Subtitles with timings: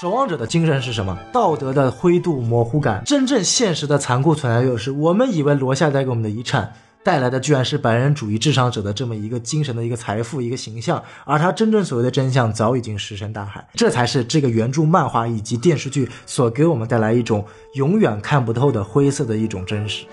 [0.00, 1.18] 守望者的精神是什么？
[1.32, 6.72] 道德的灰度模糊感，真正现实的残酷存在就是，我们以为罗夏带给我们的遗产。
[7.02, 13.66] 带来的居然是白人主义至上者的这么一个精神的一个财富一个形象，而他真正所谓的真相早已经石沉大海。
[13.74, 17.44] 这才是这个原著漫画以及电视剧所给我们带来一种
[17.74, 20.04] 永远看不透的灰色的一种真实。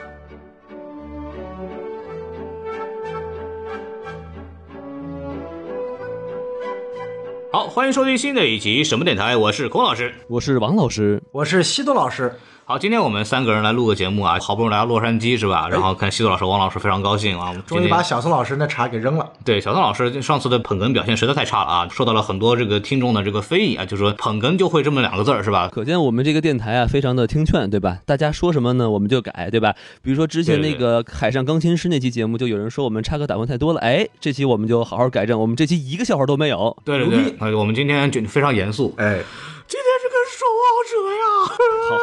[7.55, 12.29] 好，欢迎收听新的一集什么电台，我是孔老师，我是王老师，我是西多老师。
[12.67, 15.69] 好，今天我们三个人来录个节目啊，好不容易来到洛杉矶是吧？
[15.69, 19.33] 然后看西多老师、王老师非常高兴啊，终于把小宋老师那茬给扔了。
[19.43, 25.69] 对，小宋老师上次的捧哏表现实在太差了啊，受到了很多这个听众的这个非议啊，就说捧哏就会这么两个字儿是吧？
[25.71, 27.99] 可见我们这个电台啊，非常的听劝，对吧？
[28.03, 29.75] 大家说什么呢，我们就改，对吧？
[30.01, 36.75] 比如说之前那个海上钢琴师那期节目，就有人说我们插科打诨太多了，哎，这期我们就好好改正，我们这期一个笑话都没有。
[36.83, 39.21] 对对对，呃，我们今天就非常严肃，哎。
[39.67, 41.23] 今天是个守望者呀，
[41.89, 41.95] 好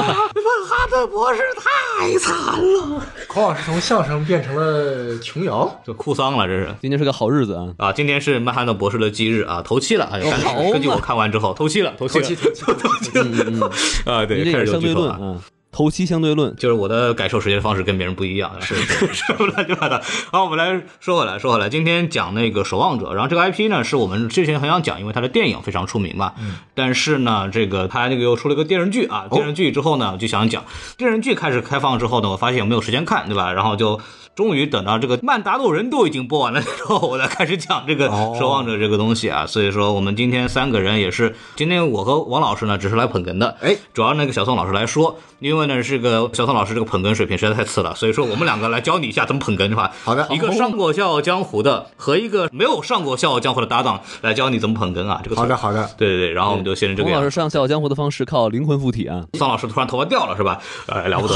[0.00, 0.30] 啊！
[0.34, 3.02] 曼哈顿博士太惨了。
[3.26, 6.46] 孔老师从相声变成了琼瑶，这哭丧了。
[6.46, 7.74] 这是今天是个好日子啊！
[7.78, 10.04] 啊，今天是曼哈顿博士的忌日啊，头七了。
[10.12, 13.70] 哎呦，根据我看完之后，头七了，头七，头七，头七了。
[14.06, 15.40] 啊，对，开始相对论啊。
[15.72, 20.00] 头七相对论就是我的感受时间方式跟别人不一样，是是是，乱七八糟。
[20.32, 26.32] 好，我们来说回来，说回来，今天讲那个守望者，然后这个 IP 呢是我们之前很想讲，因为它的电影非常出名嘛。
[26.40, 26.56] 嗯。
[26.74, 30.64] 但是呢，这个它那个又出了个电视剧啊，电视剧之后呢，我就想讲
[30.96, 33.52] 电视剧开始开放之后呢，我发现我没有时间看，对吧？
[33.52, 34.00] 然后就。
[34.36, 39.44] 终于等到这个《曼达洛人》都已经播完了之后，我才开始讲这个《守望者》这个东西啊。
[39.44, 43.56] 所以说，我们今天三个人也是，今天我和王老师呢，只是来捧哏的。
[43.60, 49.90] 哎，主要那个小宋老师来说，因为呢是个小宋老师这个捧哏水平实在太次了，所以说我们两个来教你一下怎么捧哏，是吧？
[50.04, 55.20] 好的，一个上过《笑傲江湖》的和一个没有上过《笑傲江湖》的搭档来教你怎么捧哏啊。
[55.22, 56.32] 这个好的，好的，对对对。
[56.32, 57.08] 然后我们就先这个。
[57.08, 59.24] 宋老师上《笑傲江湖》的方式靠灵魂附体啊。
[59.34, 60.60] 宋老师突然头发掉了，是吧？
[60.86, 61.34] 哎，了不得，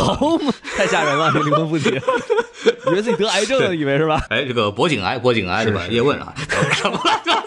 [0.77, 1.91] 太吓人了，这灵魂附体，
[2.89, 3.75] 以为自己得癌症了。
[3.75, 4.21] 以为是吧？
[4.31, 5.83] 哎，这个脖颈癌，脖颈癌是吧？
[5.91, 6.33] 叶问啊，
[6.73, 7.44] 什么来着？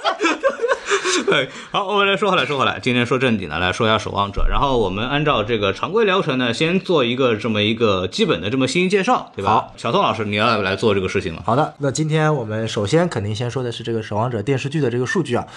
[1.25, 4.41] 对， 好，我们来说回来，说回来，今天说正经的，来说一下《守望者》。
[4.47, 9.51] 然后我们按照这个常规流程呢，先做一个这么一个基本的这么信息介绍，对吧？
[9.51, 11.44] 好，小宋老师，你要来做这个事情了。
[11.45, 15.47] 好的，那今天我们首先肯定先说的是这个《守望者》电视剧的这个数据啊。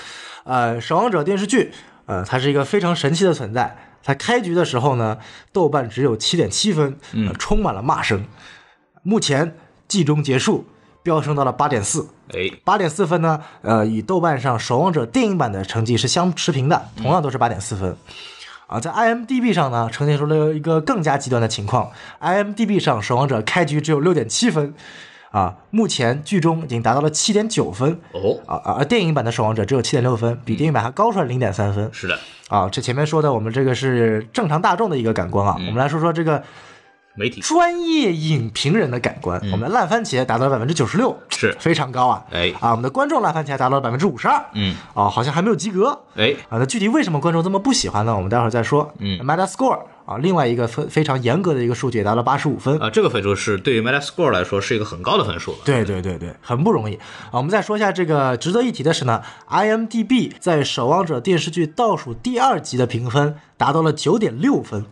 [0.45, 1.73] 呃，《守望者》电视剧，
[2.07, 3.77] 呃，它是一个非常神奇的存在。
[4.03, 5.19] 它开局的时候呢，
[5.53, 8.25] 豆瓣只有七点七分，嗯，充满了骂声。
[9.03, 9.57] 目前。
[9.91, 10.65] 季中结束，
[11.03, 13.41] 飙升到了八点四，哎，八点四分呢？
[13.63, 17.97] 呃，与豆瓣上《守望者》电影版的成绩是相持平的，同样都是八点四分。
[18.67, 24.73] 啊，在 IMDB 上呢，呈现出了一个更加极端的情况，IMDB 上《守望者》开局只有六点七分，
[25.33, 31.91] 啊，目前剧中已经达到了七点九分，哦，啊，而电影版的《守望者》只有七点六分，比电影版还高出来零点三分。
[31.93, 32.17] 是的，
[32.49, 36.43] 啊，这前面说的我们这个是正常大众的一个感官啊，我们来说说这个。
[37.15, 42.25] 媒体专业影评人的感官，我们的烂番茄达到了百分之九十六，是非常高啊！
[42.31, 48.15] 哎啊，我们的观众烂番茄达到了百分之五十二，嗯啊，好像还没有及格，哎啊，那具体为什么观众这么不喜欢呢？
[48.15, 48.95] 我们待会儿再说。
[49.01, 57.33] 嗯，Metascore 啊，另外一个非非常严格的一个数据也达到八十五分啊，这个分数是对于 Metascore 来说是一个很高的分数了，对对对对，很不容易啊。
[57.33, 64.87] 我们再说一下这个值得一提的是呢，IMDB 在《守望者》电视剧倒数第二集的评分达到了九点六分。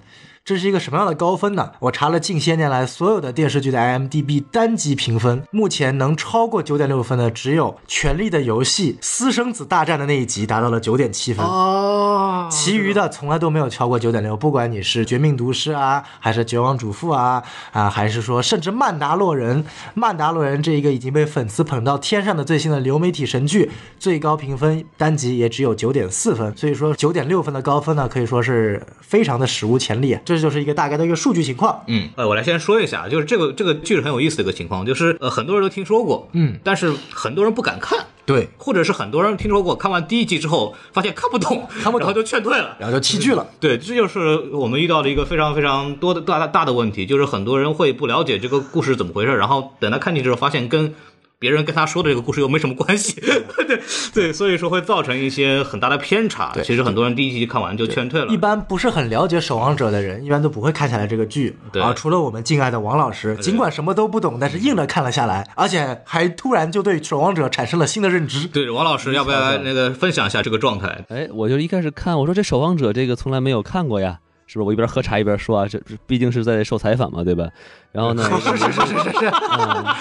[0.49, 1.73] 这是一个什么样的高分呢？
[1.79, 12.18] 我查了近些年来所有的电视剧的 IMDB 单集评分，目前能超过九点六分的只有《权力的游戏》私生子大战的那一集达到了九点七分哦，
[12.51, 14.37] 其余的从来都没有超过九点六。
[14.37, 17.43] 不管你是《绝命毒师》啊，还是《绝望主妇》啊，
[17.73, 19.65] 啊，还是说甚至《曼达洛人》，
[19.95, 26.57] 《曼达洛人》这一个已经被粉丝捧到天上的最新的流媒体神剧，最高评分单集也只有九点四分。
[26.57, 30.19] 所以说九点六分的高分呢，可以说是非常的史无前例。
[30.25, 31.83] 这就是一个大概的一个数据情况。
[31.87, 43.47] 嗯，呃，我来先说一下，就是这个这个剧是很有意思的一个情况，就是呃很多人都听说过，嗯，但是很多人不敢看，对，或者是很多人听说过，看完第一集之后发现看不懂， 看不懂，然后就劝退了，然后就弃剧了。
[43.59, 50.95] 对，这就是我们遇到的一个非常非常多的大大的问题，就是很多人会不了解这个故事怎么回事，然后等他看进去之后发现跟。
[51.41, 53.81] 别人跟他说的这个故事又没什么关系， 对
[54.13, 56.53] 对，所以说会造成一些很大的偏差。
[56.65, 58.27] 其实很多人第一集看完就劝退了。
[58.33, 61.57] 一般不是很了解《守望者》的人，一般都不会看下来这个剧。
[61.81, 68.49] 啊，除了我们敬爱的王老师，尽管什么都不懂，但是硬着看了下来，而且还突然就对《守望者》产生了新的认知。
[68.49, 71.05] 对，王老师要不要来那个分享一下这个状态？
[71.09, 74.19] 哎，我就一开始看，我说这《守望者》这个从来没有看过呀。
[74.51, 74.67] 是不是？
[74.67, 77.47] 我一边喝茶一边说啊，这这毕竟是在受采访嘛，对吧？
[77.93, 79.27] 然后呢， 是是是是是，
[79.57, 79.97] 嗯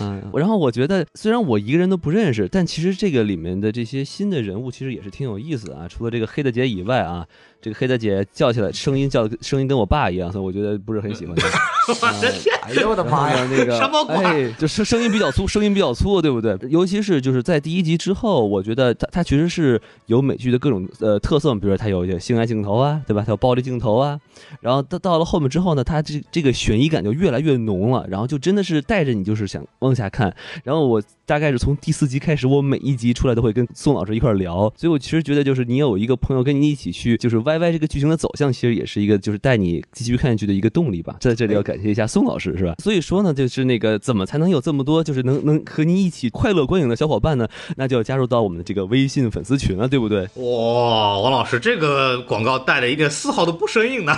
[0.00, 5.86] 嗯，然后我觉得虽然我一个人都不认识，但其实这个里面的这些新的人物其实也是挺有意思的啊。
[5.88, 7.26] 除了这个黑大姐以外啊，
[7.60, 11.48] 这个黑大姐叫起来声音叫声音跟我爸一样，所以我觉得不是很喜欢她。
[11.86, 13.46] 我的天，哎呦我的妈呀！
[13.50, 16.56] 那个什么鬼哎，就声声音比较粗，声音比较粗，对不对？
[16.70, 23.22] 尤其是就是在第一集之后，我觉得它它其实是有美剧的各种呃特色，比如说它有一些性爱镜头啊，对吧？
[23.26, 24.18] 它有暴力镜头啊，
[24.60, 30.34] 然后到到了后面之后呢，它这这个悬疑感就越来越浓了，然后就真的是带着你就是想往下看。
[30.62, 41.16] 然后我大概是从第四集开始，我每一集出来都会跟宋老师一块聊，所以我其实觉得就是你有一个朋友跟你一起去就是歪歪这个剧情的走向，其实也是一个就是带你继续看下去的一个动力吧。
[41.20, 42.74] 在这里要感谢一下宋老师，是吧？
[42.82, 47.48] 所以说呢，就是那个怎么才能有这么多就是能能和你一起快乐观影的小伙伴呢？
[47.76, 50.28] 那就要加入到我们的这个微信粉丝群了，对不对？
[50.34, 54.12] 哇，王老师这个广告带的一点丝毫都不生硬呢。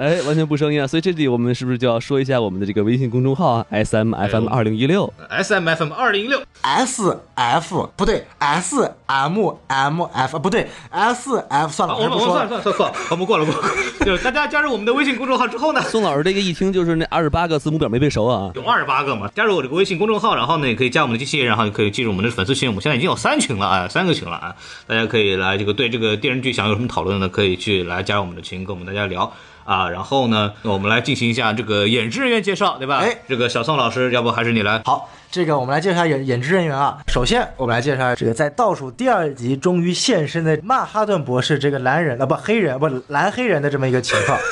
[0.00, 0.86] 哎，完全不生硬啊！
[0.86, 5.12] 所以这里我们是不是就要说一下我们的这个微信公众号啊？S M F M 二零一六。
[5.28, 12.48] S M F M 二零一六，S F 不对，S M M F 不对，S F 算了，我们我们还不说了。
[12.48, 13.60] 算了算了算了算了，我们过了过了。
[14.06, 18.50] 就是大家加入我们的微信公众号之后呢，宋老师这个一听就是那二十八个字母表没背熟啊！
[18.54, 22.70] 有二十八个嘛，加入我这个微信公众号，然后呢，也可以加我们的机器人，然后也可以进入我们的粉丝群。
[22.70, 24.56] 我们现在已经有三群了啊，三个群了啊，
[24.86, 29.30] 大家可以来这个对这个电视剧想有什么讨论的，可以去来加入我们的群，跟我们大家聊。
[29.64, 32.98] 啊，然后呢，我们来进行一下这个演职人员介绍，对吧？
[32.98, 34.82] 哎，这个小宋老师，要不还是你来？
[34.84, 36.98] 好，这个我们来介绍演演职人员啊。
[37.06, 44.36] 首先，我们来介绍这个在倒数第二集终于现身的曼哈顿博士这个蓝人啊不黑人不蓝黑人的这么一个情况。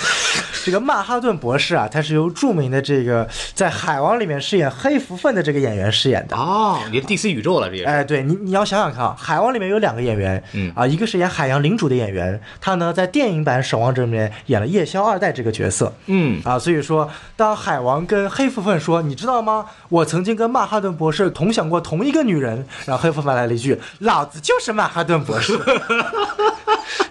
[0.65, 6.37] 这个曼哈顿博士啊，他是由著名的这个在海王里面饰演黑福分的这个演员饰演的。
[6.37, 7.89] 哦，你的 DC 宇宙了，这也是。
[7.89, 19.65] 哎，对你，你要想想看啊，海王里面有两个演员，嗯啊，一个是演海洋领主的演员，他呢在电影版《守望者》里面演了夜宵二代这个角色，嗯，啊，所以说当海王跟黑福分说，你知道吗？
[19.89, 25.59] 我曾经跟曼哈顿博士同享过同一个女人，然后黑夫曼来了一句，老子就是曼哈顿博士。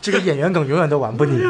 [0.02, 1.42] 这个演员梗永远都玩不腻。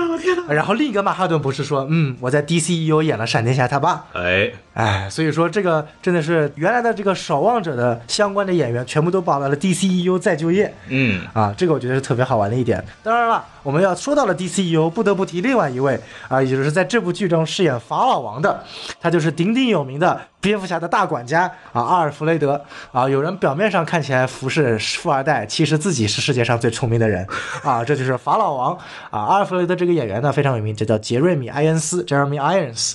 [0.47, 4.05] 然后另一个曼哈顿博士说，嗯，我在 DCEU 演了闪电侠他爸。
[4.13, 12.83] 哎，哎，所以说这个真的是原来的这个守望者的相关的演员全部都跑到了 DCEU 再就业嗯，啊，这个我觉得是特别好玩的一点。
[13.03, 18.63] 当然了，我们要说到了 DCEU，不得不提另外一位啊，也就是在这部剧中饰演法老王的，
[18.99, 23.09] 他就是鼎鼎有名的蝙蝠侠的大管家啊，阿尔弗雷德啊。
[23.09, 27.25] 有人表面上看起来服侍富二代，其实自己是世界上最聪明的人
[27.63, 28.77] 啊，这就是法老王
[29.09, 29.21] 啊。
[29.21, 32.93] 阿尔弗雷德这个演员呢非常有名，这叫杰瑞米·埃恩斯 （Jeremy Irons）。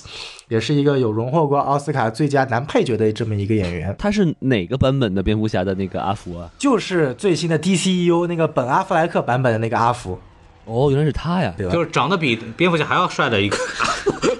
[0.49, 6.47] 也是一个有荣获过奥斯卡最佳男配角的这么一个演员，他是哪个版本的蝙蝠侠的那个阿福啊？
[6.59, 10.19] 就是最新的 DCEU 那个本阿弗莱克版本的那个阿福，
[10.65, 11.51] 哦，原来是他呀！
[11.57, 11.73] 对吧？
[11.73, 13.57] 就是长得比蝙蝠侠还要帅的一个，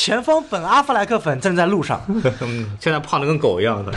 [0.00, 2.00] 前方本阿弗莱克粉正在路上。
[2.40, 3.92] 嗯现在胖的跟狗一样的。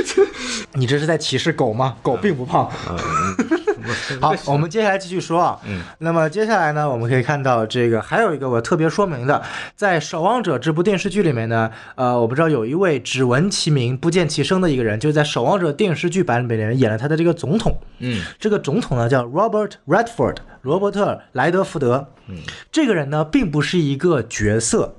[0.74, 1.96] 你这是在歧视狗吗？
[2.02, 2.70] 狗并不胖。
[4.20, 5.58] 好，我们接下来继续说啊。
[5.66, 9.42] 嗯，那么接下来呢，我们可以看到这个还有一个我特别说明的，
[9.74, 17.74] 在《守望者》这部电视剧里面呢，呃，我不知道有一位只闻其名不见其声的一个人，就是在《守望者》电视剧版里面演了他的这个总统。
[18.00, 22.08] 嗯，这个总统呢叫 Robert Redford，罗伯特·莱德福德。
[22.28, 22.36] 嗯，
[22.70, 24.94] 这个人呢并不是一个角色。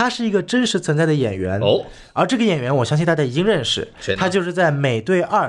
[0.00, 1.60] 他是一个真实存在的演员。
[1.60, 3.86] 哦，而这个演员我相信大家已经认识。
[4.16, 5.46] 他就是在《美队二》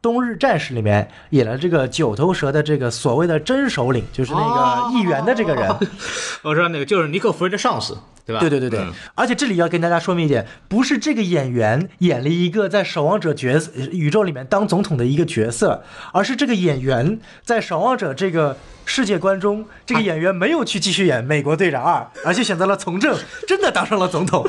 [0.00, 5.68] 冬日战士里面演了这个九头蛇的这个所谓的真首领，就是那个议员的这个人。
[6.40, 7.98] 我知道那个就是尼克弗瑞的上司，
[8.30, 8.40] 对吧？
[8.40, 15.82] 对对对对，嗯而且这里要跟大家说明一点，不是这个演员演了一个在守望者角色宇宙里面当总统的一个角色，
[16.12, 24.48] 而是这个演员在守望者这个世界观中，这个演员没有去继续演美国队长二，而且选择了从政，真的当上了总统。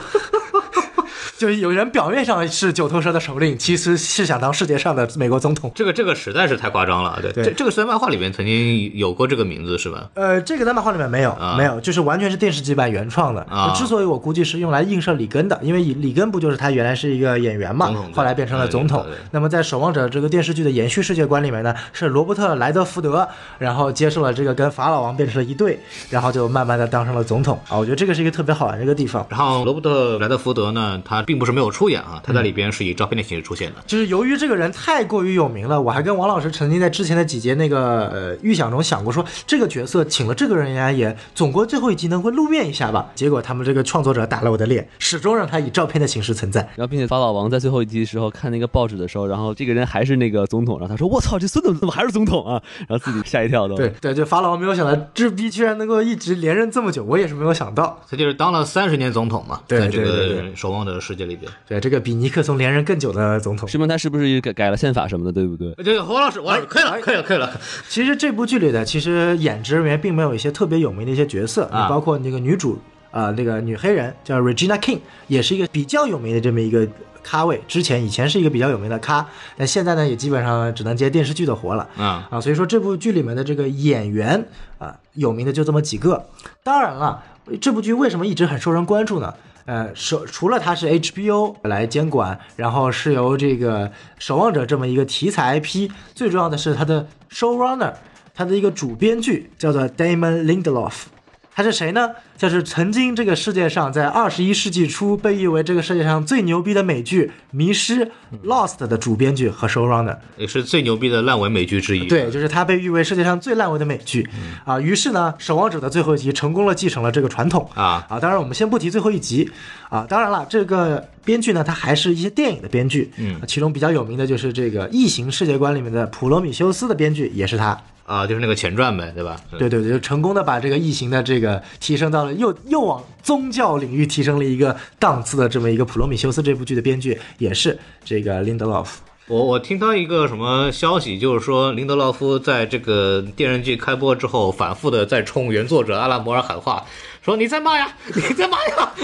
[1.42, 5.72] 就是有人表面上是九头蛇的首领，其实是想当世界上的美国总统。
[5.74, 10.08] 这个这个实在是太夸张了，对，对这这个是在漫画里面曾经有过这个名字是吧？
[10.14, 13.42] 呃，这个在漫画里面没有，啊没有，就是完全是电视剧版原创的。
[13.50, 19.04] 啊之所以我估计是用来映射里根的，因为里根不就是他原来是一个演员嘛后来变成了总统。
[19.32, 25.80] 那么在《守望者》这个电视剧的延续世界观里面呢，是罗伯特·莱德福德，然后接受了这个跟法老王变成了一对，
[26.12, 27.80] 然后就慢慢的当上了总统啊。
[27.80, 29.26] 我觉得这个是一个特别好玩的一个地方。
[29.28, 33.78] 然后罗伯特莱德福德呢，他并不是没有出演啊，他在里边是以照片的形式出现的。
[33.88, 43.10] 就是由于这个人太过于有名了，我还跟王老师曾经在之前的几节那个呃预想中想过说，这个角色请了这个人来演，总归最后一集能会露面一下吧。
[43.16, 46.60] 结果他们这个创作者打了我的脸，始终让他以照片的形式存在。
[46.76, 53.76] 然后，并且法老王在最后一集的时候看那个报纸的时候，然后这个人还是那个总统，然后他说：“我操，这孙子怎么还是总统啊？”然后自己吓一跳都。
[53.78, 57.98] 对对，就法老王没有想到这逼居然能够一直连任这么久，我也是没有想到。
[58.10, 61.52] 他就是当了三十年总统嘛，对在这对对个守望者的世界里边。
[61.68, 63.68] 对，这个比尼克松连任更久的总统。
[63.68, 65.74] 说明他是不是改改了宪法什么的，对不对？
[65.84, 67.52] 这个黄老师，王老师可以了，可以了，可以了。
[67.88, 72.80] 其实这部剧里的其实演职人员并没有一些特别有名的一些角色，啊包括那个女主
[73.12, 76.88] 啊、那个女黑人叫 Regina King，也是一个比较有名的这么一个
[77.22, 77.62] 咖位。
[77.68, 81.88] 之前以前是一个比较有名的咖，但现在呢也基本上只能接电视剧的活了。
[81.98, 84.46] 啊，啊，所以说这部剧里面的这个演员
[84.78, 86.26] 啊，有名的就这么几个。
[86.64, 87.22] 当然了，
[87.60, 89.34] 这部剧为什么一直很受人关注呢？
[89.72, 93.88] 呃，首除了它是 HBO 来监管，然后是由这个
[94.20, 97.94] 《守望者》这么一个题材 IP，最重要的是它的 showrunner，
[98.34, 101.04] 它的一个主编剧叫做 Damon Lindelof。
[101.54, 102.12] 他是谁呢？
[102.38, 108.06] 就是曾经这个世界上在二十一世纪初被誉为这个世界上最牛逼的美剧《迷失》
[108.46, 110.18] Lost 的主编剧和 showrunner。
[110.38, 112.06] 也是最牛逼的烂尾美剧之一。
[112.08, 114.28] 对，就是他被誉为世界上最烂尾的美剧
[114.64, 114.80] 啊。
[114.80, 118.20] 于是呢，《守望者》的最后一集成功了继承了这个传统啊啊。
[118.20, 119.52] 当然，我们先不提最后一集
[119.90, 120.06] 啊。
[120.08, 127.78] 当然了，这个编剧呢，他还是一些电影的编剧，嗯其中比较有名的就是这个《异形世界观》里面的普罗米修斯的编剧也是他。
[128.12, 129.40] 啊，就是那个前传呗，对吧？
[129.58, 139.02] 对对对，就成功的把这个异形的这个提升到了又又往宗教领域提升了一个档次的这么一个普罗米修斯这部剧的编剧也是这个林德洛夫。
[139.28, 146.84] 我我听到一个什么消息，就是说林德洛夫在这个电视剧开播之后，反复的在冲原作者阿拉摩尔喊话，
[147.22, 148.92] 说你再骂呀， 你再骂呀，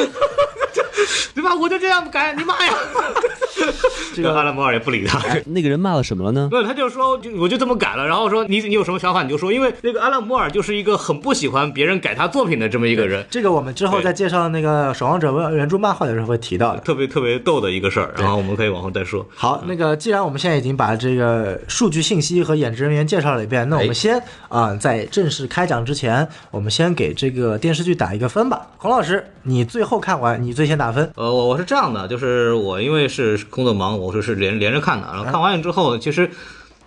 [1.35, 1.53] 对吧？
[1.55, 2.73] 我就这样改，你骂呀。
[4.15, 5.19] 这个阿拉摩尔也不理他。
[5.45, 6.47] 那个人骂了什么了呢？
[6.49, 16.81] 对，他就说，就我就这么改了，然后说你你有什么想法你就说，因为那个阿拉摩尔就是一个很不喜欢别人改他作品的这么一个人，这个我们之后在介绍那个《守望者》原著漫画的时候会提到的。
[16.81, 19.23] 特别特别逗的一个事儿，然后我们可以往后再说。
[19.35, 24.19] 好，那个既然我们现在已经把这个数据信息和演职人员介绍了一遍，那我哎们先
[24.49, 28.67] 啊、在正式开讲之前，我们先给这个电视剧打一个分吧。
[28.77, 31.11] 孔老师，你最后看完，你最先打分。
[31.15, 36.29] 呃，我我是这样的，就是我因为是工作忙，我是是连连着看的，然后看完了之后，其实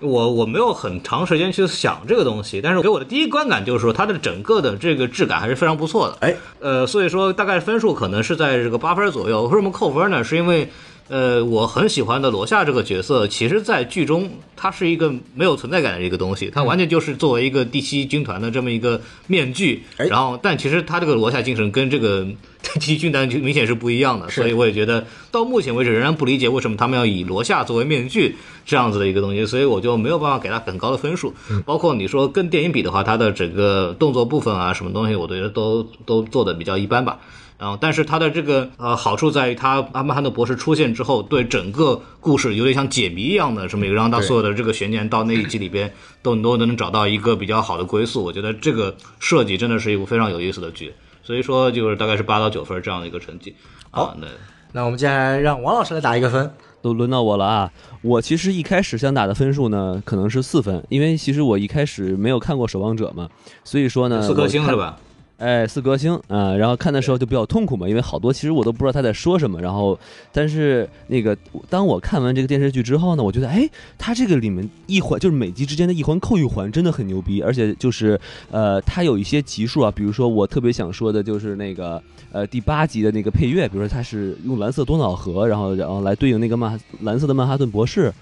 [0.01, 6.17] 我我没有很长时间去想这个东西，但是给我的第一观感就是说，它的整个的这个质感还是非常不错的。
[6.21, 9.45] 哎，呃，所以说大概分数可能是在这个八分左右。
[9.45, 10.25] 为什么扣分呢？
[10.25, 10.71] 是因为
[11.11, 22.25] 呃，我很喜欢的罗夏这个角色，其实在剧中他是一个没有存在感的一个东西，他完全就是作为一个第七军团的这么一个面具，哎然后但其实他这个罗夏精神跟这个
[22.63, 31.35] 第七军团就明显是不一样的，所以我也觉得到目前为止仍然不理解为什么他们要以罗夏作为面具这样子的一个东西，所以我就没有办法给他很高的分数。
[31.67, 37.19] 包括你说跟电影比的话，他的整个动作部分啊，什么东西，我觉得都都做的比较一般吧。
[37.61, 48.25] 然后，但是它的这个呃好处在于，他阿曼汉德博士出现之后，对整个故事有点像解谜一样的这么一个，让他所有的这个悬念到那一集里边都都能找到一个比较好的归宿。
[48.25, 53.55] 我觉得这个设计真的是一部非常有意思的剧，所以说就是大概是八到九分这样的一个成绩。
[53.91, 54.27] 啊，那
[54.73, 56.51] 那我们接下来让王老师来打一个分。
[56.83, 57.71] 都轮到我了啊！
[58.01, 63.29] 我其实一开始想打的分数呢，可能是四分，因为其实我一开始没有看过《守望者》嘛，
[63.65, 64.75] 所以说呢，四颗星是？
[64.75, 64.97] 吧？
[65.41, 69.59] 哎，四颗星啊、然后看的时候就比较痛苦嘛，因为好多其实我都不知道他在说什么。
[69.59, 69.99] 然后，
[70.33, 71.35] 但是那个
[71.71, 73.67] 当我看完这个电视剧之后呢，我觉得哎，
[73.97, 78.21] 他这个里面一环就是每集之间的一环扣一环真的很牛逼，而且就是
[78.51, 88.13] 呃，他有一些集数啊，比如说我特别想说的就是那个呃第八集的那个配乐，比如说他是用蓝色多瑙河，然后然后来对应那个曼蓝色的曼哈顿博士。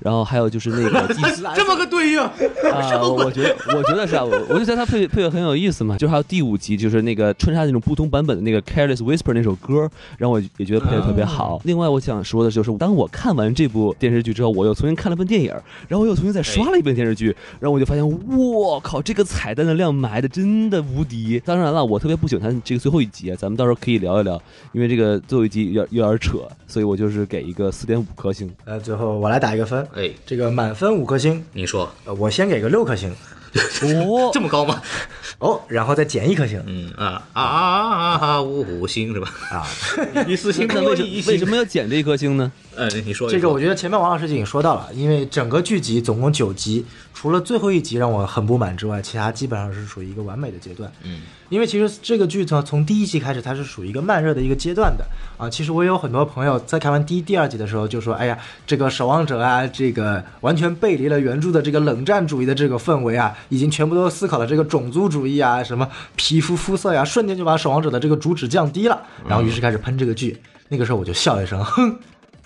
[0.00, 2.32] 然后还有就是那个 第四这么个对应，啊，
[3.02, 5.96] 我我觉得我觉得是啊，我我就觉得他配配乐很有意思嘛。
[5.98, 11.60] 就是还有第五集，就是那个穿插那种不同版本的那个《Careless Whisper》那首歌，然后我也觉得配的特别好。
[11.64, 15.50] 另外，我想说的就是，当我看完这部电视剧之后，我又重新看了遍电影，
[15.88, 18.06] 然后我又重新再刷了一遍电视剧，然后我就发现，
[18.38, 21.40] 我靠，这个彩蛋的量埋的真的无敌。
[21.44, 24.40] 当然了，我特别不喜欢它这个最后一集，咱们到时候可以聊一聊，
[24.72, 28.48] 因为这个最后一集有点有点扯，所以我就是给一个四点五颗星。
[28.64, 29.86] 呃，最后我来打一个分。
[29.94, 33.14] 哎，这个满分五颗星，你说呃，我先给个六颗星。
[33.82, 34.80] 哦这么高吗？
[35.38, 38.42] 哦，然后再减一颗星嗯啊啊啊啊啊！
[38.42, 39.32] 五五星是吧？
[39.50, 39.66] 啊。
[40.28, 42.52] 一四星那为什多一星为什么要减这一颗星呢？
[42.78, 50.90] 呃，你说一这个我觉得前面王老师已经说到了，因为整个剧集总共九集，除了最后一集让我很不满之外，其他基本上是属于一个完美的阶段。
[51.02, 55.04] 嗯，因为其实这个剧从从第一集开始，它是属于一个慢热的一个阶段的
[55.36, 55.50] 啊。
[55.50, 70.40] 其实我也有很多朋友在看完第一、第二集的时候就说：“哎呀，这个守望者啊，这个完全背离了原著的这个冷战主义的这个氛围啊，已经全部都思考了这个种族主义啊，什么皮肤肤色呀、瞬间就把守望者的这个主旨降低了。”然后于是开始喷这个剧。
[70.68, 71.98] 那个时候我就笑一声，哼。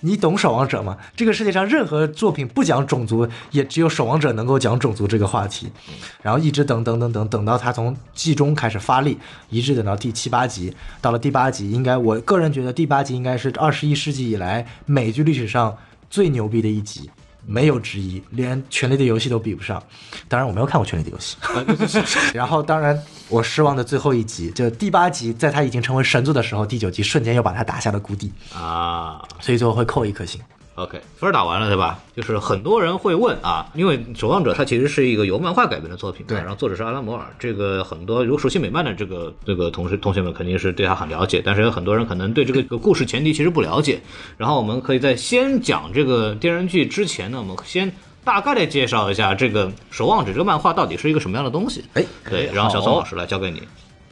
[0.03, 0.97] 你懂守望者吗？
[1.17, 5.71] 这个世界上任何作品不讲种族，也只有守望者能够讲种族这个话题。
[6.23, 9.17] 然后一直等等等等，等到他从季中开始发力，
[9.49, 10.75] 一直等到第七八集。
[11.01, 15.77] 到了第八集，应该我个人觉得第八集应该是二十一世纪以来美剧历史上
[16.11, 17.11] 最牛逼的一集，
[17.47, 19.83] 没有之一，连《权力的游戏》都比不上。
[20.29, 21.37] 当然我没有看过《权力的游戏》。
[22.35, 29.21] 然后当然我失望的最后一集，就第八集，在他已经成为神作的时候，第九集瞬间又把他打下了谷底，啊。
[29.41, 30.41] 所以最后会扣一颗星。
[30.75, 31.99] OK，分儿打完了对吧？
[32.17, 44.01] 就是很多人会问啊，因为《守望者》它其实是一个由漫画改编的作品嘛，对然后作者是阿拉摩尔，这个很多如果熟悉美漫的这个这个同事同学们肯定是对他很了解，但是有很多人可能对这个故事前提其实不了解。
[44.39, 47.93] 然后我们可以在先讲这个电视剧之前呢，我们先
[48.25, 51.85] 大概的介绍一下这个《守望者》这个漫画到底是一个什么样的东西。
[51.93, 53.63] 哎，对，然后小宋老师来交给你。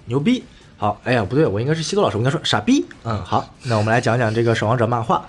[0.05, 0.45] 牛逼。
[0.81, 2.87] 好，哎呀，不对，我应该是西多老师，我应该说傻逼。
[3.05, 5.23] 嗯，好，那我们来讲讲这个《守望者》漫画。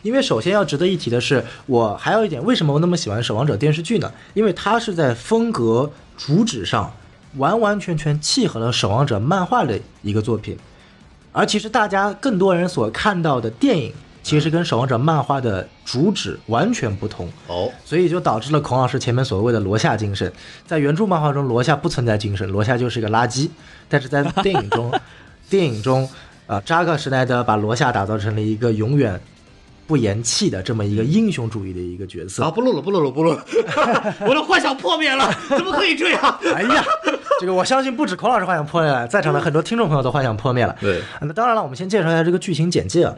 [0.00, 4.10] 因为首先要值得一提的是，我还有一点，为什么我那么喜欢《守望者》电视剧呢？
[4.32, 6.90] 因为它是在风格主旨上
[7.36, 10.56] 完完全全契合了《守望者》漫画的一个作品，
[11.32, 13.92] 而其实大家更多人所看到的电影，
[14.24, 17.28] 其实跟《守望者》漫画的主旨完全不同。
[17.46, 20.32] 哦，所以就导致了孔老师前面所谓的罗夏精神。
[20.66, 23.50] 在原著漫画中，罗夏不存在精神，罗夏就是一个垃圾。
[23.88, 24.90] 但是在电影中，
[25.50, 26.08] 电影中，
[26.46, 29.20] 呃，扎克施奈德把罗夏打造成了一个永远
[29.86, 32.42] 不言弃的这么一个英雄主义的一个角色。
[32.42, 33.44] 啊，不录了，不录了，不录了，
[34.26, 36.38] 我的幻想破灭了， 怎么可以这样？
[36.54, 36.82] 哎呀，
[37.40, 40.74] 这个我相信不止孔老师幻想破灭了，在场的很多听众朋友都幻想破灭了。
[40.80, 43.14] 对那当然了，我们先介绍一下这个剧情简介啊。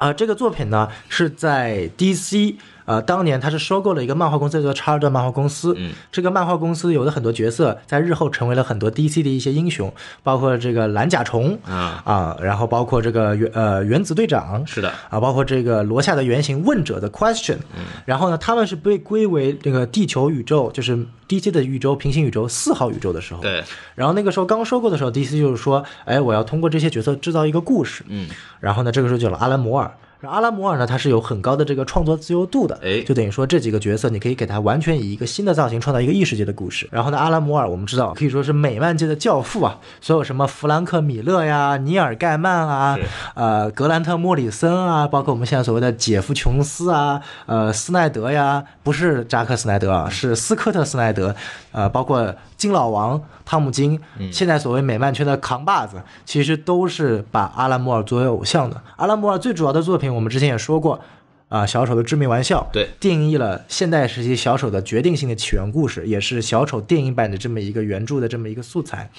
[0.00, 5.74] 啊、这个作品呢是在 DC，呃，当年他是收购了一个漫画公司，叫做查尔顿漫画公司。
[5.76, 23.62] 嗯，这个漫画公司有的很多角色，在日后成为了很多 DC 的一些英雄，包括这个蓝甲虫啊啊，然后包括这个原呃原子队长，是的，啊，包括这个罗夏的原型问者的 question，、嗯然后呢，他们是被归为这个地球宇宙，就是 DC 的宇宙平行宇宙四号宇宙的时候，对，
[23.94, 29.90] 然后那个时候刚收购的时候，DC 就是说，哎，我要通过这些角色制造一个故事，嗯，然后呢，这个时候就有了阿兰摩尔。
[30.22, 36.88] 阿拉摩尔呢，他是有很高的这个创作自由度的，哎就等于说这几个角色，你可以给他完全以一个新的造型，创造一个异世界的故事。
[36.92, 42.98] 然后呢，阿拉摩尔我们知道可以说是美漫界的教父啊，所有什么弗兰克·米勒呀、尼尔·盖曼啊，
[43.34, 51.34] 呃，格兰特·莫里森啊，包括我们现在所谓的杰夫·琼斯啊，呃，斯奈德呀，不是扎克·斯奈德啊，是斯科特·斯奈德，
[51.72, 53.98] 呃，包括金老王、汤姆金，
[54.30, 58.80] 现在所谓美漫圈的扛把子，其实都是把阿拉摩尔作为偶像的。
[58.94, 61.00] 阿拉摩尔最主要的作品，我们之前也说过。
[61.48, 69.10] 啊，小丑的致命玩笑，对定义了现代时期小丑的决定性的起源故事，也是小丑电影版的这么一个原著的这么一个素材。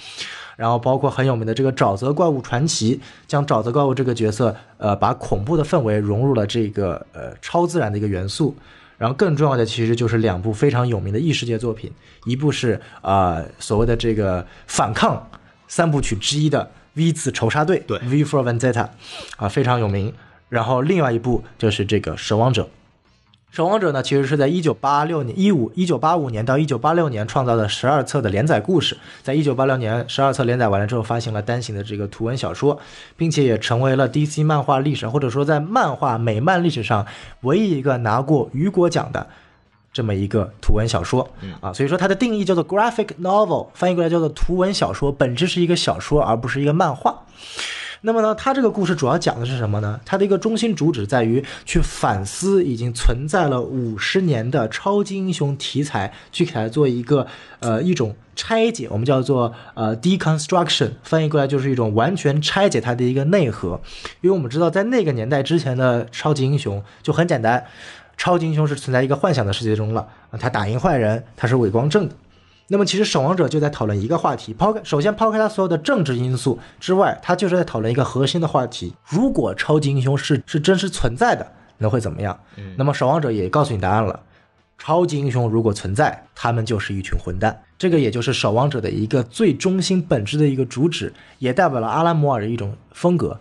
[0.56, 8.56] 然后包括很有名的这个沼泽怪物传奇，将沼泽怪物这个角色，呃，把恐怖的氛围融入了这个呃超自然的一个元素。
[9.02, 11.90] 然后更重要的其实就是两部非常有名的异世界作品，
[12.24, 15.28] 一部是啊、呃所谓的这个反抗
[15.66, 18.86] 三部曲之一的 V 字仇杀队，对，V for Vendetta，
[19.36, 20.14] 啊非常有名。
[20.48, 22.68] 然后另外一部就是这个守望者，
[23.52, 32.80] 守望者呢，其实是在一九八六年、一五、一九八五年到一九八六年创造的十二册的连载故事，在一九八六年十二册连载完了之后，发行了单行的这个图文小说，
[33.14, 37.06] 并且也成为了 DC 漫画历史或者说在漫画美漫历史上
[37.42, 39.26] 唯一一个拿过雨果奖的
[39.92, 41.28] 这么一个图文小说，
[41.60, 47.26] 啊，所以说它的定义叫做 graphic novel，翻译过来叫做图文小说，本质是一个小说，而不是一个漫画。
[48.04, 50.00] 那么呢，他这个故事主要讲的是什么呢？
[50.04, 57.28] 他的一个中心主旨在于去反思已经存在了五十年的超级英雄题材，去给它做一个
[57.60, 63.80] 呃一种拆解，我们叫做呃 deconstruction，翻译过来就是一种完全拆解它的一个内核。
[64.20, 67.64] 因为我们知道，在那个年代之前的超级英雄就很简单，
[68.16, 72.16] 超级英雄是存在一个幻想的世界中了啊，他打赢坏人，他是伪光正的。
[72.72, 82.40] 那么其实守望者就在讨论一个话题，抛开首先抛开他所有的政治因素之外，他就是在讨论一个核心的话题：如果超级英雄是是真实存在的，那会怎么样？
[82.78, 84.20] 那么守望者也告诉你答案了。
[84.78, 87.62] 超级英雄如果存在，他们就是一群混蛋。
[87.76, 93.38] 这个也就是守望者的一个最中心本质的一个主旨，也代表了阿拉摩尔的一种风格。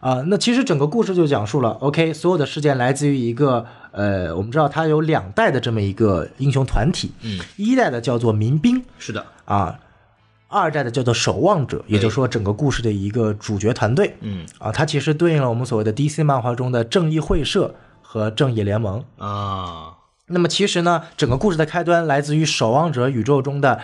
[0.00, 9.78] 啊、那其实整个故事就讲述了，OK，所有的事件来自于一个呃，我们知道它有两代的这么一个英雄团体，嗯，一代的叫做民兵是的，啊，
[10.48, 14.16] 二代的叫做守望者，也就是说整个故事的一个主角团队。
[14.20, 14.46] 嗯。
[14.58, 19.04] 啊，它其实对应了我们所谓的 DC 漫画中的正义会社和正义联盟。
[19.18, 19.94] 啊，
[20.26, 23.80] 那么其实呢，整个故事的开端来自于守望者宇宙中的，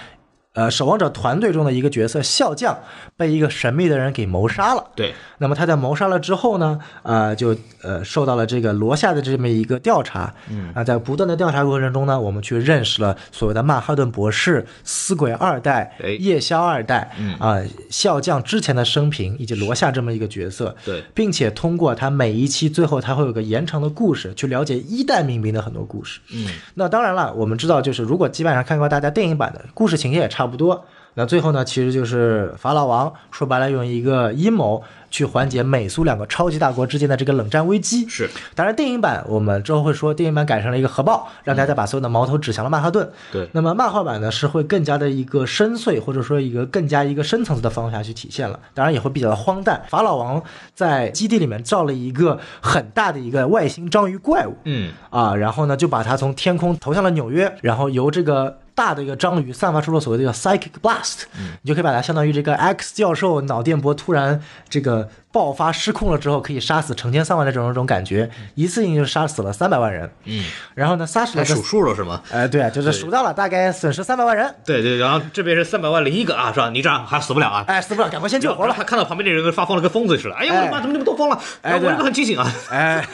[0.58, 2.76] 呃，守望者团队中的一个角色笑匠
[3.16, 4.84] 被一个神秘的人给谋杀了。
[4.96, 10.34] 对，那么他在谋杀了之后呢，呃，就呃受到了这个罗夏的这么一个调查。
[10.50, 20.74] 嗯啊，在不断的调查过程中呢，我们去认识了所谓的曼哈顿博士、死鬼二代哎、夜宵二代，嗯啊，笑匠之前的生平以及罗夏这么一个角色。
[20.84, 26.18] 对，并且通过他每一期最后他会有个延长的故事，去了解一代民兵的很多故事。
[26.34, 30.84] 嗯那当然了，我们知道，就是如果基本上看过大家电影版的故事情节也差不多。
[31.14, 38.08] 那最后呢，其实就是法老王说白了用一个阴谋去缓解美苏两个超级大国之间的这个冷战危机。
[38.08, 43.10] 是，当然，电影版我们之后会说，电影版改成了一个核爆，让大家把所有的矛头指向了曼哈顿。
[43.32, 49.82] 对，那么漫画版呢是会更加的一个深邃，或者说一个更加一个深层次的方法去体现了，当然也会比较的荒诞。
[49.88, 50.40] 法老王
[50.72, 58.58] 在基地里面造了一个很大的一个外星章鱼怪物嗯啊，然后呢就把它从天空投向了纽约，然后由这个。
[58.78, 61.22] 大的一个章鱼散发出了所谓的叫 psychic blast，、
[61.62, 70.10] 你就可以把它相当于这个 X 教授脑电波突然这个爆发失控了之后，可以杀死成千上万的这种这种感觉，一次性就杀死了三百万人。
[70.24, 72.20] 嗯，然后呢，杀死了数数了是吗？
[72.32, 74.52] 哎，对，就是数到了，大概损失三百万人。
[74.66, 76.68] 对对，然后这边是三百万零一个啊，是吧？
[76.70, 77.64] 你这样还死不了啊。
[77.68, 78.74] 哎，死不了，赶快先救活了。
[78.76, 80.34] 他看到旁边这人跟发疯了，跟疯子似的。
[80.34, 81.40] 哎呀，我的妈，哎怎么你们都疯了？
[81.62, 82.52] 哎我这个很清醒啊。
[82.70, 83.06] 哎，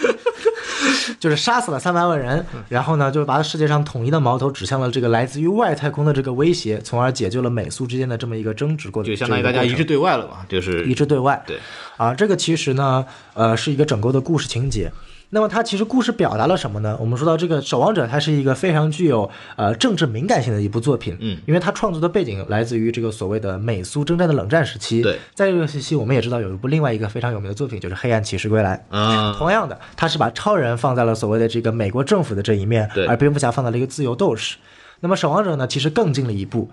[1.21, 11.43] 就是杀死了三百万人，然后呢，就是把世界上统一的矛头指向了这个来自于外太空的这个威胁，从而解救了美苏之间的这么一个争执过程，就相当于大家一致对外了嘛，就是一致对外。
[11.47, 11.59] 对，
[11.97, 14.91] 啊，这个其实呢，呃，是一个整个的故事情节。
[15.31, 16.97] 那么它其实故事表达了什么呢？
[17.01, 25.03] 我们说到这个《守望者》，它是一个非常具有呃政治敏感性的一部作品，嗯，因为它创作的背景来自于这个所谓的美苏征战的冷战时期。
[25.03, 28.85] 对，在这个时期，我们也知道有一部另外一个非常有名的作品，就是《黑暗骑士归来》。
[28.97, 34.59] 啊，同样的，它是把超人放在了所谓的这个美国政府的这一面，对而蝙蝠侠放在了一个自由斗士。
[35.01, 36.71] 那么守望者呢，其实更进了一步，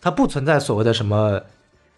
[0.00, 1.42] 它不存在所谓的什么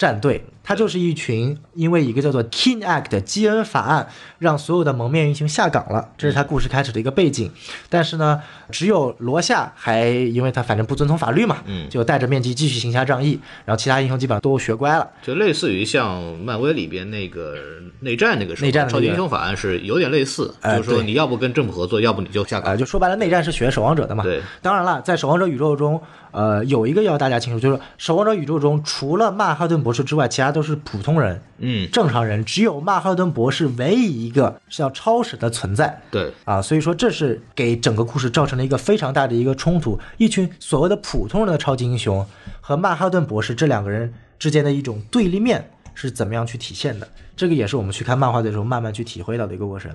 [0.00, 4.08] 战队，他就是一群因为一个叫做 Kin Act 的基恩法案，
[4.38, 7.52] 让所有的蒙面英雄下岗了，这是他故事开始的一个背景。
[7.90, 15.09] 但是呢，只有罗夏还因为他反正不遵从法律嘛，嗯就戴着面具继续行侠仗义，然后其他英雄基本上都学乖了。
[15.22, 17.56] 就类似于像漫威里边那个
[18.00, 22.78] 内战那个时候，内战的那个超级英雄法案是有点类似，哎就是说你要不跟政府合作，要不你就下啊、岗。
[22.78, 24.22] 就说白了，内战是学守望者的嘛。
[24.24, 36.00] 对，当然了，在守望者宇宙中，呃，有一个要大家清楚，就是守望者宇宙中除了曼哈顿博士之外，其他都是普通人、嗯，正常人，只有曼哈顿博士唯一一个是要超神的存在。
[36.11, 42.27] 对，啊，所以说这是给整个故事造成了一个非常大的一个冲突，一群所谓的普通人的超级英雄
[42.61, 47.09] 和曼哈顿博士这两个人之间的一种对立面是怎么样去体现的？
[47.37, 49.90] 这个也是我们去看漫画的时候慢慢去体会到的一个过程。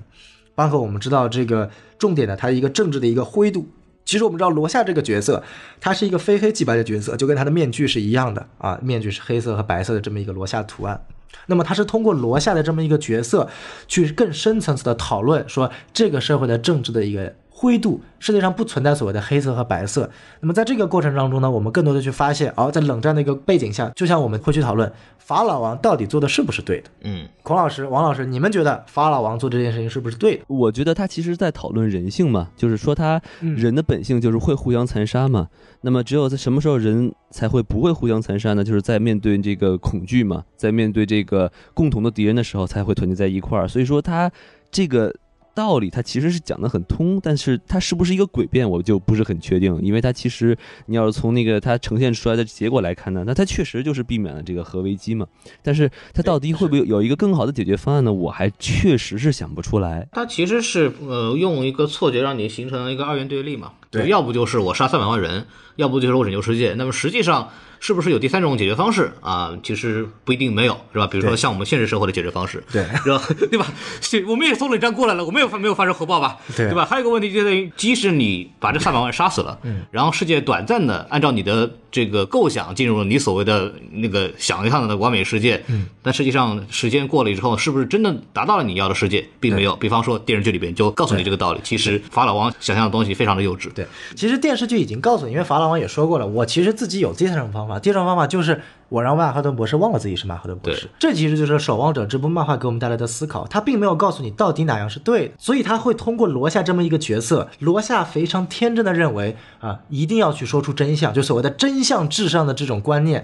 [0.56, 3.68] 包括我们知道这个重点的，它一个政治的一个灰度。
[4.06, 5.44] 其实我们知道罗夏这个角色，
[5.82, 11.04] 他是一个非黑即白的角色，就跟他的面具是一样的啊，面具是黑色和白色的这么一个罗夏图案。
[11.48, 13.50] 那么他是通过罗夏的这么一个角色，
[13.88, 20.10] 去更深层次的讨论说这个社会的政治的一个灰度，世界上不存在所谓的黑色和白色。
[20.42, 26.90] 那么在这个过程当中呢，我们更多的去发现，哦，在冷战的一个背景下，就像我们会去讨论法老王到底做的是不是对的。
[27.04, 30.44] 嗯，孔老师、王老师，你们觉得法老王做这件事情是不是对的？
[30.48, 35.48] 我觉得他其实在讨论人性嘛，就是说他嗯人的本性就是会互相残杀嘛。
[35.80, 38.66] 那么只有在什么时候人才会不会互相残杀呢？
[38.66, 43.66] 就是在面对这个恐惧嘛，在面对这个共同的敌人的时候才会团结在一块儿。
[43.66, 44.30] 所以说他
[44.70, 45.16] 这个。
[45.56, 49.80] 道理它其实是讲得很通，但是它是不是一个诡辩，我就不是很确定。
[49.82, 50.56] 因为它其实
[50.88, 55.26] 你要是从那个它呈现出来的结果来看呢，那它确实就是避免了这个核危机嘛。
[55.64, 58.12] 但是它到底会不会有一个更好的解决方案呢？
[58.12, 60.08] 我还确实是想不出来。
[60.12, 66.74] 它其实是呃用一个错觉让你形成了一个二元对立嘛，对要不就是我杀三百万人，要不就是我拯救世界。
[66.78, 69.54] 那么实际上是不是有第三种解决方式啊？
[69.62, 71.08] 其实不一定没有，是吧？
[71.08, 73.22] 比如说像我们现实生活的解决方式，对是吧？
[73.52, 73.68] 对吧？
[74.02, 76.38] 是我们也从冷战过来了，我们也发没有发生核爆吧？
[76.56, 76.86] 对吧？
[76.86, 89.76] 还有一个问题就在于，即使你把这三百万杀死了，嗯，然后世界短暂的按照你的这个构想进入了你所谓的那个想象的完美世界，嗯，但实际上时间过了之后，是不是真的达到了你要的世界，并没有。
[89.76, 100.90] 比方说电视剧里边就告诉你这个道理，其实法老王想象的东西非常的幼稚，对，对，其实电视剧已经告诉你，因为法老王也说过了，我其实自己有第三种方法，第三种方法就是我让曼哈顿博士忘了自己是曼哈顿博士。
[101.00, 113.24] 这其实就是《守望者》这部漫画给我们带来的思考，他并没有告诉你到底哪样是对的，所以他会通过罗夏这么一个角色，罗夏非常天真的认为啊，一定要去说出真相，就所谓的真相至上的这种观念。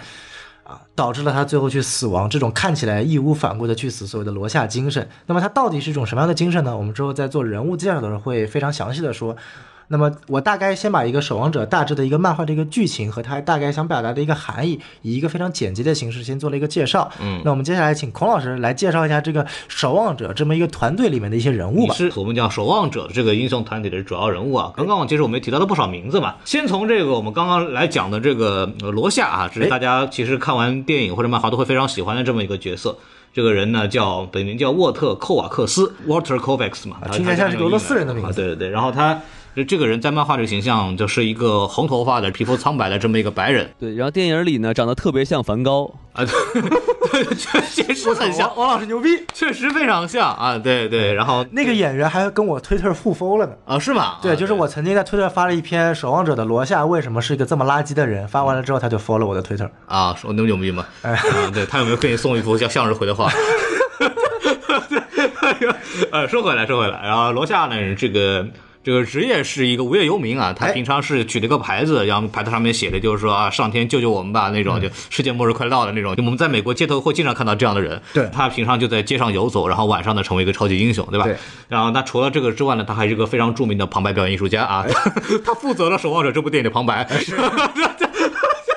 [0.64, 5.10] 啊，导致了他最后去死亡，这种看起来义无反顾的去死，所谓的罗夏精神。
[5.26, 6.78] 那么他到底是一种什么样的精神呢？
[6.78, 9.36] 我们之后在做人物介绍的时候会非常详细的说。
[9.92, 17.12] 那么我大概先把一个守望者大致的一个漫画的一个剧情和他大概想表达的一个含义，以一个非常简洁的形式先做了一个介绍。
[17.20, 21.94] 嗯，那我们接下来请孔老师来介绍一下这个守望者这么一个团队里面的一些人物吧。
[21.94, 24.72] 是我们讲守望者这个英雄团体的主要人物啊。
[24.78, 26.36] 刚刚其实我们也提到了不少名字嘛。
[26.46, 32.96] 先从这个我们刚刚来讲的这个罗夏啊，这是大家其实看完电影或者漫画都会非常喜欢的这么一个角色。
[33.34, 38.34] 这个人呢叫本名叫沃特·寇瓦克斯 （Walter Kovacs） 嘛，听起来像是俄罗斯人的名字。
[38.34, 39.20] 对对对，然后他。
[39.56, 43.70] 就这个人在漫画这个形象就是一个红头发的、皮肤苍白的这么一个白人。
[43.78, 46.24] 对，然后电影里呢长得特别像梵高啊，
[47.76, 48.50] 确实很像。
[48.56, 50.58] 王老师牛逼，确实非常像啊！
[50.58, 53.78] 对对，然后那个演员还跟我推特互 follow 了呢啊？
[53.78, 54.20] 是吗？
[54.22, 60.86] 对，就是我曾经在推特发了一篇《守望者的罗夏为什么是一个这么垃圾的人》，发完了之后他就 follow 我的推特啊，说那么牛逼吗？
[61.02, 61.14] 啊，
[61.54, 63.30] 对他有没有给你送一幅像向日葵的画？
[66.12, 68.48] 呃，说回来说回来，然后罗夏呢，这个。
[68.84, 76.16] 这个职业是一个无业游民啊，他平常是举了个牌子，然后牌子上面写的就是说啊，上天救救我们吧那种，就世界末日快到了那种。
[76.16, 81.26] 就我们在美国街头会经常看到这样的人，对他平常就在街上游走，然后晚上呢成为一个超级英雄，对吧？
[81.26, 81.36] 对。
[81.68, 84.86] 然后那除了这个之外呢，他还是个非常著名的旁白表演艺术家啊，
[85.46, 87.08] 他负责了《守望者》这部电影的旁白。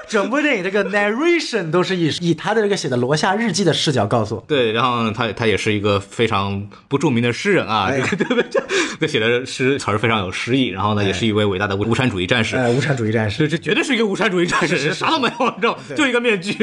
[0.08, 4.42] 整部电影这个 narration 都是以以他的这个写的罗夏日记的视角告诉。
[4.46, 8.44] 对，然后他他也是一个非常不著名的诗人啊， 对对对，
[9.00, 10.68] 这写的诗词儿非常有诗意。
[10.68, 12.56] 然后呢，也是一位伟大的无无产主义战士。
[12.56, 16.54] 哎，无产主义战士，这这绝对是一个无产主义战士，啥都没有，你知道就一个面具。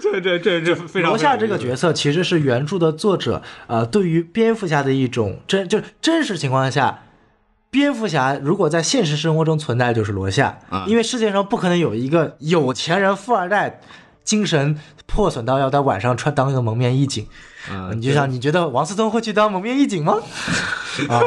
[0.00, 1.10] 这这这这非常。
[1.10, 7.04] 罗夏这个角色其实是原著的作者呃对于蝙蝠侠的一种真就是真实情况下。
[7.70, 13.80] 蝙蝠侠如果在现实生活中存在，就是罗夏，因为世界上不可能有一个有钱人富二代，
[14.24, 17.26] 精神破损到要在晚上穿当一个蒙面义警。
[17.94, 20.18] 你就像你觉得王思聪会去当蒙面义警吗？
[21.08, 21.20] 啊，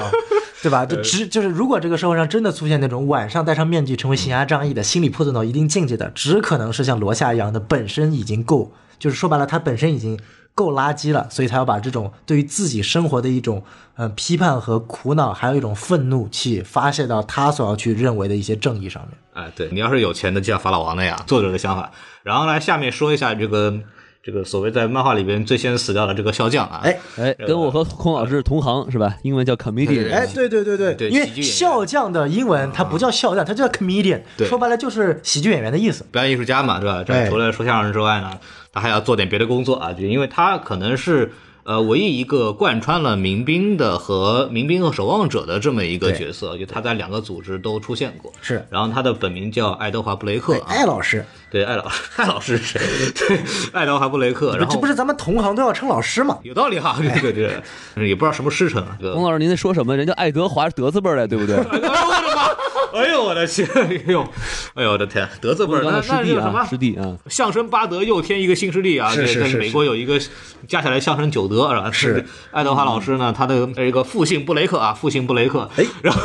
[0.63, 0.84] 对吧？
[0.86, 10.19] 就只就是如果这个社会上真的出现那种晚上戴上面具成为行侠仗义的心理破损到一定境界的，只可能是像罗夏一样的，本身已经够，就是说白了，他本身已经。
[10.53, 13.63] 够垃圾了，所以他要把这种对于自己生活的一种
[13.95, 19.17] 呃批判和苦恼，还有一种愤怒去发泄到他所要去认为的一些正义上面。
[19.33, 21.91] 哎，对你要是有钱的，就像法老王那样，作者的想法。
[22.23, 23.73] 然后来下面说一下这个
[24.21, 29.15] 这个所谓在漫画里边最先死掉的这个笑匠啊，哎哎，跟我和孔老师同行是吧？
[29.23, 30.13] 英文叫 comedian。
[30.13, 37.03] 哎，对对对对对，因为笑匠的英文它不叫笑匠，它叫 comedian，说白了就是喜剧演员的意思，表演艺术家嘛，对吧？
[37.03, 38.37] 这除了说相声之外呢？
[38.73, 48.31] 他还要做点别的工作啊，就因为他可能是呃唯一一个贯穿了民兵的和民兵和守望者的这么一个角色，就他在两个组织都出现过。
[48.41, 53.27] 是，然后他的本名叫爱德华布雷克，艾老师，对，艾老师， 艾老师是谁？
[53.27, 53.39] 对，
[53.73, 54.57] 爱德华布雷克。
[54.57, 56.39] 然后这不是咱们同行都要称老师吗？
[56.43, 58.97] 有道理哈，这个这个也不知道什么师承啊。
[59.13, 59.95] 洪老师，您在说什么？
[59.95, 61.57] 人家爱德华德字辈的，对不对？
[62.93, 63.67] 哎呦我的天！
[63.73, 64.27] 哎呦，
[64.75, 65.27] 哎呦我的天！
[65.39, 66.65] 德字辈儿，那那是什么？
[66.69, 67.17] 师弟啊！
[67.27, 69.09] 相声八德又添一个新师弟啊！
[69.11, 69.57] 是是是。
[69.57, 70.19] 美国有一个
[70.67, 71.91] 加起来相声九德是吧？
[71.91, 72.25] 是。
[72.51, 75.69] 爱德华老师呢，他的这个复姓布雷克啊，复姓布雷克。
[75.77, 76.21] 哎，然后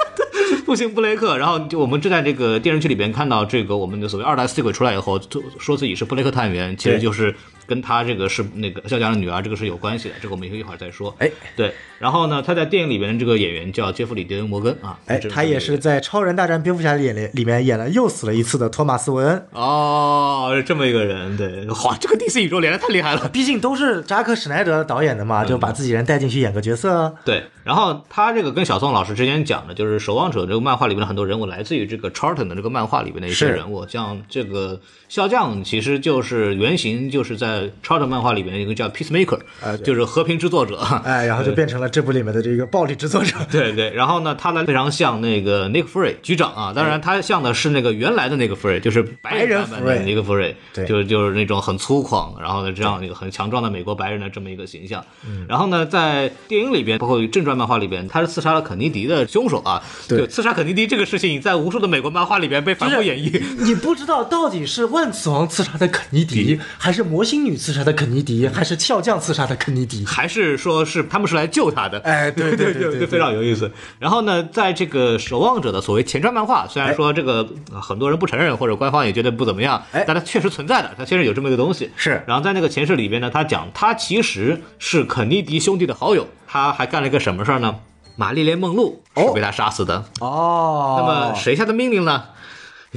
[0.66, 5.20] 复姓布雷克，然后就我们就在这个电视剧里边看到这个我们的所谓二代四鬼出来以后，
[5.58, 7.34] 说自己是布雷克探员，其实就是
[7.66, 10.14] 跟他这个是那个笑匠的女儿，这个是有关系的。
[10.20, 11.14] 这个我们一会儿再说。
[11.18, 11.72] 哎，对。
[11.98, 27.14] 然后呢，他在电影里面这个演员叫杰弗里·迪恩·摩根啊，哎，他也是在《超人大战蝙蝠侠》里里面演了又死了一次的托马斯·韦恩哦，这么一个人，对，哇，这个 DC 宇宙连的太厉害了，毕竟都是扎克·史奈德导演的嘛，就把自己人带进去演个角色。
[27.24, 37.51] 对，然后他这个跟小宋老师之前讲的，就是《守望者》这个漫画里面的很多人物来自于这个 Charlton 的这个漫画里面的一些人物，像这个笑匠，其实就是原型就是在
[37.84, 39.38] Charlton 漫画里面一个叫 Peacemaker，
[39.84, 42.66] 就是和平制作者，哎，然后就变成了这部里面的这个。
[42.66, 55.04] 暴力制作者， 对对，然后呢，他呢非常像那个 Nick Fury 局长啊，当然他像的是那个原来的那个 Fury，就是白人版的那个 Fury，对，就就是那种很粗犷，然后呢这样一个很强壮的美国白人的这么一个形象。
[55.48, 59.82] 然后呢，在电影里边，包括正传漫画里边，他是刺杀了肯尼迪的凶手啊。
[60.08, 63.42] 对，刺杀肯尼迪这个事情，在无数的美国漫画里边被反复演绎。
[63.58, 70.04] 你不知道到底是万磁王刺杀的肯尼迪， 还是魔星星女刺杀的肯尼迪， 还是跳将刺杀的肯尼迪？
[70.06, 71.98] 还是说是他们是来救他的？
[72.04, 73.68] 哎， 对对对对对，非常有意思。
[73.98, 81.90] 然后呢，在这个守望者的所谓前传漫画，虽然说这个呃很多人不承认，或者官方也觉得不怎么样，哎但它确实存在的，它确实有这么一个东西。
[81.96, 87.74] 是然后在那个前世里边呢，他讲他其实是肯尼迪兄弟的好友，他还干了一个什么事儿呢？
[88.14, 90.04] 玛丽莲梦露是被他杀死的。
[90.20, 92.22] 哦，那么谁下的命令呢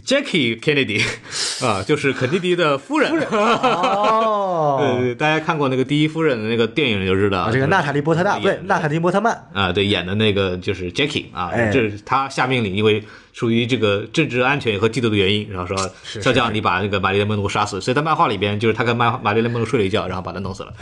[0.04, 1.02] ？Jackie Kennedy
[1.66, 3.12] 啊，就是肯尼迪的夫人。
[3.32, 13.04] 哦， 对对对，大家看过那个第一夫人的那个电影就知道，啊，这个娜塔莉波特纳，对，娜塔莉波特曼，啊，对，演的那个就是 Jackie 啊，哎这是他下命令，因为
[13.34, 20.74] 属于这个政治安全和嫉妒的原因，然后说是小将你把那个玛丽莲梦露杀死，所以在漫画里边就是他跟玛玛丽莲梦露睡了一觉，然后把他弄死了。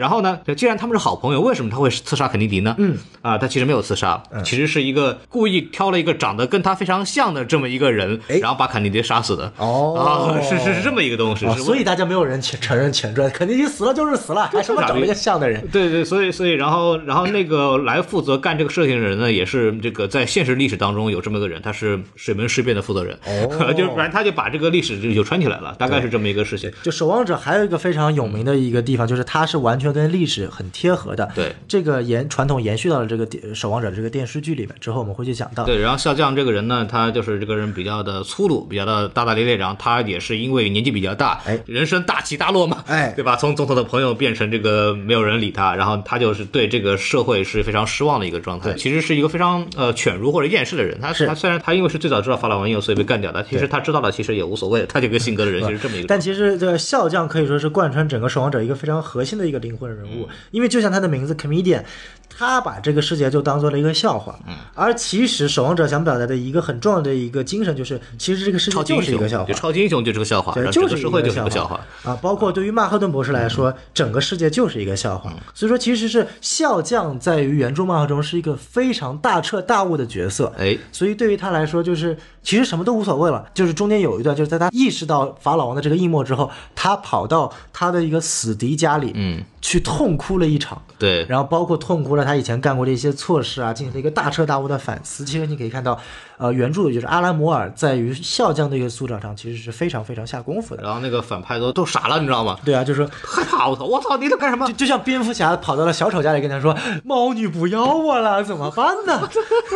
[0.00, 2.74] 然后呢，既然他们是好朋友，为什么他会刺杀肯尼迪呢？
[2.78, 9.52] 嗯，啊，他其实没有刺杀，其实是一个故意挑了一个长得跟他非常像的这么一个人，哎然后把肯尼迪杀死的。
[9.58, 15.68] 哦啊，是是是这么一个东西，哦，所以大家没有人承承认前传，肯尼迪死了就是死了， 还什么找了一个像的人？
[15.68, 26.72] 对对，所以所以然后然后那个来负责干这个事情的人呢，也是这个在现实历史当中有这么个人，他是水门事变的负责人，哦 就反正他就把这个历史就就串起来了，大概是这么一个事情。
[26.82, 31.30] 就守望者还有一个非常有名的一个地方，就是他是完全跟历史很贴合的。
[31.34, 35.64] 对，这个延传统延续到了这个电守望者这个电视剧里面，之后我们会去讲到。
[35.64, 43.36] 对，然后笑匠这个人呢，他就是这个人比较的粗鲁，比较的大大咧咧，然后他也是因为年纪比较大，哎人生大起大落嘛，哎对吧？
[43.36, 48.74] 从总统的朋友变成这个没有人理他，然后他就是对这个社会是非常失望的一个状态。
[48.74, 50.98] 其实是一个非常呃犬儒或者厌世的人。
[51.00, 56.06] 他是他虽然他因为是最早知道法老王有，所以被干掉的，其实他知道了其实也无所谓，他这个性格的人其实这么一个。
[56.08, 61.82] 但其实这个笑匠可以说是贯穿整个守望者一个非常核心的一个灵魂人物，因为就像他的名字 comedian，
[62.28, 64.38] 他把这个世界就当做了一个笑话。
[64.46, 69.54] 嗯，而其实守望者想表达的一个很重要的一个精神就是，其实这个世界就是一个笑话就。
[69.54, 71.80] 超级英雄就是个笑话，对，整就是个社会就是个个笑话。
[72.02, 72.18] 啊！
[72.22, 75.32] 包括对于曼哈顿博士来说，整个世界就是一个笑话。
[75.54, 80.52] 所以说，其实是笑匠在于原著漫画中是一个非常大彻大悟的角色。
[80.58, 83.46] 哎，所以对于他来说，就是其实什么都无所谓了。
[83.52, 90.82] 就是中间有一段，就是在他意识到法老王的这个阴谋之后，他跑到他的一个死敌家里，嗯，去痛哭了一场。
[90.98, 95.24] 对，然后包括痛哭了他以前干过的一些错事啊，进行了一个大彻大悟的反思。
[95.24, 95.98] 其实你可以看到，
[96.40, 100.82] 呃，原著就是阿兰摩尔在于笑匠的一个塑造上，其实是非常非常下功夫的。
[100.82, 102.58] 然后那个反派都都傻了，你知道吗？
[102.64, 104.72] 对啊，就是说，害怕，我操，我操，你在干什么就？
[104.72, 106.74] 就像蝙蝠侠跑到了小丑家里，跟他说
[107.04, 109.28] ：“猫女不要我了，怎么办呢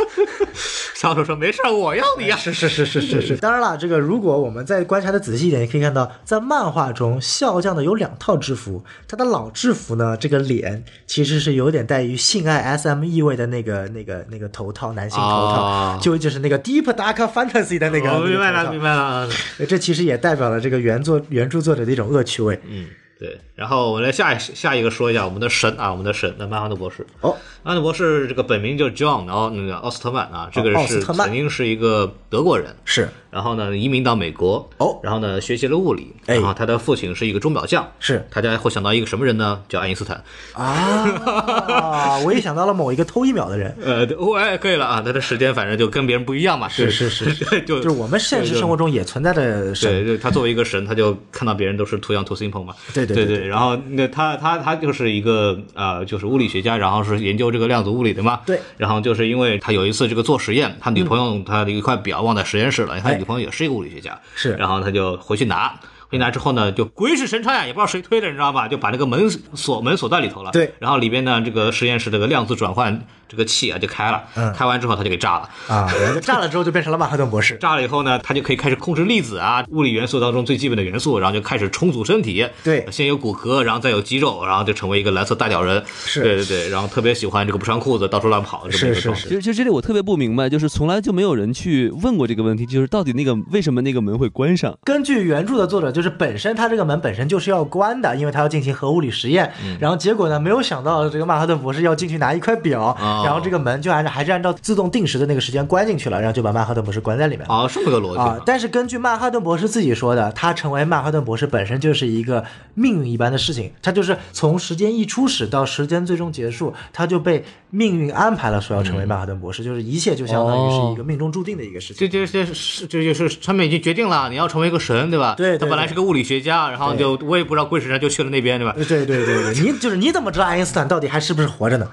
[0.96, 3.36] 小丑说没事，我要你啊。？”是是是是是是。
[3.36, 18.10] 当然了，这个如果我们再观察的仔细一点，也可以看到，在漫画中，笑匠的有两套制服，他的老制服呢，这个脸其实是有点带于性爱 SM 意味的那个那个那个头套，男性头套，哦就就是那个 Deep Dark Fantasy 的那个。
[18.10, 19.28] 我明白了，明白了。
[19.68, 22.58] 这其实也代表了这个原作原著作者的一种恶趣味。
[22.68, 22.86] 嗯，
[23.24, 23.40] 对。
[23.54, 27.06] 然后我们来下一下一个说一下我们的神啊，我们的神，那曼哈顿博士。
[27.20, 32.74] 哦，曼哈顿博士这个本名叫 John，然后那个奥斯特曼啊，这个人是奥斯特曼曾经是一个德国人。
[32.84, 39.60] 是然后呢，移民到美国，哦然后呢，学习了物理，哎然后他的父亲是一个钟表匠，是大家会想到一个什么人呢？
[39.68, 43.76] 叫爱因斯坦，啊，我也想到了某一个偷一秒的人。
[43.82, 52.74] 呃，对我哎，可以了啊，他的时间反正就跟别人不一样嘛，是是是是， 就就是我们现实生活中也存在的神，对，对，他作为一个神，他就看到别人都是 too young too simple 嘛。
[52.92, 58.40] 对对对对然后那他他他就是一个呃，就是物理学家，然后是研究这个量子物理的嘛。
[58.44, 58.58] 对。
[58.76, 65.74] 然后就是因为他有一次这个做实验，他女朋友他的一块表忘在实验室了，他哎女朋友也是一个物理学家，是然后他就回去拿。
[66.06, 68.68] 回去拿之后呢，就鬼使神差呀，也不知道谁推的，你知道吧？
[68.68, 70.50] 就把那个门锁门锁在里头了。
[70.52, 75.48] 对然后里边呢，这个实验室这个量子转换这个气啊就开了，嗯开完之后他就给炸了。
[75.68, 75.90] 啊，
[76.22, 77.56] 炸了之后就变成了曼哈顿博士。
[77.60, 82.46] 炸了以后呢，他就可以开始控制粒子啊，物理元素当中最基本的元素，然后就开始重组身体。
[82.62, 85.82] 对先有骨骼，然后再有肌肉，然后就成为一个蓝色大屌人。
[86.04, 89.20] 是对对对，然后特别喜欢这个不穿裤子到处乱跑的这么一个状态。
[89.20, 94.76] 是是其实，其实这里我特别不明白，就是从来就没有人去问过这个问题，就是到底那个为什么那个门会关上？
[94.84, 99.52] 根据原著的作者，就是本身他这个门本身就是要关的，因为他要进行核物理实验。
[99.80, 107.44] 然后结果呢，没有想到这个曼哈顿博士要进去拿一块表，哦然后这个门就按照还是按照自动定时的那个时间关进去了，然后就把曼哈顿博士关在里面。
[107.48, 122.08] 哦，这么个逻辑啊，但是根据曼哈顿博士自己说的，他成为曼哈顿博士本身就是一个命运一般的事情，他就是从时间一初始到时间最终结束，他就被命运安排了，说要成为曼哈顿博士，就是一切就相当于是一个命中注定的一个事情。
[122.08, 125.34] 这这这是这就是他们已经决定了，你要成为一个神，对吧？
[125.36, 128.74] 对对对他本来是个物理学家，然后就我也不知道鬼使神差就去了那边，对吧？
[128.76, 131.88] 对对对对，你就是你怎么知道爱因斯坦到底还是不是活着呢？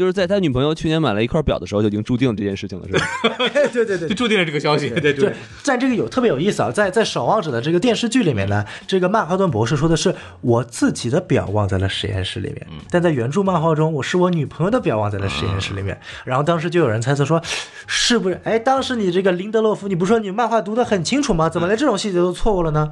[0.00, 3.36] 就是在他女朋友去年买了一块表的时候，就已经注定了这件事情了，是吧？
[3.70, 16.00] 对对对就注定了这个消息，对对对，在这个有特别有意思啊，在在《守望者》的这个电视剧里面呢，这个曼哈顿博士说的是我自己的表忘在了实验室里面，但在原著漫画中，我是我女朋友的表忘在了实验室里面。
[16.24, 17.38] 然后当时就有人猜测说，
[17.86, 18.40] 是不是？
[18.44, 21.50] 哎，当时你这个林德洛夫，你不说你漫画读得很清楚吗？
[21.50, 22.90] 怎么连这种细节都错误了呢？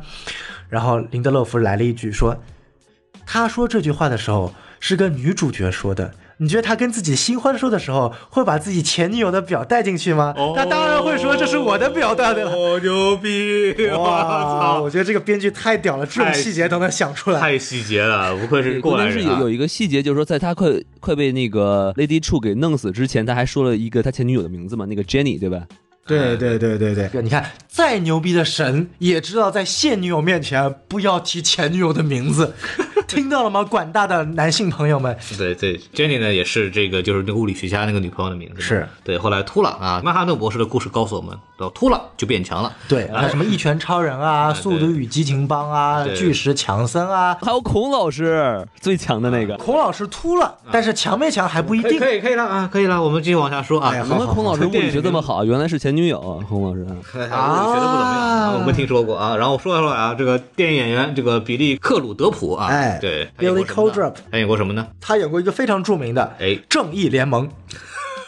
[0.68, 2.36] 然后林德洛夫来了一句说，
[3.24, 6.12] 他说这句话的时候是跟女主角说的。
[6.40, 10.32] 你觉得他跟自己新欢说的时候，会把自己前女友的表带进去吗？
[10.54, 12.48] 他当然会说这是我的表带的。
[12.48, 13.74] 哦，牛逼！
[13.90, 17.40] 我哇，操，我觉得这个编剧太屌了，这种细节都能想出来。
[17.40, 19.50] 太细节了，不愧是过来人啊是有有！
[19.50, 20.68] 一个细节，就是说在他快
[21.00, 25.62] 快被那个 Lady True 给弄死之前，他还说了一个他前女友的名字嘛，那个 Jenny 对吧？
[26.06, 32.54] 对对对对对，你看，再牛逼的神也知道在现女友面前不要提前女友的名字，
[33.08, 33.64] 听到了吗？
[33.64, 39.16] 广大的男性朋友们，对对，Jenny 呢也是这个就是那个物理学家那个女朋友的名字，是对。
[39.18, 42.72] 后来秃了啊，曼哈顿博士的故事告诉我们，到秃了就变强了。
[42.86, 47.36] 对，还有什么一拳超人啊，哎速度与激情帮啊，巨石强森啊。
[47.42, 49.56] 还有孔老师最强的那个。
[49.56, 51.98] 孔老师秃了，但是强没强还不一定。
[51.98, 53.90] 可以可以了啊，可以了，我们继续往下说啊。
[53.92, 55.44] 哎怎么孔老师物理学这么好？
[55.44, 56.86] 原来是前女友啊，孔老师。
[57.30, 59.36] 啊物理学的不怎么样啊，我没听说过啊。
[59.36, 64.88] 然后说一说啊，这个电影演员这个比利克鲁德普啊，哎对 Billy 过什么呢 Crudup 他演过什么呢？
[65.00, 67.48] 他演过一个非常著名的哎《正义联盟》，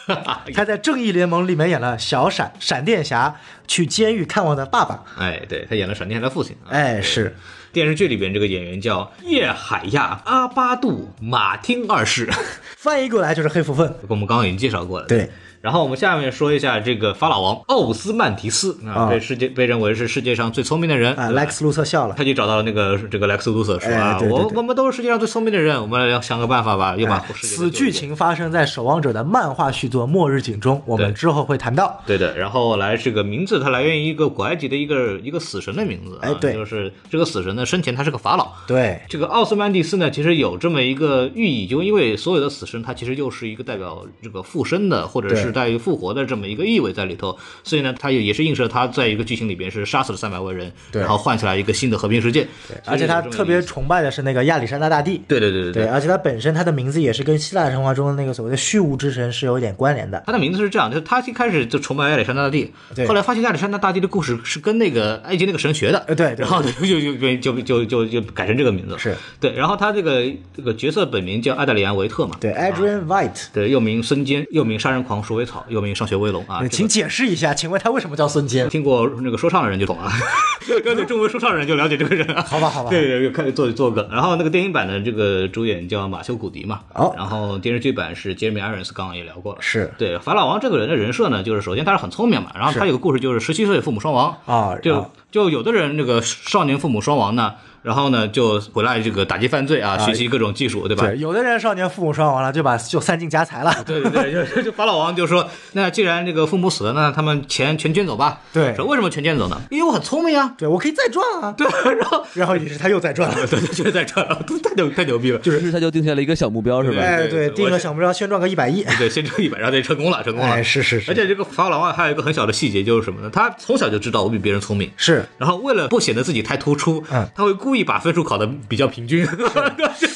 [0.53, 3.35] 他在《正义联盟》里面演了小闪闪电侠
[3.67, 5.03] 去监狱看望他爸爸。
[5.17, 6.55] 哎，对他演了闪电侠的父亲。
[6.65, 7.35] 啊哎，是
[7.71, 12.29] 电视剧里边这个演员叫叶海亚·阿巴杜·马丁二世，
[12.77, 13.93] 翻译过来就是黑蝠分。
[14.07, 15.05] 我们刚刚已经介绍过了。
[15.07, 15.29] 对。
[15.61, 19.09] 然后我们下面说一下这个法老王奥斯曼提斯啊，啊。
[19.09, 22.15] 被世界被认为是世界上最聪明的人啊，莱克斯路特笑了。
[22.17, 27.91] 他就找到了那个这个莱克斯卢瑟说啊，哎对对对我我们都是世界上最聪明的人，我们要想个办法吧，又把世界此剧。
[27.91, 32.01] 情发生在《守望者》的漫画续作《末日警》中，我们对之后会谈到。
[32.07, 36.53] 对的，然后来这个名字，它来源于一个古埃及的一个一个死神的名字啊，哎对。
[36.53, 52.47] 就是这个死神呢生前他是个法老，对，这个奥斯曼蒂斯呢，其实有这么一个寓意，就因为所有的死神，他其实就是一个代表这个附身的，或者是对带于复活的这么一个意味在里头，所以呢，它也也是映射他在一个剧情里边是杀死了三百万人，然后换起来一个新的和平世界。
[52.67, 55.21] 对而且他特别崇拜的是那个亚历山大大帝。
[55.27, 60.23] 对对对对对，而且他本身他的名字也是跟希腊神话中的那个所谓的虚无之神是有一点关联的。
[60.25, 62.71] 他的名字是这样，就是他一开始就崇拜亚历山大大帝，
[63.07, 70.23] 后来发现亚历山大大帝的故事是跟那个埃及那个神学的，呃对对然后就就就就就就就改成这个名字，是对，然后他这个
[70.55, 78.69] 这个角色本名叫艾德里安维特嘛，对，Adrian White，对，又名孙坚，又名杀人狂鼠尾草，又名上学威龙啊，请解释一下，请问他为什么叫孙坚？
[78.69, 80.11] 听过那个说唱的人就懂啊，
[80.69, 82.41] 了解中文说唱的人就了解这个人啊。
[82.47, 84.07] 好吧，好吧，对对对，开始做做梗。
[84.11, 89.57] 然后那个电影版的这个主演叫马修·古迪嘛，哦然后电视剧版是杰米·艾伦斯，刚刚也聊过了。
[89.61, 101.07] 是对法老王这个人的人设呢，就是首先他是很聪明嘛，然后他有个故事就是十七岁父母双亡啊就啊就有的人这个少年父母双亡呢，然后呢就回来这个打击犯罪啊，学习各种技术，对吧？
[101.07, 103.73] 对，有的人少年父母双亡了，就把就散尽家财了。
[103.85, 108.39] 对对对，就 就法老王就说，那既然这个父母死了，那他们钱全捐走吧。
[108.53, 109.61] 对说为什么全捐走呢？
[109.69, 110.53] 因为我很聪明啊。
[110.57, 111.53] 对，我可以再赚啊。
[111.57, 113.35] 对，然后然后于是他又再赚了。
[113.47, 114.27] 对 对，就是在这儿，
[114.63, 115.39] 太牛太牛逼了。
[115.39, 117.01] 就是他就定下了一个小目标，是吧？
[117.01, 118.83] 哎，对对，定我个小目标，先赚个一百亿。
[118.97, 120.55] 对，先挣一百，然后就成功了，成功了。
[120.55, 123.29] 哎，是是是，而且这个法老王还有一个很小的细节，就是什么呢？
[123.31, 129.25] 他从小就知道我比别人聪明，是然后为了不显得自己太突出，嗯他会故故意把分数考得比较平均，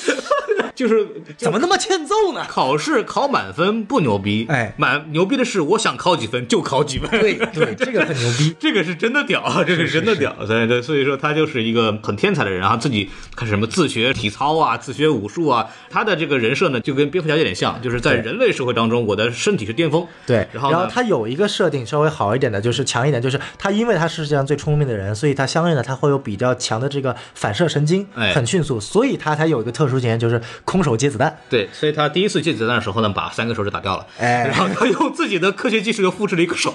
[0.76, 1.08] 就是
[1.38, 2.46] 怎么那么欠揍呢？
[2.48, 8.56] 考试考满分不牛逼，哎满牛逼的是我想考几分就考几分，对 对，这个很牛逼。
[8.60, 31.40] 这个是真的屌，啊，这个是真的屌，所以对，所以说他就是一个很天才的人，然后自己开始什么自学体操啊，自学武术啊，他的这个人设呢就跟蝙蝠侠有点像，就是在人类社会当中，我的身体是巅峰，对，然后呢他有一个设定稍微好一点的，就是强一点，就是他因为他是世界上最聪明的人，所以他相应的他会有比较强的这个反射神经，哎很迅速，所以他才有一个特殊技能，就是空手接子弹。
[31.50, 36.74] 对，所以他第一次接子弹的时候呢，把三个手指打掉了，哎然后他用自己的科学技术又复制了一个手，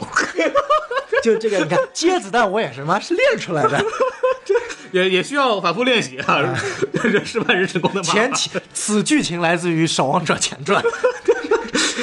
[1.22, 3.84] 就这个，你看接子弹，我也是妈是练出来的。
[4.92, 6.42] 也也需要反复练习啊，
[7.00, 10.82] 这失败人成功的前提此剧情来自于《守望者前传》。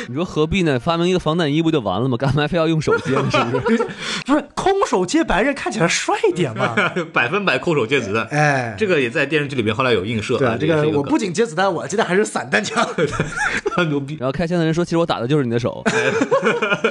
[0.08, 0.80] 你说何必呢？
[0.80, 2.16] 发明一个防弹衣不就完了吗？
[2.18, 3.30] 干嘛非要用手接呢？
[3.30, 3.88] 是不是？
[4.26, 6.76] 不是空手接白刃看起来帅一点嘛？
[7.12, 12.88] 百分百空手接子弹，哎，这个也在电视剧里面后来有映射，对啊，这也是一梗个我不仅接子弹，我接的还是散弹枪。
[13.90, 14.18] 牛逼。
[14.20, 15.84] 然后开枪的人说：“其实我打的就是你的手。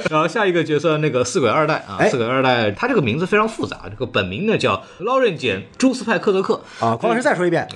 [0.09, 7.67] 然后下一个角色那个四鬼二代啊，哎四鬼二代他这个名字非常复杂，这个本名呢叫劳任简·朱斯派克泽克啊，孔老师再说一遍，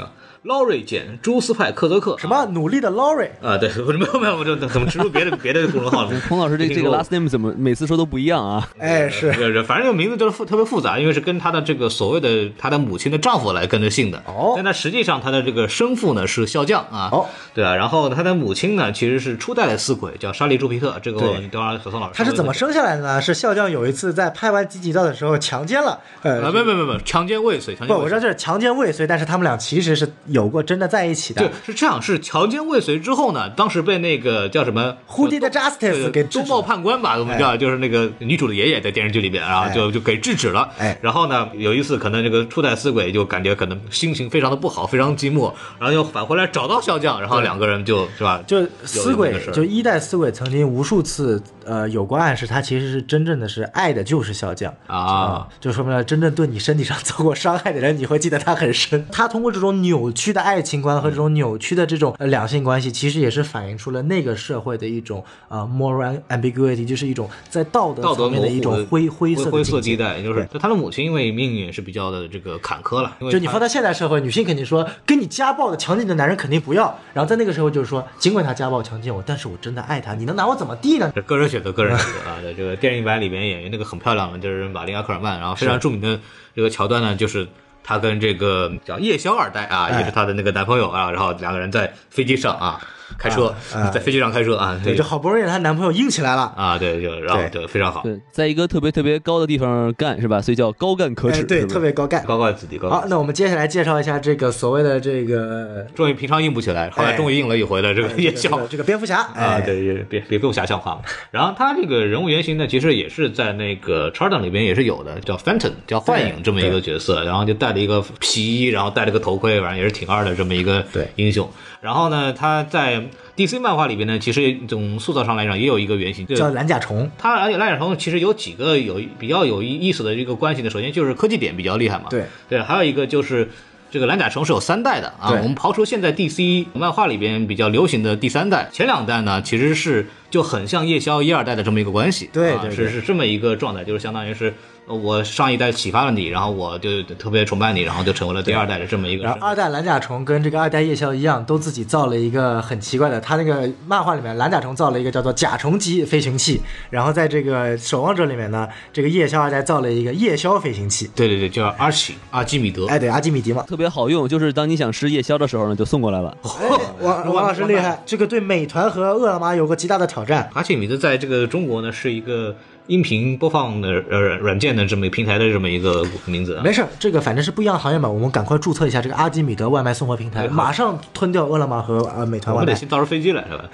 [0.43, 3.29] 劳瑞简朱斯派克泽克什么努力的 Lori？
[3.43, 3.59] 啊？
[3.59, 6.09] 对，没有没有，我就怎么植入别的 别的公众号了？
[6.27, 8.67] 彭老师这这个没听说 last name 怎么每次说都不一样啊？
[8.79, 9.31] 哎，是
[9.63, 14.17] 反正这个名字就是复特别复杂，因为是跟他的这个所谓的他的母亲的丈夫来跟着姓的。
[14.25, 17.09] 哦但他实际上他的这个生父呢是笑匠啊。
[17.11, 20.97] 哦，对啊，然后他的母亲呢其实是初代的四鬼，叫莎莉·朱皮特。
[21.03, 23.21] 这个我对等会儿小宋老师他是怎么生下来的呢？
[23.21, 26.51] 是笑匠有一次在拍完《集集道》的时候强奸了，呃，啊？
[26.51, 28.03] 没没没没，强奸未遂，强不，奸未遂。
[28.03, 31.41] 我知道这是强奸未遂，但是他们俩其实是有过真的在一起的。
[31.41, 39.73] 对。，是这样，是强奸未遂之后呢，当时被那个叫什么 Who did justice 给制止东报判官吧，我们叫就是那个女主的爷爷在电视剧里边，然后哎。
[39.73, 40.69] 就就给制止了。
[40.77, 40.97] 哎。
[41.01, 59.07] 然后呢，有一次可能这个初代死鬼就感觉可能心情非常的不好，非常寂寞，然后又返回来找到笑匠，然后两个人就是吧，就死鬼就一代死鬼曾经无数次呃有过暗示，他其实是真正的是爱的就是笑匠啊，就说明了真正对你身体上 做过伤害的人，你会记得他很深。
[59.11, 76.99] 他通过这种扭曲的爱情观和这种扭曲的这种呃两性关系，其实也是反映出了那个社会的一种呃 moral ambiguity，就是一种在道德层面的一种灰灰色的灰色地带，就是他的母亲因为命运是比较的这个坎坷了，就你放在现代社会，女性肯定说跟你家暴的、强奸你的男人肯定不要。
[77.13, 81.11] 然后在那个时候就是说，尽管他家暴、强奸我，但是我真的爱他，你能拿我怎么地呢？
[81.15, 82.37] 这个人选择，个人选择啊。
[82.41, 86.19] 对，这个电影版里面演员那个很漂亮的，就是玛丽亚科尔曼，然后非常著名的
[86.53, 87.47] 这个桥段呢，就是。
[87.83, 89.99] 她跟这个叫叶宵二代啊，哎。
[89.99, 92.81] 也是她的那个男朋友啊，然后两个人在飞机上啊
[93.17, 96.53] 开车，啊在飞机上开车啊，对，就好不容易她男朋友硬起来了。
[96.55, 100.41] 啊，对，就然后就非常好，对，在一个特别特别高的地方干是吧？
[100.41, 102.23] 所以叫高干可哎，耻，对，特别高干。
[102.25, 111.01] 高干子弟，高高好，那我们接下来介绍一下这个所谓的这个终于平常硬不起来，后来哎终于硬了一回的这个这叶宵这个蝙蝠侠，啊，哎，对，也别别不用遐想化嘛。
[111.31, 121.49] 然后他这个人物原型呢，其实也是在那个 Charlton 里边也是有的，叫 Phantom，叫幻影这么一个角色，然后就戴了一个皮衣，然后戴了个头盔，反正也是挺二的这么一个对英雄。
[121.81, 123.01] 然后呢，他在
[123.35, 127.09] DC 漫画里边呢，其实从塑造上来讲也有一个原型，就叫蓝甲虫。
[127.17, 130.69] 他而且蓝甲虫其实有几个有比较有意思的这个关系呢。
[130.69, 133.49] 首先就是科技点比较厉害嘛，对对，还有一个就是
[133.89, 135.31] 这个蓝甲虫是有三代的啊。
[135.31, 144.53] 我们刨除现在 DC 漫画里边比较流行的第三代，前两代呢其实是就很像夜宵一二代的这么一个关系，对对是是这么一个状态，就是相当于是。
[144.87, 149.23] 呃我上一代启发了你，然后我就特别崇拜你，然后就成为了第二代的这么一个。
[149.23, 156.59] 然后二代蓝甲虫跟这个二代夜宵一样，都自己造了一个很奇怪的，他那个漫画里面蓝甲虫造了一个叫做甲虫级飞行器，
[156.89, 161.09] 然后在这个守望者里面呢，这个夜宵二代造了一个夜宵飞行器。
[161.15, 162.87] 对对对，叫阿奇阿基米德。
[162.87, 163.63] 哎，对，阿基米迪嘛。
[163.67, 166.35] 特别好用，就是当你想吃夜宵的时候呢，就送过来了。
[166.43, 166.69] 哎，
[166.99, 170.49] 王王老师厉害，这个对美团和饿了么有个极大的挑战。
[170.53, 172.55] 阿基米德在这个中国呢是一个
[172.87, 176.63] 音频播放的呃软件的这么一个平台的这么一个名字啊。
[176.63, 182.61] 没事儿，这个反正是不一样的行业嘛，我们赶快注册一下这个阿基米德外卖送货平台，马上吞掉饿了么和呃美团外卖。
[182.61, 183.65] 我们得先造出飞机来是吧？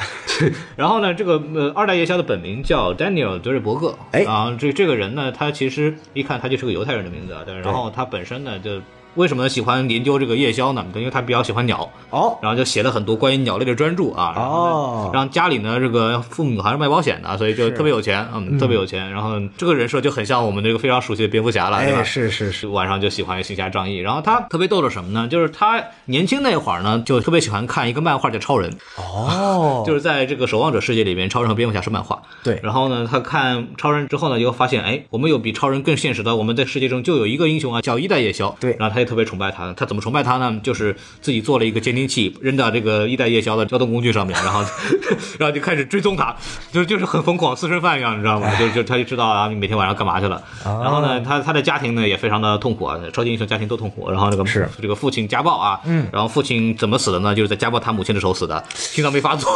[0.76, 8.82] 然后呢，这个呃二代夜宵的本名叫 Daniel 德瑞伯格，哎啊这这个人呢，他其实一看他就是个犹太人的名字啊，但是然后他本身呢就。
[9.18, 10.86] 为什么喜欢研究这个夜宵呢？
[10.96, 14.34] 因为他比较喜欢鸟，哦，然后就写了很多关于鸟类的专著啊。
[14.36, 19.12] 然后呢哦让家里呢，这个父母还是卖保险的，所以就特别有钱，嗯，特别有钱。
[19.12, 22.00] 然后这个人设就很像我们这个非常熟悉的蝙蝠侠了，对吧？
[22.00, 23.98] 哎，是是是，晚上就喜欢行侠仗义。
[23.98, 25.28] 然后他特别逗的什么呢？
[25.28, 32.22] 就是他年轻那会儿呢，就特别喜欢看一个漫画叫《超人》，哦， 就是在这个守望者世界里面，超人和蝙蝠侠是漫画。
[32.44, 38.56] 对然后呢，他看超人之后呢，又发现，哎，我们有比超人更现实的，我们在世界中就有一个英雄啊，叫一代夜宵。
[38.60, 39.74] 对然后他就特别崇拜他。
[39.74, 40.60] 他怎么崇拜他呢？
[40.62, 44.64] 就是自己做了一个监听器，扔到这个一代夜宵的交通工具上面，然后
[45.40, 46.36] 然后就开始追踪他，
[46.72, 48.54] 就就是很疯狂，私生饭一样，你知道吗？
[48.60, 50.42] 就就他就知道啊，你每天晚上干嘛去了。
[50.66, 54.12] 哦然后呢，他他的家庭呢也非常的痛苦啊，超级英雄家庭都痛苦。
[54.12, 57.34] 然后这个是这个父亲家暴啊，嗯，然后父亲怎么死的呢？
[57.34, 59.50] 就是在家暴他母亲的时候死的，心脏病发作。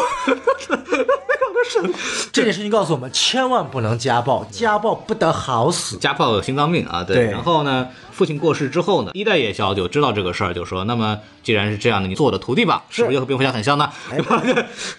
[2.32, 5.98] 这件事情告诉我们，千万不能家暴，家暴不得好死。
[5.98, 7.16] 家暴有心脏病啊，对。
[7.16, 13.90] 对然后呢，父亲过世之后呢，一代夜宵就知道这个事儿，就说，那么既然是这样的，你做我的徒弟吧，是不是又和蝙蝠侠很像呢？
[14.10, 14.44] 对吧？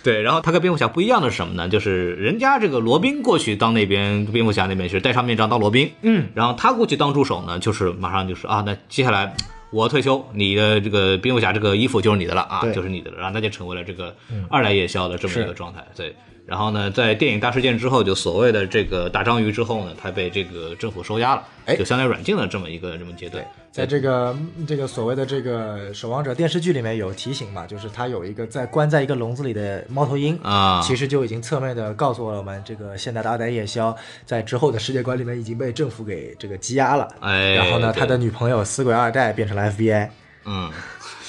[0.03, 0.23] 对。
[0.23, 1.69] 然后他跟蝙蝠侠不一样的是什么呢？
[1.69, 9.35] 就是人家这个罗宾过去当那边蝙蝠侠那边是戴上面罩当罗宾，嗯，然后他过去当助手呢，就是马上就是啊，那接下来。
[9.73, 14.15] 我退休，你的这个蝙蝠侠这个衣服就是你的了啊，就是你的了，然后那就成为了这个
[14.51, 15.83] 二代夜宵的这么一个状态。
[15.97, 16.15] 对，
[16.45, 23.45] 然后呢，在电影大事件之后，就所谓的这个大章鱼之后呢，他被这个政府收押了，哎就相当于软禁了这么一个这么阶段。
[23.71, 24.37] 在这个
[24.67, 37.09] 这个所谓的这个守望者电视剧里面有提醒嘛，就是他有一个在关在一个笼子里的猫头鹰啊其实就已经侧面的告诉了我们，这个现代的二代夜宵在之后的世界观里面已经被政府给这个羁押了。
[37.21, 40.09] 哎然后呢，他的女朋友死鬼二代变成了 FBI。
[40.45, 40.71] 嗯，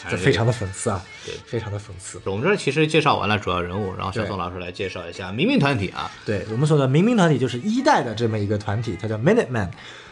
[0.09, 2.19] 这非常的讽刺啊，对，非常的讽刺。
[2.25, 6.09] 我们这儿其实介绍完了主要人物，然后小宋老师来介绍一下民兵团体啊。
[6.25, 9.69] 对我们说的民兵团体就是一代的这么一个团体，它叫 Minuteman。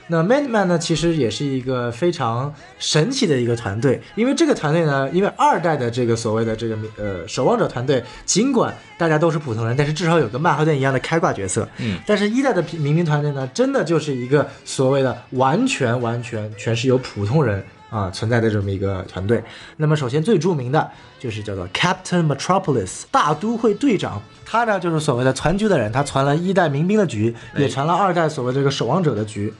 [0.07, 11.65] 那 Minuteman 呢，其实也是一个非常神奇的一个团队，因为这个团队呢，因为二代的这个所谓的这个呃守望者团队，尽管大家都是普通人，但是至少有个曼哈顿一样的开挂角色。
[11.77, 17.63] 嗯，但是一代的民兵团队呢，真的就是一个所谓的完全完全全是由普通人。
[17.91, 19.43] 啊，存在的这么一个团队。
[19.77, 20.89] 那么，首先最著名的
[21.19, 29.53] 就是叫做 Captain Metropolis 大都会队长，他呢就是所谓的传局的人，他传了一代民兵的局，也传了二代所谓这个守望者的局。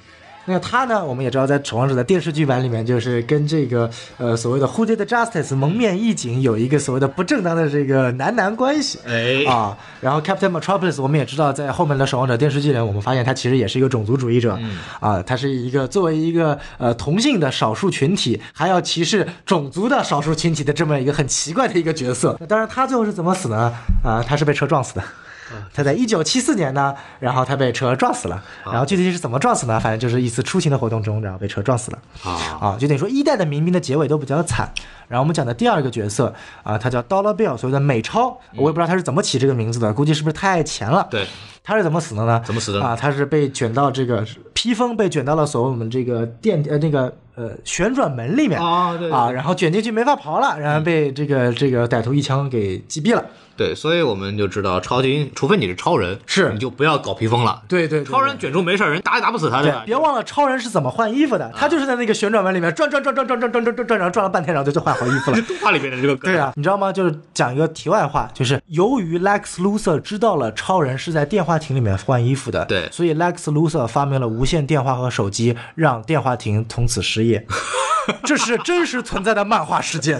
[0.45, 1.05] 那他呢？
[1.05, 8.99] 我们也知道，在《守望者》的电视剧版里面，就是跟这个呃所谓的 Who Did Justice 蒙面义警有一个所谓的不正当的这个男男关系。
[9.05, 14.57] 哎啊，然后 Captain Metropolis 我们也知道，在后面的《守望者》电视剧里，我们发现他其实也是一个种族主义者。
[14.99, 22.35] 啊，他是一个作为一个呃同性的少数群体，还要歧视种族的少数群体的这么一个很奇怪的一个角色。
[22.39, 23.71] 那当然，他最后是怎么死呢？
[24.03, 25.03] 啊，他是被车撞死的。
[25.73, 28.43] 他在一九七四年呢，然后他被车撞死了。
[28.65, 29.79] 然后具体是怎么撞死呢？
[29.79, 31.99] 反正就是一次出行的活动中，然后被车撞死了。
[32.23, 34.71] 啊啊，就等于说一代的民兵的结尾都比较惨。
[35.07, 36.33] 然后我们讲的第二个角色
[36.63, 41.05] 啊，他叫 Dollar Bill，所谓的美钞，我也不知道他是怎么起这个名字的，估计是不是太爱钱了。
[41.11, 41.27] 对，
[41.63, 42.41] 他是怎么死的呢？
[42.45, 42.95] 怎么死的啊？
[42.95, 53.23] 他是被卷到这个披风，被卷到了所谓我们这个电呃那个呃旋转门里面啊对对啊，然后卷进去没法跑了，然后被这个这个歹徒一枪给击毙了。
[53.57, 57.61] 对，所以我们就知道超级，除非你是超人，是你就不要搞披风了。
[57.67, 59.63] 对对对对超人卷住没事，人打也打不死他，吧？
[59.63, 65.43] 对别忘了超人是怎么换衣服的，他就是在那个旋转门里面转转转转转转转转转转，然后转了半天，然后就就换好衣服了是。
[65.43, 66.31] 动画里面的这个梗。
[66.31, 66.91] 对啊，你知道吗？
[66.91, 77.45] 就是讲一个题外话，就是由于 Lex Luthor 知道了超人是在电话亭里面换衣服的，对所以 Lex Luthor 发明了无线电话和手机，让电话亭从此失业。
[78.23, 80.19] 这是真实存在的漫画事件，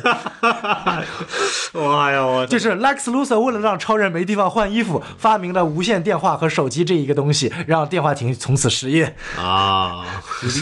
[1.73, 9.15] 哇呀，我就是 Lex Luthor 为了让超人没地方换衣服，发明了无线电话和手机这一个东西，让电话亭从此失业。
[9.35, 10.05] 啊，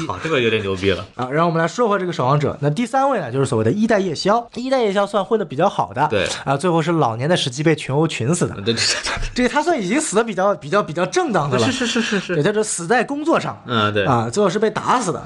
[0.08, 1.06] 好， 这个有点牛逼了。
[1.16, 2.58] 啊，然后我们来说回这个守望者。
[2.62, 4.50] 那第三位呢，就是所谓的一代夜宵。
[4.56, 8.56] 一代夜宵算混的比较好的，对啊，最后是老年的时期被群殴群死的。
[8.62, 8.82] 对对
[9.36, 15.22] 这个他算已经死的比较比较比较正当的了，是是是是是对，他是死在工作上，嗯对啊，最后是被打死的。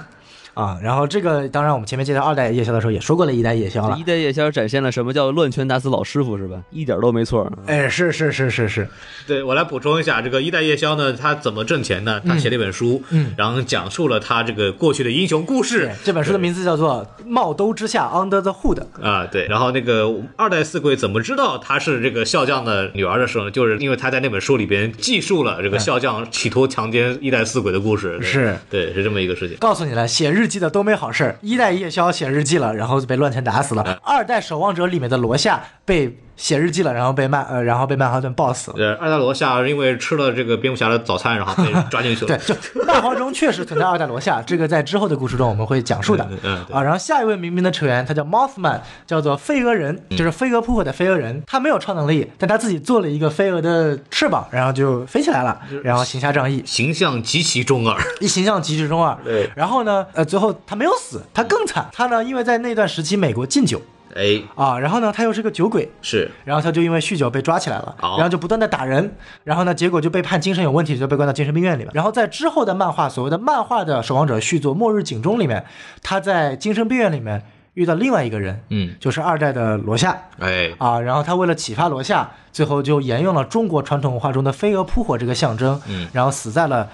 [0.53, 6.61] 啊，然后这个当然我们前面介绍二代夜宵的时候也说过了一代夜宵了一，代夜宵展现了什么叫乱拳打死老师傅是吧？
[6.71, 7.51] 一点都没错。
[7.65, 8.87] 哎，是是是是是，
[9.25, 12.21] 对，我来补充一下，这个一代夜宵呢，他怎么挣钱呢？
[12.25, 15.95] 他写了一本书，嗯然后讲述了他这个过去的英雄故事对。
[16.05, 18.83] 这本书的名字叫做《帽兜之下 Under the Hood》。
[19.03, 23.51] 啊，对，然后那个二代四贵怎么知道他是这个笑匠的女儿的时候呢？
[23.51, 28.17] 就是因为他在那本书里边记述了这个笑匠企图强奸一代四鬼的故事。
[28.19, 29.57] 对是对，是这么一个事情。
[29.57, 31.37] 告诉你了，写日记的都没好事儿。
[31.41, 38.77] 一代夜宵写日记了，然后就被乱拳打死了；二代守望者里面的罗夏被写日记了，然后被曼呃，然后被曼哈顿爆死了。
[38.77, 42.37] 呃，二代罗夏因为吃了这个蝙蝠侠的早餐，然后被抓进去了。
[42.37, 46.27] 对，就漫画中确实存在二代罗夏，这个在之后的故事中我们会讲述的。
[46.31, 51.41] 嗯嗯啊，然后下一位明明的成员，他叫 Mothman，叫做飞蛾人，就是飞蛾扑火的飞蛾人。
[51.45, 57.95] 他没有超能力，但他自己做了一个飞蛾的翅膀，然后就飞起来了，然后行侠仗义，形象极其中二。
[58.19, 59.15] 一形象极其中二。
[59.23, 63.81] 对然后呢，呃，最后他没有死，他更惨，他呢，因为在那段时期美国禁酒
[64.15, 66.29] 哎，啊，然后呢，他又是个酒鬼，是。
[66.45, 68.15] 然后他就因为酗酒被抓起来了，哦。
[68.17, 71.91] 然后就不断的打人，然后呢，结果就被判精神有问题，就被关到精神病院里面。
[71.93, 75.65] 然后在之后的漫画，所谓的漫画的守望者续作《末日警钟》里面，
[76.01, 77.43] 他在精神病院里面
[77.73, 86.07] 遇到另外一个人，嗯，就是二代的罗夏哎，啊，然后他为了启发罗夏，最后就沿用了中国传统文化中的飞蛾扑火这个象征，嗯。
[86.13, 86.87] 然后死在了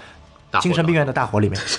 [0.61, 1.59] 精神病院的大火里面。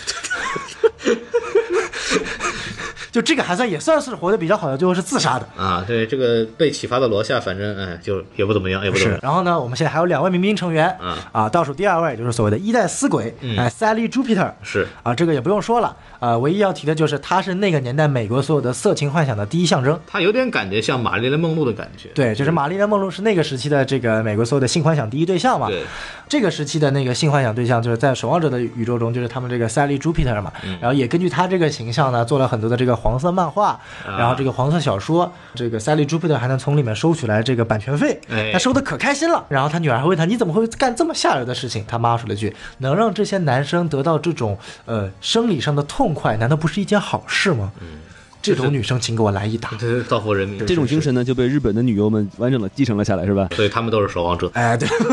[3.11, 5.47] 就这个还算也算是活得比较好的，最后是自杀的。
[5.57, 19.99] 啊，对这个被启发的罗夏，反正哎，就也不怎么样，也不怎么样。，是然后呢，我们现在还有两位民兵成员，啊啊，倒数第二位就是所谓的一代死鬼，哎，Sally Jupiter，是啊，这个也不用说了，啊，唯一要提的就是他是那个年代美国所有的色情幻想的第一象征。
[20.07, 22.11] 他有点感觉像玛丽莲梦露的感觉。
[22.15, 25.69] 对，就是玛丽莲梦露是那个时期的这个美国所有的性幻想第一对象嘛。
[25.69, 25.83] 对，
[26.29, 30.53] 这个时期的那个性幻想对象，就是在守望者的宇宙中，就是他们这个 Sally Jupiter 嘛。
[30.63, 33.71] 嗯然后也根据他这个形象呢，做了很多的这个黄色漫画，
[34.07, 39.45] 啊然后这个黄色小说，这个 Sally Jupiter 还能从里面收取来这个版权费，哎他收的可开心了。
[39.49, 41.85] 然后他女儿还问他，你怎么会干这么下流的事情？
[41.89, 47.73] 他妈说了句，能让这些男生得到这种呃生理上的痛快，难道不是一件好事吗？
[47.81, 48.01] 嗯，
[48.43, 49.71] 这种女生，请给我来一打。
[49.81, 50.65] 这是造福人民。
[50.67, 53.49] 这种精神呢，就被日本的女优们完整的继承了下来，是吧？
[53.57, 54.87] 所以他们都是守望者，哎，对。
[54.89, 54.97] 什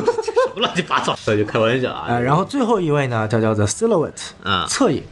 [0.56, 2.06] 么乱七八糟，所以就开玩笑啊。
[2.08, 5.04] 呃，然后最后一位呢，叫叫做 Silhouette，啊侧影。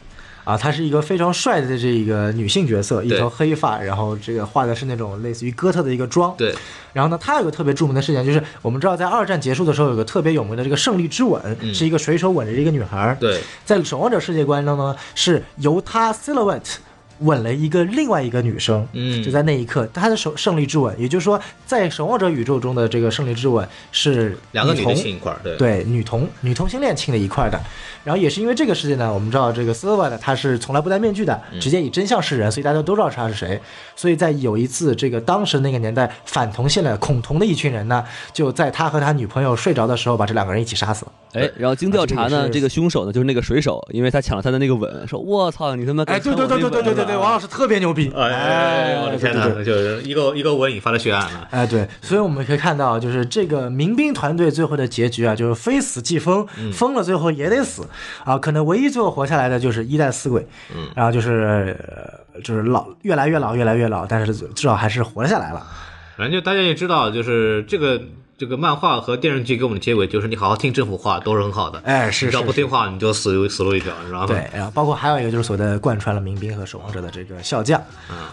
[0.46, 6.32] 啊，她是一个非常帅的这个女性角色，一头黑发，然后这个画的是那种类似于哥特的一个妆。
[6.38, 6.54] 对，
[6.92, 13.16] 然后呢，她有个特别著名的事件，就是我们知道在二战结束的时候，有个特别有名的这个胜利之吻，是一个水手吻着一个女孩。
[13.18, 16.76] 嗯对，在守望者世界观中呢，是由她 silhouette
[17.20, 27.60] 吻了一个另外一个女生，嗯就在那一刻，他的手胜利之吻，也就是说，在守望者宇宙中的这个胜利之吻是两个女同的亲一块儿，对，对女同女同性恋亲了一块儿的。
[28.04, 33.60] 然后也是因为这个事件呢，我们知道这个 silhouette 他是从来不戴面具的，嗯直接以真相示人，所以大家都知道他是谁。
[33.96, 41.12] 所以在有一次这个当时那个年代反同性恋恐同的一群人呢，就在他和他女朋友睡着的时候，把这两个人一起杀死了。
[41.32, 46.04] 哎，然后经调查呢，啊这个凶手呢就是那个水手，因为他抢了他的那个吻，说我操你他妈！
[46.04, 48.12] 哎，对对对对对对对对，王老师特别牛逼！
[48.14, 51.48] 哎，我的天哪，就是一个一个文引发的血案了！
[51.50, 57.88] 哎，对，所以我们可以看到，就是这个民兵团队最后的结局啊，就是非死即疯，疯了最后也得死
[58.24, 58.36] 啊。
[58.36, 61.76] 可能唯一最后活下来的就是一代死鬼，嗯，然后就是
[62.34, 65.66] 呃就是老越来越老，越来越老，但是至少还是活下来了。
[66.16, 68.00] 反正就大家也知道，就是这个
[68.38, 74.26] 这个漫画和电视剧给我们的结尾，就是你好好听政府话都是很好的，哎，是只要不听话，你就死路死路一条，你知道吗？
[74.26, 77.82] 对，然后包括还有一个就是所谓的贯穿了民兵和守望者的这个笑匠，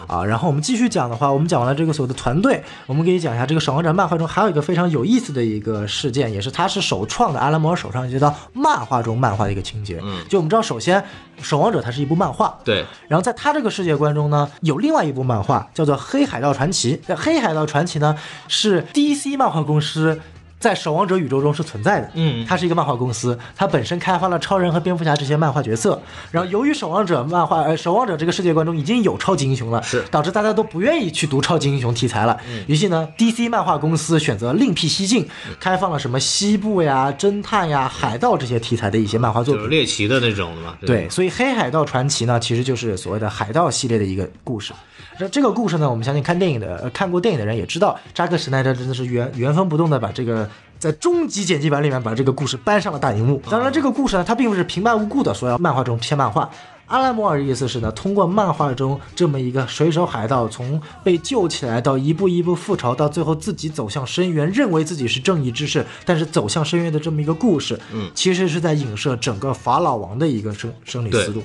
[0.06, 10.00] 啊，然后我们继续讲的话，我们讲完了这个所谓的团队，我们可以讲一下这个守望者漫画中还有一个非常有意思的一个事件，也是他是首创的阿拉摩尔首创接到漫画中漫画的一个情节。
[10.02, 11.02] 嗯，就我们知道，首先
[11.40, 16.96] 守望者它是一部漫画，对，然后在它这个世界观中呢，有另外一部漫画叫做《黑海盗传奇》。
[17.06, 18.16] 那《黑海盗传奇》呢
[18.48, 20.20] 是 DC 漫画公司。
[20.64, 26.00] 在守望者宇宙中是存在的，嗯它是一个漫画公司，它本身开发了超人和蝙蝠侠这些漫画角色。
[26.30, 32.40] 然后由于守望者漫画，呃，守望者这个世界观中已经有超级英雄了，是导致大家都不愿意去读超级英雄题材了。
[32.48, 35.28] 嗯于是呢，DC 漫画公司选择另辟蹊径，
[35.60, 39.76] 开放了什么西部呀、侦探呀、海盗这些题材的一些漫画作品就是。
[39.76, 40.78] 猎奇的那种的嘛。
[40.80, 44.72] 对，所以《黑海盗传奇》呢，其实就是所谓的海盗系列的一个故事。
[45.18, 50.48] 这这个故事呢，我们相信看电影的、呃、看过电影的人也知道，扎克施奈德真的是原原封不动的把这个
[50.78, 53.40] 在终极剪辑版里面把这个故事搬上了大荧幕。
[53.48, 56.50] 当然，这个故事呢，它并不是平白无故的说要漫画中贴漫画。
[56.86, 71.42] 阿拉摩尔的意思是呢，通过漫画中这么一个水手海盗从被救起来到一步一步复仇，到最后自己走向深渊，认为自己是正义之士，但是走向深渊的这么一个故事，嗯，其实是在影射整个法老王的一个生生理思路。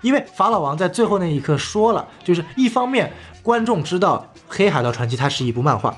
[0.00, 5.96] 因为法老王在最后那一刻说了，就是一方面观众知道《黑海盗传奇》它是一部漫画，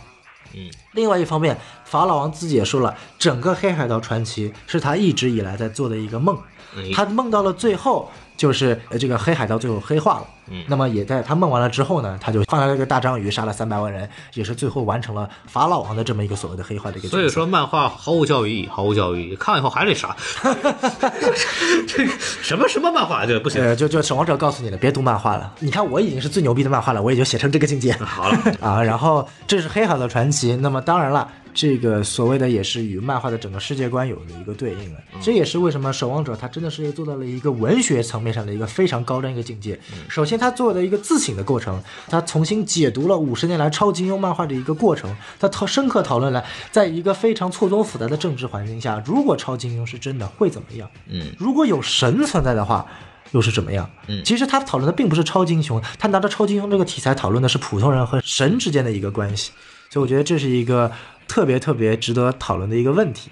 [0.55, 6.39] 嗯，另外一方面法老王自己也说了，整个《黑海盗传奇》是他一直以来在做的一个梦，
[6.77, 8.11] 嗯他梦到了最后
[8.41, 17.09] 就是呃这个黑海盗最后黑化了，嗯，那么也在他梦完了之后呢，他就放了这个大章鱼，杀了三百万人，也是最后完成了法老王的这么一个所谓的黑化的一个。
[17.11, 20.17] 所以说漫画毫无教育意义，毫无教育意义，看了以后还得杀。
[21.87, 23.63] 这个什么什么漫画，就不行。
[23.63, 25.53] 呃，就就守望者告诉你了，别读漫画了。
[25.59, 27.93] 你看我已经是最牛逼的漫画了，我也就写成这个境界。
[27.93, 30.57] 好了， 啊，然后这是黑海的传奇。
[30.57, 35.01] 那么当然了，这个所谓的也是与漫画的整个世界观有了一个对应了。
[35.21, 39.79] 这也是为什么守望者他真的是做到了一个文学层面上的一个非常高端一个境界。
[40.09, 50.89] 首先，他做了一个自省的过程，他重新解读了五十年来超级英雄漫画的一个过程，他讨深刻讨论了，在一个非常错综复杂的政治环境下，如果超级英雄是真的会怎么样？
[51.09, 52.87] 嗯，如果有神存在的话。
[53.33, 53.89] 又是怎么样？
[54.09, 59.53] 嗯其实他讨论的并不是超级英雄，他拿着超级英雄这个题材讨论的是普通人和神之间的一个关系，
[59.89, 60.91] 所以我觉得这是一个
[61.31, 63.31] 特别特别值得讨论的一个问题。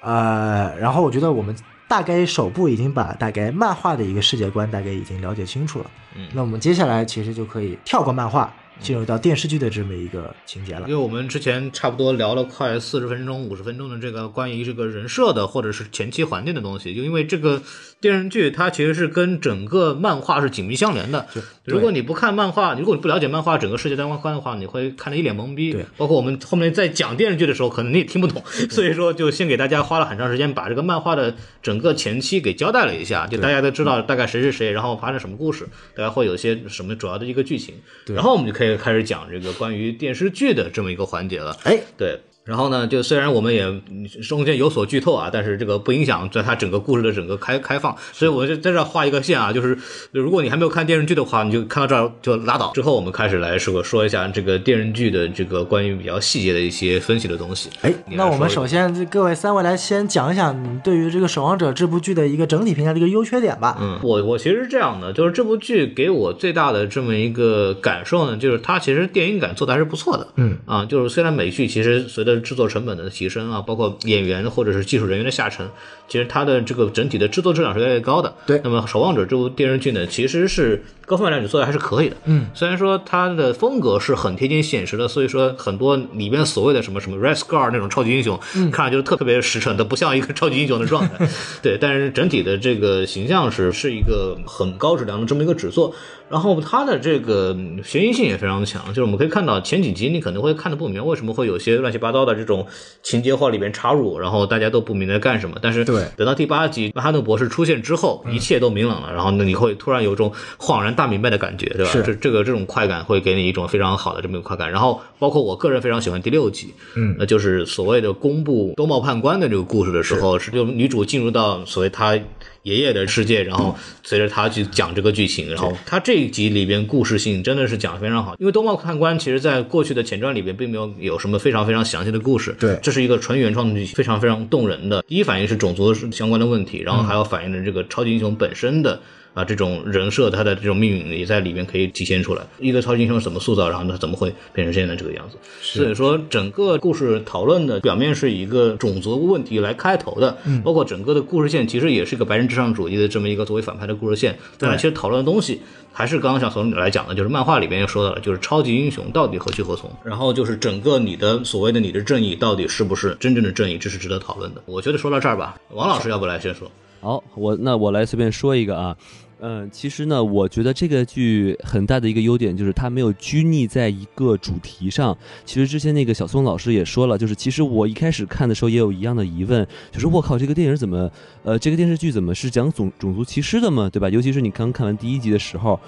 [0.00, 1.54] 呃，然后我觉得我们
[1.86, 5.90] 大概首部已经把大概漫画的一个世界观大概已经了解清楚了。
[6.16, 10.88] 嗯那我们接下来其实就可以跳过漫画，进入到电视剧的这么一个情节了因。
[10.88, 17.62] 为我们之前差不多聊了快四十分钟、五十分钟的这个关于这个人设的或者是前期环境的东西，就因为这个
[18.00, 21.26] 电视剧它其实是跟整个漫画是紧密相连的。
[21.64, 25.72] 如果你不看漫画，如果你不了解漫画整个世界观的话，你会看得一脸懵逼。
[25.72, 37.74] 对，包括我们后面在讲电视剧的时候，可能你也听不懂， 所以说就先给大家花了很长时间把这个漫画的整个前期给交代了一下，就大家都知道大概谁是谁，然后发生什么故事，大概会有一些什么主要的一个剧情，
[38.06, 41.54] 然后我们就可以开始讲这个关于电视剧的这么一个环节了。
[41.64, 42.18] 哎，对。
[42.46, 49.76] 然后呢，就虽然我们也嗯中间有所剧透啊，但是这个不影响在它整个故事的整个开开放，所以我就在这画一个线啊，就是
[50.12, 52.70] 如果你还没有看电视剧的话，你就看到这儿就拉倒。
[52.72, 57.68] 之后我们开始来说说一下这个电视剧的这个关于比较细节的一些分析的东西。
[57.82, 63.76] 哎，那我们首先各位三位来先讲一讲你对于这个《守望者》这部剧的一个整体评价的一个优缺点吧。
[63.80, 70.28] 嗯，我我其实是这样的，就是这部剧给我最大的这么一个感受呢，就是它其实电影感做的还是不错的。
[70.36, 75.68] 嗯啊，就是虽然美剧其实随着的制作成本的提升啊，包括演员或者是技术人员的下沉，
[76.06, 78.32] 其实它的这个整体的制作质量是越来越高的。
[78.46, 82.16] 对那么《守望者》这部电视剧呢，其实是各方面来讲做的还是可以的。
[82.26, 91.28] 嗯，虽然说它的风格是很贴近现实的，所以说很多里边所谓的什么什么 Red Scar 那种超级英雄，嗯看上去就特特别实诚，的不像一个超级英雄的状态。
[91.62, 95.94] 对，但是整体的这个形象是是一个很高质量的这么一个制作。
[96.28, 102.66] 然后它的这个嗯悬疑性也非常强，就是我们可以看到前几集你可能会看的不明白为什么会有些乱七八糟的这种
[103.02, 105.56] 情节化里边插入，然后大家都不明白干什么。
[105.62, 111.90] 但是对等到第八集曼哈顿博士出现之后，一切都明朗了，然后呢你会突然有一种恍然大明白的感觉，对吧？
[111.90, 114.70] 是这这个这种快感会给你一种非常好的这么一个快感。
[114.70, 122.18] 然后包括我个人非常喜欢第六集，嗯那就是所谓的公布兜帽判官的这个故事的时候，是就女主进入到所谓她
[122.66, 135.00] 爷爷的世界，然后随着他去讲这个剧情，然后他这一集里边故事性真的是讲的非常好，因为东茂看官其实在过去的前传里边并没有有什么非常非常详细的故事，对这是一个纯原创的剧情，非常非常动人的。
[135.02, 139.00] 第一反应是种族相关的问题，然后还要反映的这个超级英雄本身的。
[139.36, 142.42] 啊，这种人设他的这种命运也在里面可以体现出来。
[142.58, 145.36] 一个超级英雄怎么塑造，然后他怎么会变成现在这个样子？
[145.60, 154.38] 所以说，整个故事讨论的表面是以一个种族问题来开头的，包括整个的故事线其实也是一个白人至上主义的这么一个作为反派的故事线。
[154.58, 155.60] 当然，其实讨论的东西
[155.92, 164.62] 还是刚刚像从你来讲的，就是漫画里边又说到了，就是超级英雄到底何去何从，然后就是整个你的所谓的你的正义到底是不是真正的正义，这是值得讨论的。
[164.64, 166.70] 我觉得说到这儿吧，王老师要不来先说？
[167.02, 168.96] 好，我那我来随便说一个啊，
[169.38, 175.16] 嗯、其实呢，我觉得这个剧很大的一个优点就是它没有拘泥在一个主题上。
[175.44, 181.10] 其实之前那个小松老师也说了，就是其实我一开始看的时候也有一样的疑问，就是我靠，这个电影怎么，
[181.42, 184.08] 呃，这个电视剧怎么是讲种种族歧视的嘛，对吧？
[184.08, 185.78] 尤其是你刚看完第一集的时候。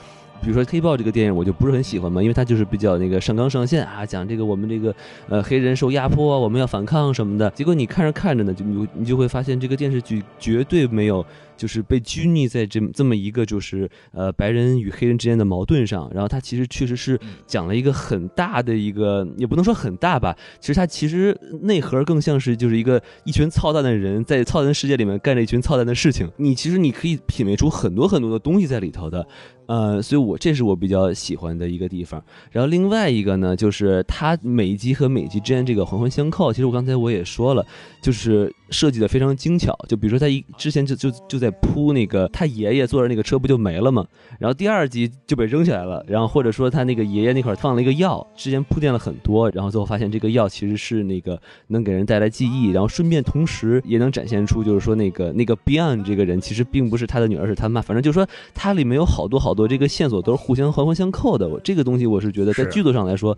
[0.40, 4.94] 比如说《黑豹》这个电影，我就不是很喜欢嘛，因为它就是比较那个上纲上线啊，讲这个我们这个
[5.28, 7.50] 呃黑人受压迫啊，我们要反抗什么的。
[7.50, 11.24] 结果你看着看着呢，就你就你就会发现这个电视剧绝对没有
[11.56, 29.26] 就是被拘泥在这么这么一个就是呃白人与黑人之间的矛盾上，然后它其实确实是讲了一个很大的一个，也不能说很大吧，其实它其实内核更像是就是一个一群操蛋的人在操蛋世界里面干着一群操蛋的事情，你其实你可以品味出很多很多的东西在里头的。
[29.68, 32.22] 呃，所以我这是我比较喜欢的一个地方。
[32.50, 36.50] 然后另外一个呢，就是它每一集和每一集之间这个环环相扣。
[36.50, 37.64] 其实我刚才我也说了，
[38.00, 39.78] 就是设计的非常精巧。
[39.86, 44.06] 就比如说他一之前就就就在铺那个他爷爷坐着那个车不就没了吗？
[44.38, 46.02] 然后第二集就被扔起来了。
[46.08, 57.82] 然后或者说他那个爷爷那块放了一个药，之前铺垫了很多，然后最后发现这个药其实是那个能给人带来记忆，然后顺便同时也能展现出就是说那个那个 Beyond 这个人其实并不是他的女儿，是他妈。
[57.82, 61.48] 反正就是说它里面有好多好多这个线索都是互相环环相扣的。
[61.48, 63.36] 我这个东西我是觉得在剧作上来说。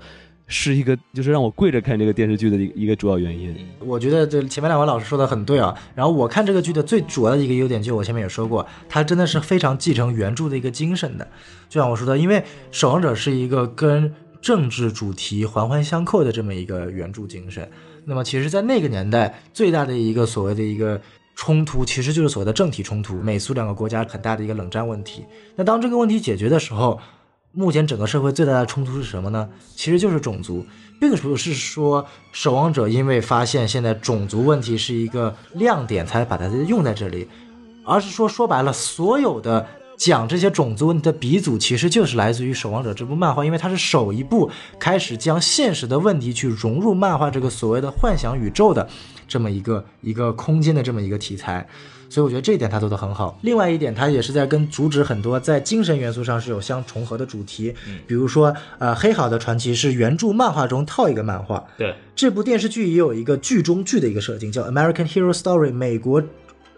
[0.53, 3.55] 是一个，就是让我跪着看这个电视剧的一个一个主要原因。
[3.79, 5.73] 我觉得这前面两位老师说的很对啊。
[5.95, 11.25] 然后我看这个剧的最主要的一个优点，就我前面也说过，它真的是非常继承原著的一个精神的。
[11.69, 12.41] 就像我说的，因为
[12.73, 14.13] 《守望者》是一个跟
[14.43, 17.71] 政治主题环环相扣的这么一个原著精神。
[18.05, 21.01] 那么其实，在那个年代，最大的一个所谓的一个
[21.41, 25.25] 冲突，其实就是所谓的政体冲突，美苏两个国家很大的一个冷战问题。
[25.57, 27.01] 那当这个问题解决的时候，
[27.53, 29.49] 目前整个社会最大的冲突是什么呢？
[29.75, 30.67] 其实就是种族，
[31.01, 37.27] 并不是说守望者因为发现现在种族问题是一个亮点才把它用在这里，
[37.87, 39.67] 而是说说白了，所有的
[40.01, 48.89] 讲这些种族问题的鼻祖其实就是来自于《守望者》这部漫画，因为它是首一部开始将现实的问题去融入漫画这个所谓的幻想宇宙的
[49.29, 51.69] 这么一个一个空间的这么一个题材。
[52.09, 53.39] 所以我觉得这一点他做得很好。
[53.43, 57.75] 另外一点，他也是在跟阻止很多在精神元素上是有相重合的主题，
[58.07, 66.23] 比如说，呃，《黑好的传奇》是原著漫画中套一个漫画，对，这部电视剧也有一个剧中剧的一个设定，叫《American Hero Story》美国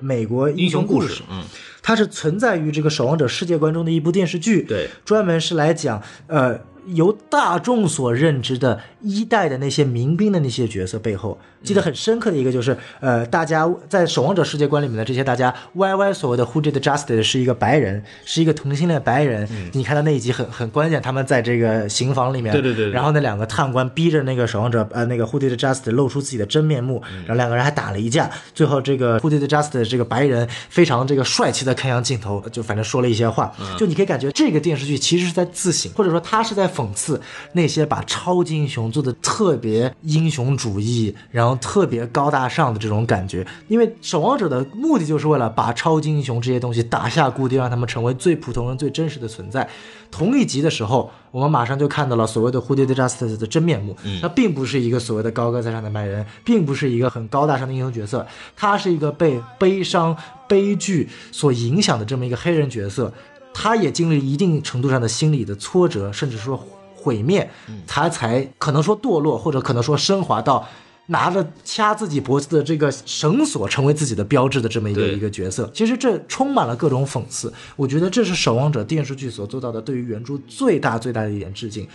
[0.01, 1.45] 美国英英雄故故事，嗯，
[1.83, 22.93] 它是存在于这个《守望者》世界观中的一部电视剧，对，专门是来讲呃由大众所认知的一代的那些民兵的那些角色背后，记得很深刻的一个就是呃大家在《守望者》世界观里面的这些大家 YY 所谓的 Who did justice 是一个白人，是一个同性恋白人，你看到那一集很很关键，他们在这个刑房里面，对对对对。
[22.93, 37.21] 然后那两个探官逼着那个守望者呃那个 Who did justice 露出自己的真面目，然后两个人还打了一架，最后这个 Who did justice 这个白人非常这个帅气的看向镜头，就反正说了一些话，就你可以感觉这个电视剧其实是在自省，或者说他是在讽刺
[37.53, 43.47] 那些把超级英雄做的特别英雄主义，然后特别高大上的这种感觉。
[43.69, 49.69] 因为守望者的目的就是为了把超级英雄这些东西打下固定，让他们成为最普通人、最真实的存在。
[50.11, 53.97] 同一集的时候，我们马上就看到了所谓的蝴蝶的 Justice 的真面目。
[54.21, 60.15] 他并不是一个所谓的高高在上的白人，并不是一个很高大上的英雄角色，他是一个被悲伤、
[60.47, 63.11] 悲剧所影响的这么一个黑人角色。
[63.55, 66.57] 他也经历一定程度上的心理的挫折，甚至说
[66.95, 67.51] 毁灭，
[67.87, 70.67] 他才可能说堕落，或者可能说升华到
[71.07, 75.71] 拿着掐自己脖子的这个绳索成为自己的标志的这么一个一个角色。
[75.75, 81.87] 其实这充满了各种讽刺，我觉得这是《守望者》电视剧所做到的对于原著最大最大的一点致敬。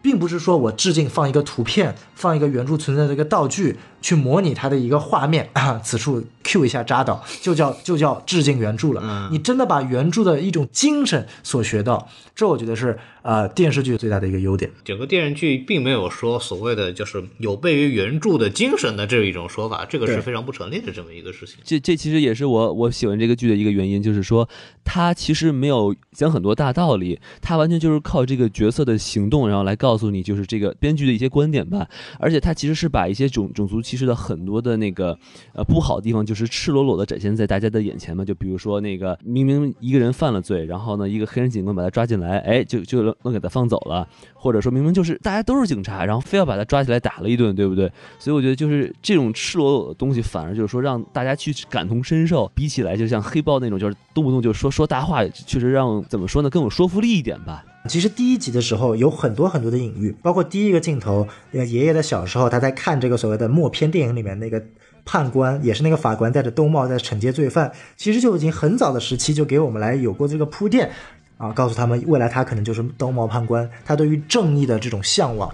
[0.00, 9.28] 并不是说我致敬放一个图片，放一个原著存在的一个道具去模拟它的一个画面， 啊、此处 Q 一下扎导，就叫就叫致敬原著了。
[9.30, 14.70] 你真的把原著的一种精神所学到，这我觉得是呃电视剧最大的一个优点。
[14.84, 21.56] 整个电视剧并没有说所谓的就是有悖于原著的精神的这一种说法，这个是非常不成立的这么一个事情。
[21.64, 24.48] 这这其实也是我我喜欢这个剧的一个原因，就是说
[24.84, 31.86] 它其实没有讲很多大道理，它完全就是靠这个角色的行动，然后来告诉你就是这个编剧的一些观点吧。
[32.18, 35.18] 而且它其实是把一些种种族其实的很多的那个
[35.54, 38.22] 呃不好的地方，就是赤裸裸的展现在大家的眼前嘛。
[38.22, 47.90] 就比如说那个明明一个人犯了罪，然后呢一个黑人警官把他抓进来，哎就就能能给他放走了，或者说明明就是大家都是警察，然后非要把他抓起来打了一顿，对不对？
[48.18, 57.64] 所以我觉得就是这种赤裸裸的东西，反而就是说让大家去感同身受，比起来就像黑豹那种，就是动不动就说说大话，确实让怎么说呢更有说服力一点吧。
[57.88, 64.62] 其实第一集的时候有很多很多的隐喻，包括第一个镜头，呃，爷爷的小时候他在看这个所谓的默片电影里面那个
[65.04, 70.90] 判官，也是那个法官戴着兜帽在惩戒罪犯，其实就已经很早的时期就给我们来有过这个铺垫，
[71.38, 75.50] 啊，告诉他们未来他可能就是兜帽判官，他对于正义的这种向往，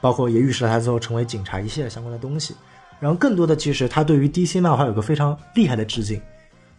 [0.00, 2.54] 包括也预示了他最后成为警察一系列相关的东西。
[3.00, 6.20] 然后更多的其实他对于 DC 漫画有个非常厉害的致敬。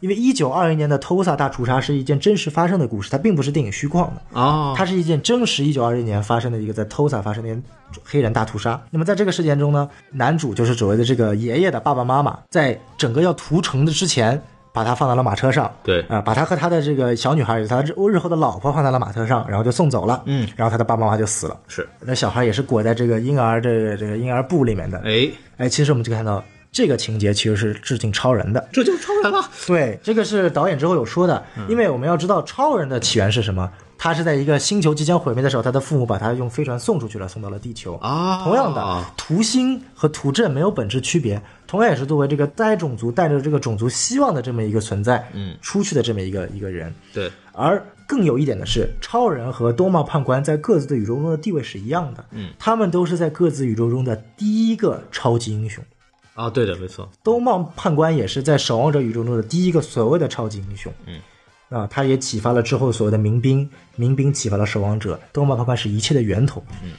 [0.05, 4.39] 因为一九二一年的 Tulsa 大屠杀是一件真实发生的故事，它并不是电影虚构的。
[4.39, 7.57] 哦，它是一件真实一九二一年发生的一个在 Tulsa 发生的
[8.03, 8.79] 黑人大屠杀。
[8.91, 14.39] 那么在这个事件中呢，男主就是所谓的这个爷爷的爸爸妈妈，在整个要屠城的之前，
[14.71, 21.59] 把他放到了马车上，对啊、把他和他的这个小女孩，他日日后的老婆放在了马车上，然后就送走了，嗯，然后他的爸爸妈妈就死了。
[21.67, 24.99] 是，那小孩也是裹在这个婴儿这个这个婴儿布里面的。
[24.99, 26.43] 哎，哎，其实我们就看到
[26.75, 28.67] 这个情节其实是致敬超人的。
[28.73, 29.49] 这就是超人了。
[29.65, 37.95] 对，这个是导演之后有说的，嗯因为我们要知道超人的起源是什么，他是在一个星球即将毁灭的时候，他的父母把他用飞船送出去了，送到了地球。
[38.01, 46.93] 啊同样的，图星和图镇没有本质区别，同样也是作为这个该种族带着这个种族希望的这么一个存在，嗯，出去的这么一个一个人。
[47.13, 55.81] 对，而更有一点的是，超人和多帽判官在各自的宇宙中的地位是一样的，嗯，他们都是在各自宇宙中的第一个超级英雄。
[56.35, 57.09] 啊，对的，没错。
[57.23, 60.93] 兜帽判官也是在守望者宇宙中的第一个所谓的超级英雄。
[61.05, 61.19] 嗯，
[61.69, 65.19] 啊，他也启发了之后所谓的民兵，民兵启发了守望者。
[65.31, 66.61] 兜帽判官是一切的源头。
[66.83, 66.91] 嗯，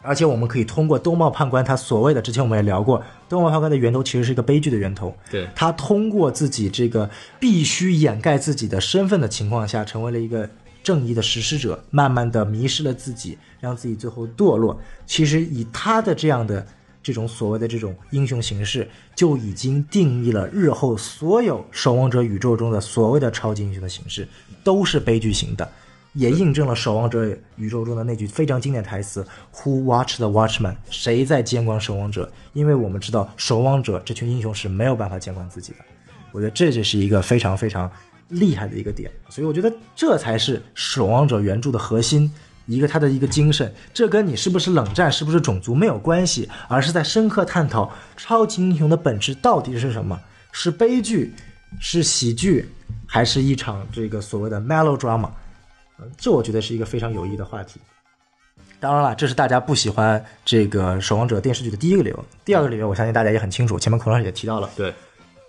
[0.00, 5.14] 而且我们可以通过兜帽判官他所谓的，之前我们也聊过，兜帽判官的源头其实是一个悲剧的源头。
[5.30, 7.08] 对，他通过自己这个
[7.38, 10.48] 必须掩盖自己的身份的情况下，成为了一个
[10.82, 14.80] 正义的实施者，慢慢的迷失了自己，让自己最后堕落。
[15.04, 16.66] 其实以他的这样的
[17.02, 24.28] 这种所谓的这种英雄形式，就已经定义了日后所有守望者宇宙中的所谓的超级英雄的形式，
[24.62, 25.68] 都是悲剧型的。
[26.14, 32.30] 也印证了守望者宇宙中的那句非常经典台词：“Who watch the watchman？” 谁在监管守望者？
[32.52, 35.78] 因为我们知道守望者这群英雄是没有办法监管自己的。
[36.30, 37.90] 我觉得这就是一个非常非常
[38.28, 42.30] 厉害的一个点，所以我觉得这才是守望者原著的核心，
[42.66, 43.72] 一个他的一个精神。
[43.92, 50.18] 这跟你是不是冷战、是不是种族没有关系，而是在深刻探讨超级英雄的本质到底是什么？
[50.52, 51.32] 是悲剧，
[51.80, 52.68] 是喜剧，
[53.06, 55.30] 还是一场这个所谓的 melodrama？
[55.98, 57.80] 呃这我觉得是一个非常有意义的话题。
[58.80, 62.24] 当然了，这是大家不喜欢这个《守望者》电视剧的第一个理由。
[62.44, 64.92] 第二个理由，我相信大家也很清楚，前面孔老师也提到了，对，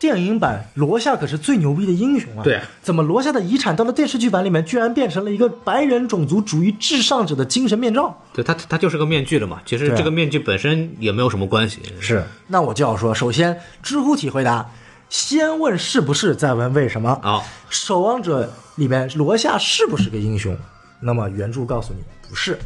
[0.03, 2.43] 电影版罗夏可是最牛逼的英雄啊！
[2.43, 8.21] 对，怎么罗夏的遗产到了电视剧版里面，居然变成了一个白人种族主义至上者的精神面罩？
[8.33, 9.61] 对，他，他就是个面具了嘛。
[9.65, 11.79] 其实这个面具本身也没有什么关系。
[12.01, 14.69] 是，那我就要说，首先知乎体回答，
[15.07, 17.17] 先问是不是，再问为什么。
[17.23, 20.53] 好，守望者里面罗夏是不是个英雄？
[20.99, 22.59] 那么原著告诉你不是。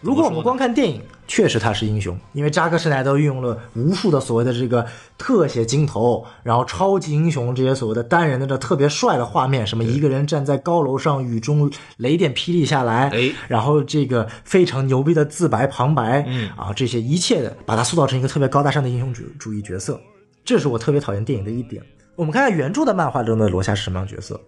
[0.00, 4.86] 如果我们光看电影，确实他是英雄，因为扎克施耐德运用了无数的所谓的这个
[5.18, 13.30] 特写镜头，然后超级英雄这些所谓的单人的这特别帅的画面，什么一个人站在高楼上，雨中雷电霹雳下来，哎。
[13.46, 16.48] 然后这个非常牛逼的自白旁白，嗯。
[16.56, 20.00] 啊，这些一切的把他塑造成一个特别高大上的英雄主主义角色，
[20.44, 21.82] 这是我特别讨厌电影的一点。
[22.16, 24.40] 我们看看原著的漫画中的罗夏是什么样的角色。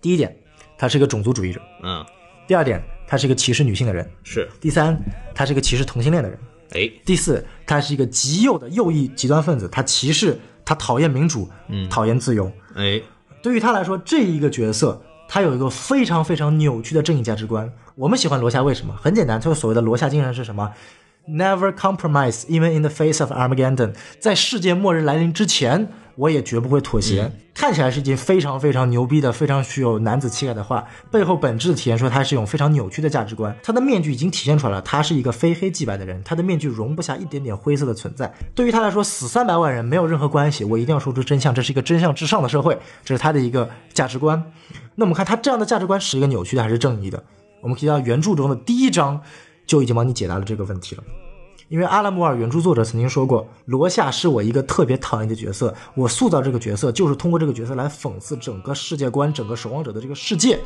[0.00, 0.36] 第一点，
[0.76, 2.04] 他是一个种族主义者；嗯，
[2.46, 4.96] 第二点，他是一个歧视女性的人；是，第三，
[5.34, 6.38] 他是一个歧视同性恋的人；
[6.72, 12.52] 哎，第四，他是一个极右的右翼极端分子，他歧视，他讨厌民主，嗯讨厌自由。
[12.74, 13.00] 哎，
[13.42, 17.72] 对于他来说，这一个角色，他有一个非常非常扭曲的正义价值观。
[17.94, 18.94] 我们喜欢罗夏，为什么？
[18.94, 20.70] 很简单，就是所谓的罗夏精神是什么
[21.26, 23.94] ？Never compromise, even in the face of Armageddon。
[24.20, 25.88] 在世界末日来临之前，
[26.18, 27.30] 我也绝不会妥协。
[27.54, 33.56] 看起来是一件非常非常牛逼的、非常具有男子气概的话，背后本质的体现出他是一种非常扭曲的价值观。
[33.62, 38.32] 他的面具已经体现出来了，他是一个非黑即白的人，他的面具容不下一点点灰色的存在。
[38.54, 44.52] 对于他来说，死三百万人没有任何关系，我一定要说出真相，这是一个真相至上的社会，这是他的一个价值观。
[44.96, 47.22] 那我们看他这样的价值观是一个扭曲的还是正义的？
[47.60, 49.20] 我们可以到原著中的第一章
[49.66, 51.02] 就已经帮你解答了这个问题了。
[51.68, 60.58] 因为阿拉姆尔原著作者曾经说过，罗夏是我一个特别讨厌的角色，我塑造这个角色就是通过这个角色来讽刺整个世界观、整个守望者的这个世界。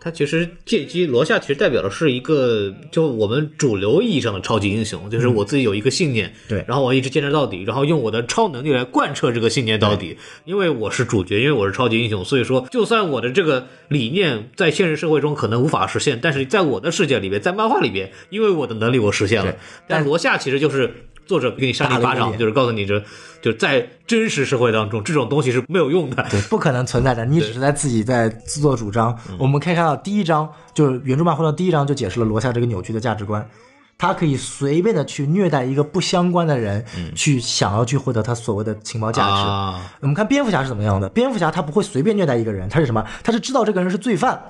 [0.00, 10.16] 他其实借机罗夏其实代表的是一个，就我们主流意义上的超级英雄，就是我自己有一个信念，对然后我一直坚持到底，然后用我的超能力来贯彻这个信念到底。
[10.44, 19.58] 因为我是主角，因为我是超级英雄，所以说就算我的这个理念在现实社会中可能无法实现，但是在我的世界里边，在漫画里边，因为我的能力我实现了对。
[19.86, 20.92] 但罗夏其实就是。
[21.32, 23.02] 作者给你扇了一巴掌，就是告诉你这，
[23.40, 26.22] 就在真实社会当中，这种东西是没有用的。
[26.30, 29.18] 对， 不可能存在的，你只是在自己在自作主张。
[29.38, 33.48] 我们可以看到第一章，就是原著漫画的第一章就解释了罗夏这个扭曲的价值观。
[33.98, 39.30] 他可以随便的去虐待一个不相关的人，去想要去获得他所谓的情报价值。
[39.30, 41.08] 啊，我们看蝙蝠侠是怎么样的？
[41.08, 43.04] 蝙蝠侠他不会随便虐待一个人，他是什么？
[43.22, 44.42] 他是知道这个人是罪犯，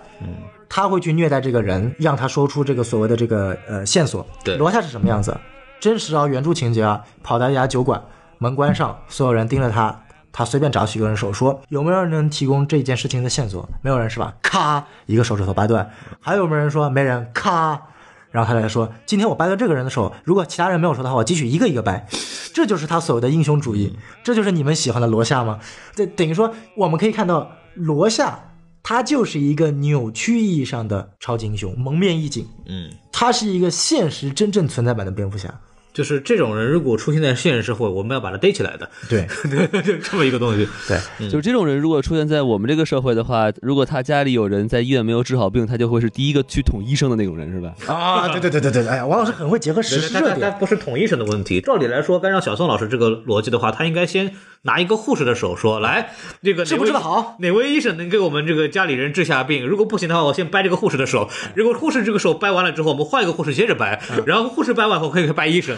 [0.70, 4.26] 他会去虐待这个人，让他说出这个所谓的这个呃线索。
[4.42, 5.36] 对罗夏是什么样子？
[5.82, 8.00] 真实啊，原著情节啊，跑到一家酒馆，
[8.38, 13.68] 门关上，所有人盯着他，他随便找几个人手说有没有人能提供这件事情的线索？
[13.82, 14.32] 没有人是吧？
[14.40, 15.90] 咔，一个手指头掰断。
[16.20, 17.28] 还有没有人说没人？
[17.34, 17.82] 咔。
[18.30, 22.06] 然后他来说：“今天我掰断这个人的手，如果其他人没有说的话，我继续一个一个掰。”
[22.54, 25.58] 这就是他所谓的英雄主义，这就是你们喜欢的罗夏吗？
[25.96, 28.38] 这等于说，我们可以看到罗夏，
[28.84, 35.52] 他就是一个扭曲意义上的超级英雄，蒙面义警，嗯，他是一个现实真正存在版的蝙蝠侠。
[35.92, 38.88] 就是这种人，如果出现在现实社会，我们要把他逮起来的。
[39.08, 40.66] 对对， 就这么一个东西。
[40.88, 47.74] 对，就是这种人，如果出现在我们这个社会的话，如果他家里有人在医院没有治好病，他就会是第一个去捅医生的那种人，是吧？
[47.86, 50.58] 啊，对对对对对，哎呀，王老师很会结合时事热点他热点。
[50.58, 51.60] 不是捅医生的问题。
[51.60, 54.34] 照理来说，该让小宋老师这个逻辑的话，他应该先
[54.64, 57.36] 拿一个护士的手说：“来，这个治不治得好？
[57.40, 59.66] 哪位医生能给我们这个家里人治下病？
[59.66, 61.28] 如果不行的话，我先掰这个护士的手。
[61.56, 65.76] 如果护士这个手掰完了之后，我们换一个护士接着掰，然后护士掰完后可以掰医生。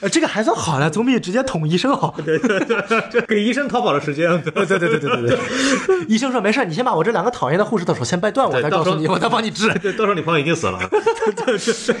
[0.00, 2.14] 呃， 这个还算好了，总比直接捅医生好。
[2.24, 4.30] 对对对，给医生逃跑的时间。
[4.42, 5.36] 对对对对对对
[5.86, 9.68] 对，医生说没事，你先把我这两个讨厌的护士的手先掰断，我再告诉你，我再帮你治。
[9.80, 10.78] 对，到时候你朋友已经死了。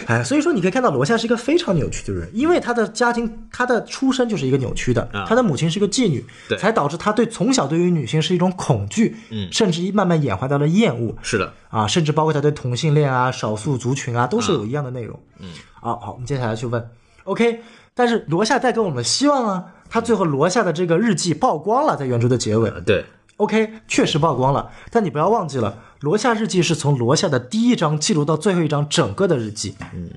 [0.06, 5.24] 哎，所以说你可以看到罗夏是一个非常扭曲的人，因为他的家庭，他的出身就是一个扭曲的，啊。
[5.28, 6.58] 他的母亲是个妓女，对。
[6.58, 9.48] 才导致他对从小对于女性是一种恐惧，嗯。
[9.52, 11.14] 甚至慢慢演化到了厌恶。
[11.22, 15.18] 是的，啊，甚至包括他对同性恋啊、少数族群啊都是有一样的内容。
[15.38, 15.48] 嗯，
[15.80, 16.90] 好好，我们接下来去问
[17.24, 17.60] ，OK，
[17.94, 23.04] 但是罗夏带给我们希望啊，他最后罗夏的这个日记曝光了，在原著的结尾，对
[23.36, 29.74] ，OK，确实曝光了，但你不要忘记了，罗夏日记是从罗夏的第一章记录到最后一章整个的日记。
[29.94, 30.10] 嗯，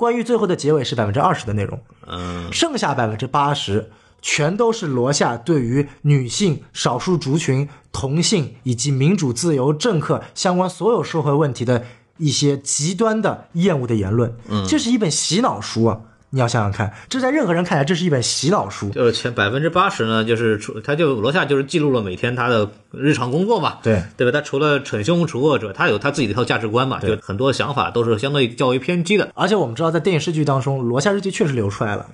[0.00, 3.90] 关于最后的结尾是百分之二十的内容，嗯，剩下百分之八十
[4.22, 11.84] 全都是罗夏对于女性、少数族群、同性以及民主、自由、政客相关所有社会问题的
[12.16, 14.34] 一些极端的厌恶的言论。
[14.48, 16.00] 嗯，这是一本洗脑书啊！
[16.30, 18.88] 你要想想看，这在任何人看来，这是一本洗脑书。
[18.90, 24.38] 就是前百分之八十呢，就是除他就罗夏就是记录了每天他的日常工作嘛，对对吧？
[24.38, 29.28] 他除了惩凶除恶者，他有他自己的一套价值观嘛，就很多想法都是相对较为偏激的。
[29.34, 32.06] 而且我们知道，在电视剧当中，罗夏日记确实流出来了。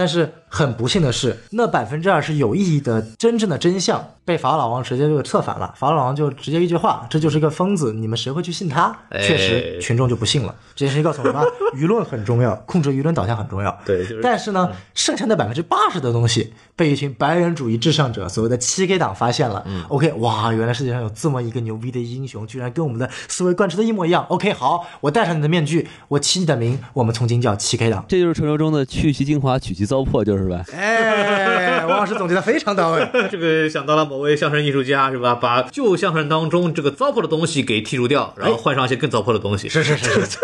[0.00, 5.74] 但是很不幸的是，那百分之二是有意义的真正的真相被法老王直接就策反了。
[5.76, 10.54] 法老王就直接一句话：“这就是一个疯子，你们谁会去信他？”哎确实，群众就不信了。
[10.74, 11.44] 这件事情告诉我们啊，
[11.76, 13.78] 舆论很重要，控制舆论导向很重要。
[13.84, 19.62] 对就是但是呢，剩下那百分之八十的东西被一群白人主义至上者，所谓的七 K 党发现了。
[19.88, 24.24] OK，哇，原来世界上有这么一个牛逼的英雄，居然跟我们的思维贯彻的一模一样。
[24.30, 28.02] OK，好，我戴上你的面具，我起你的名，我们从今叫七 K 党。
[28.08, 30.64] 这就是传说中的去其精华，取其糟粕，就是吧？
[30.72, 33.06] 哎，王老师总结的非常到位。
[33.30, 35.34] 这个想到了某位相声艺术家是吧？
[35.34, 39.68] 把旧相声当中这个糟粕的东西给剔除掉，然后换上一些更糟粕的东西。
[39.68, 40.38] 是是是是，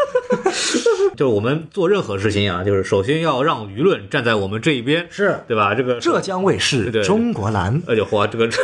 [1.17, 5.75] 就是我们做任何事情啊，就是首先要让舆论站在我们这一边，是对吧？
[5.75, 7.83] 这个浙江卫视对中国蓝。
[7.87, 8.59] 而且嚯，这个这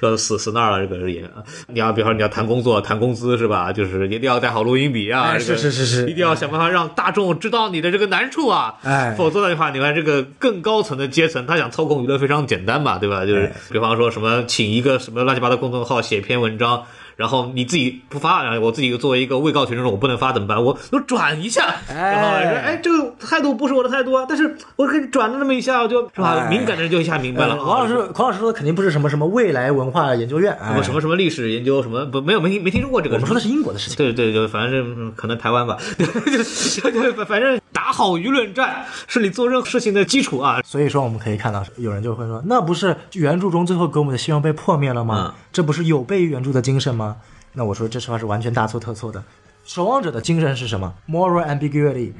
[0.00, 1.30] 这死死那儿了，这个演员。
[1.68, 3.72] 你要比方说你要谈工作、谈工资是吧？
[3.72, 8.74] 就是一定要带好录音笔啊，哎是是是是一定要想办法让大众知道你的这个难处啊。
[8.82, 13.24] 哎否则的话，你看这个更高层的阶层，他想操控舆论非常简单嘛，对吧？
[13.24, 16.84] 就是哎比方说什么，请一个什么乱七八糟公众号写篇文章。
[17.18, 20.62] 然后你自己不发，然后我自己作为一个未告群众，我不能发怎么办？
[20.62, 26.36] 我我转一下，哎然后说，哎，这个态度不是我的态度啊，但是我给你转了那么一下，就是吧？
[26.38, 27.56] 哎敏感的人就一下明白了。
[27.56, 33.16] 呃王老师，黄老师说的肯定不是什么什么未来文化研究院，什么什么什么历史研究什么不没有没没听说过这个。
[33.16, 33.96] 我们说的是英国的事情。
[33.96, 40.60] 对对对，反正嗯可能台湾吧，对就就就反正打好舆论战是你做任何事情的基础啊。
[40.64, 45.34] 所以说，我们可以看到，有人就会说，那不是原著中最后给我们的希望被破灭了吗？
[45.36, 47.07] 嗯这不是有悖于原著的精神吗？
[47.52, 49.22] 那我说这句话是完全大错特错的。
[49.64, 52.12] 守望者的精神是什么？moral ambiguity，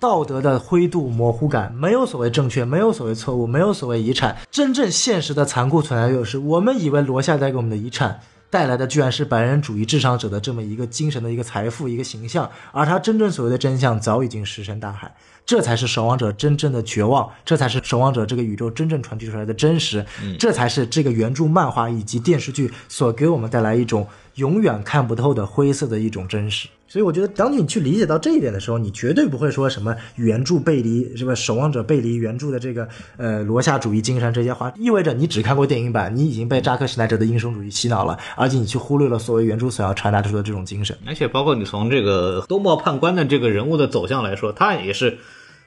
[0.00, 4.36] 道德的灰度、模糊感，没有所谓正确，没有所谓错误，没有所谓遗产。
[4.50, 8.18] 真正现实的残酷存在就是，我们以为罗夏带给我们的遗产，
[8.50, 15.14] 带来的居然是白人主义至上者的这么一个精神的一个财富、一个形象，而他真正所谓的真相早已经石沉大海。
[15.44, 20.04] 这才是守望者真正的绝望，这才是守望者这个宇宙真正传递出来的真实，
[20.40, 24.04] 这才是这个原著漫画以及电视剧所给我们带来一种
[24.36, 26.68] 永远看不透的灰色的一种真实。
[26.88, 31.34] 所以我觉得，当你去理解到这一点的时候，你绝对不会说什么原著背离，是吧？
[31.34, 40.96] 守望者背离原著的这个呃罗夏主义精神这些话，意味着你只看过电影版，你已经被扎克施奈德的英雄主义洗脑了，而且你去忽略了所谓原著所要传达出的这种精神。
[41.04, 45.18] 而且包括你从这个东莫判官的这个人物的走向来说，他也是。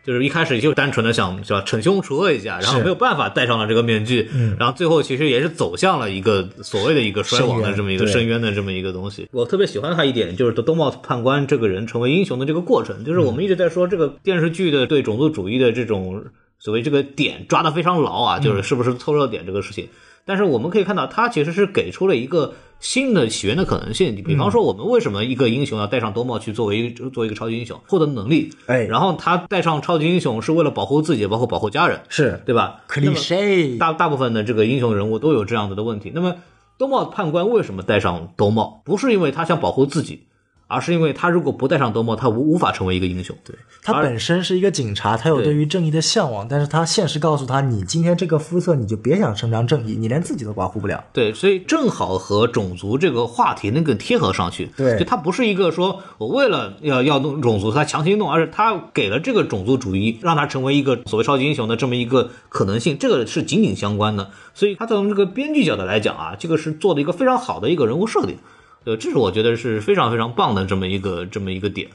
[0.04, 4.56] 就是一开始就单纯的想是吧惩凶除恶一下，然后没有办法戴上了这个面具，嗯。
[4.60, 9.28] 然后最后其实也是走向了一个所谓的一个衰亡的这么一个深渊的这么一个东西。
[9.32, 16.26] 我特别喜欢他一点，就是东茂判官这个人成为英雄的这个过程，就是我们一直在说这个电视剧的对种族主义的这种
[16.60, 19.90] 所谓这个点抓的非常牢啊，就是是不是凑热点这个事情。
[20.30, 24.16] 但是我们可以看到，他其实是给出了一个新的起源的可能性。
[24.16, 28.54] 你比方说，我们为什么一个英雄要戴上兜帽去作为一个作为一个超级英雄，获得能力？
[28.68, 32.82] 哎然后他戴上超级英雄是为了保护自己，包括保护家人，是对吧？
[32.98, 33.18] 那么
[33.80, 36.12] 大大部分的这个英雄人物都有这样子的问题。
[36.14, 36.36] 那么
[36.78, 38.84] 兜帽判官为什么戴上兜帽？
[38.86, 40.28] 不是因为他想保护自己，
[40.70, 43.36] 而是因为他如果不戴上兜帽，他无无法成为一个英雄。
[43.44, 51.04] 对，他本身是一个警察，他有对对于正义的向往，但是他现实告诉他，你今天这个肤色，你就别想伸张正义，你连自己都保护不了。
[51.12, 54.70] 对，所以正好和种族这个话题能够贴合上去。
[54.78, 64.30] 对就他不是一个说我为了要要弄种族，他强行弄，而是他给了这个种族主义，让他成为一个所谓超级英雄的这么一个可能性，这个是紧紧相关的。
[64.54, 68.38] 所以他从这个编剧角度来讲啊，这个是做的一个非常好的一个人物设定。
[68.84, 71.90] 对，这是我觉得是非常非常棒的这么一个这么一个点。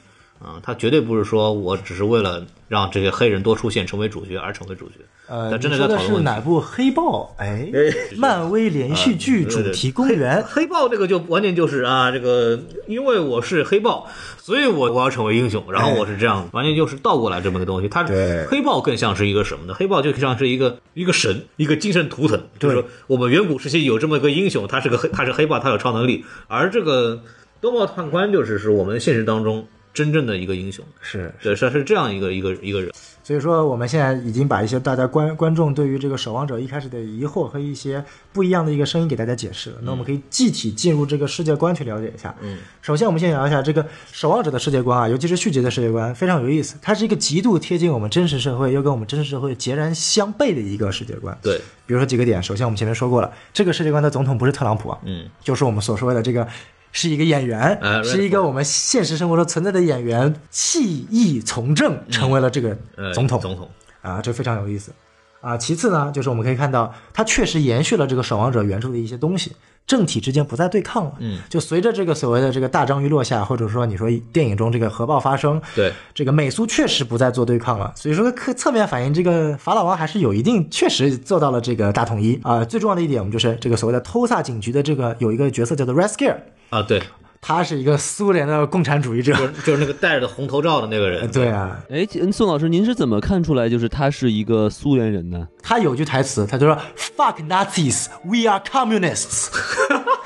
[0.45, 4.97] 啊、他绝对不是说我只是为了让这些黑人多出现成为主角而成为主角，
[5.27, 6.25] 呃，他真的在讨论问题。
[6.25, 7.35] 哪部黑豹？
[7.39, 7.69] 哎，
[8.17, 10.45] 漫威连续剧主题公园。
[10.47, 14.07] 黑豹这个就完全就是啊，这个因为我是黑豹，
[14.37, 17.89] 所以我我要成为英雄，然后我是这样，完全就是倒过来这么个东西。
[17.89, 19.73] 它对黑豹更像是一个什么呢？
[19.75, 27.23] 黑豹就像是一个一个神，一个精神图腾，就是我们远古时期有这么个英雄，他是个黑，他是黑豹，他有超能力，而这个
[27.61, 32.91] 东豹判官就是是我们现实当中真正的一个英雄，是，对，是是这样一个一个一个人。
[33.23, 38.05] 所以说我们现在已经把一些大家观观众对于这个守望者一开始的疑惑和一些
[38.35, 39.77] 不一样的一个声音给大家解释了。
[39.81, 42.35] 那我们可以具体进入这个世界观去了解一下。
[42.43, 51.39] 嗯，首先我们先聊一下这个守望者的世界观啊，尤其是续集的世界观非常有意思，它是一个极度贴近我们真实社会，又跟我们真实社会截然相悖的一个世界观。
[51.41, 51.57] 对，
[51.87, 56.47] 比如说几个点，首先我们前面说过了，这个世界观的总统不是特朗普啊，嗯，就是我们所说的这个。
[56.95, 63.41] 是一个演员，哎是一个我们现实生活中存在的演员，弃义从政，成为了这个呃，总统。
[63.41, 63.69] 总统，
[64.01, 64.93] 啊，这非常有意思。
[65.41, 65.59] 啊。
[65.59, 69.57] 其次呢，就是我们可以看到，它确实延续了这个《守望者》原著的一些东西，
[69.87, 71.15] 政体之间不再对抗了。
[71.19, 77.93] 嗯，就随着这个所谓的这个大章鱼落下，或者说你说电影中这个核爆发生，对，这个美苏确实不再做对抗了。
[77.97, 82.41] 所以说，侧侧面反映这个法老王还是有一定确实做到了这个大统一。
[82.43, 86.37] 啊、最重要的一点，我们就是这个所谓的偷萨警局的这个有一个角色叫做 Rescare，
[86.71, 87.03] 啊，对，
[87.47, 89.35] 他是一个苏联的共产主义者。
[89.35, 95.47] 就是就是那个戴着红头罩的那个人， 对啊，哎，宋老师，您是怎么看出来就是他是一个苏联人呢？
[95.63, 99.49] 他有句台词，他就说 “fuck Nazis, we are communists”。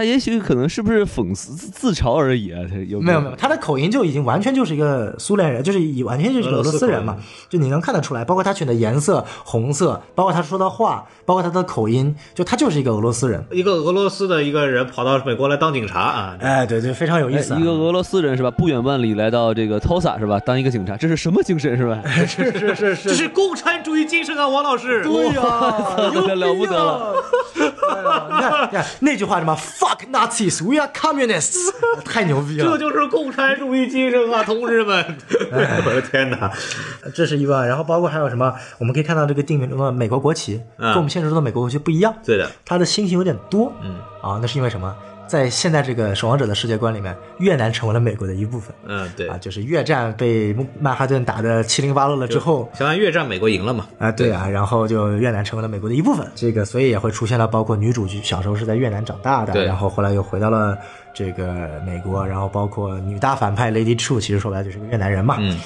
[0.00, 2.60] 他也许可能是不是讽刺自自嘲而已啊？
[2.70, 7.18] 他有没有没有，他的口音就已经完全就是一个苏联人，就是以完全就是俄罗斯人嘛，
[7.50, 13.44] 就你能看得出来，包括他选的颜色红色，包括他说的话，包括他的口音，就他就是一个俄罗斯人。
[13.50, 17.60] 一个俄罗斯的一个人跑到美国来当警察啊，哎，对对，非常有意哎思、啊。
[17.60, 18.50] 一个俄罗斯人是吧？
[18.50, 20.40] 不远万里来到这个 Tosa 是吧？
[20.40, 22.00] 当一个警察，这是什么精神是吧？
[22.08, 25.04] 是是是是这是共产主义精神啊，王老师。
[25.04, 27.14] 对呀、这了不得了
[27.90, 28.26] 哎呀！
[28.30, 29.54] 你看，你看那句话什么
[29.90, 31.72] “fuck Nazis, we are communists”，
[32.04, 32.78] 太牛逼了这。
[32.78, 35.04] 就是共产主义精神啊，同志们！
[35.86, 36.50] 我的天哪！
[37.14, 38.54] 这是一万，然后包括还有什么？
[38.78, 42.14] 我们可以看到这个定名中的美国国旗，嗯跟我们现实中的美国国旗不一样。
[42.24, 44.94] 对的，它的星星有点多，嗯啊，那是因为什么？
[45.30, 52.68] 在现在这个守望者的世界观里面，越南成为了美国的一部分嗯，对啊，，就是越战被曼哈顿打得七零八落了之后。
[52.74, 53.86] 相当于越战美国赢了嘛。
[54.00, 60.76] 啊，对啊，然后就越南成为了美国的一部分，这个所以也会出现了，包括女主角小时候是在越南长大的，对然后后来又回到了
[61.14, 65.56] 这个美国，然后包括女大反派 Lady True，其实说白了就是个越南人嘛，嗯，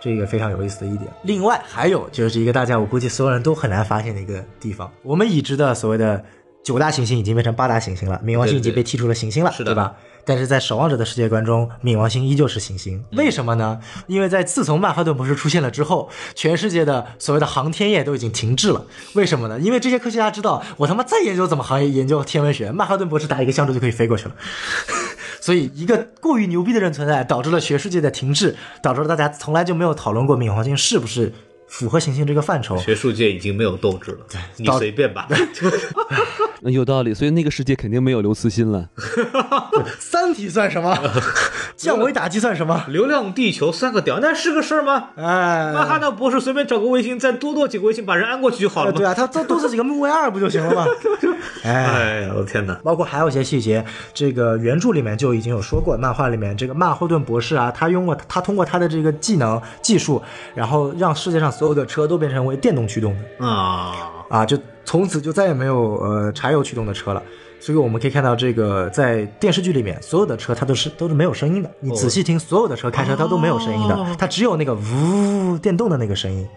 [0.00, 1.10] 这个非常有意思的一点。
[1.22, 6.22] 另外还有就是一个大家我估计所有人都很难发现的一个地方，我们已知的所谓的
[6.62, 9.94] 九大行星已经变成八大行星了，冥王星已经被踢出了行星了，对吧？
[10.26, 13.80] 但是在守望者的世界观中，冥王星依旧是行星，为什么呢？
[14.06, 18.84] 因为在自从曼哈顿博士出现了之后，全世界的所谓的航天业都已经停滞了。
[19.14, 19.58] 为什么呢？
[19.58, 24.34] 因为这些科学家知道，我他妈再研究怎么行业研究天文学，曼哈顿博士打一个响指就可以飞过去了。
[25.40, 31.32] 所以，一个过于牛逼的人存在，导致了学世界的停滞，导致了大家从来就没有讨论过冥王星是不是
[31.70, 32.76] 符合行星这个范畴。
[32.76, 34.18] 学术界已经没有斗志了，
[34.56, 35.26] 你随便吧。
[36.62, 38.86] 那有道理，所以那个世界肯定没有刘慈欣了。
[39.98, 40.94] 三体算什么？
[41.74, 42.84] 降维打击算什么？
[42.88, 45.08] 流浪地球算个屌，那是个事儿吗？
[45.16, 48.98] 哎，曼哈顿博士随便找个卫星，再多做几个卫星，把人安过去就好了吗？
[48.98, 50.84] 对啊，他多多做几个木卫二不就行了吗？
[51.64, 52.28] 哎。
[52.34, 52.74] 我的天哪！
[52.84, 53.82] 包括还有一些细节，
[54.12, 60.22] 这个原著里面就已经有说过，漫画里面这个曼霍顿博士啊，他用过他通过他的这个技能技术，
[60.54, 63.94] 然后让世界上所有的车都变成为电动驱动的啊，
[64.30, 67.22] 啊，就从此就再也没有呃柴油驱动的车了。
[67.60, 71.70] 所以我们可以看到，这个在电视剧里面，所有的车它都是都是没有声音的。
[71.80, 76.48] 你仔细听，所有的车开车它都没有声音的，它只有那个呜电动的那个声音。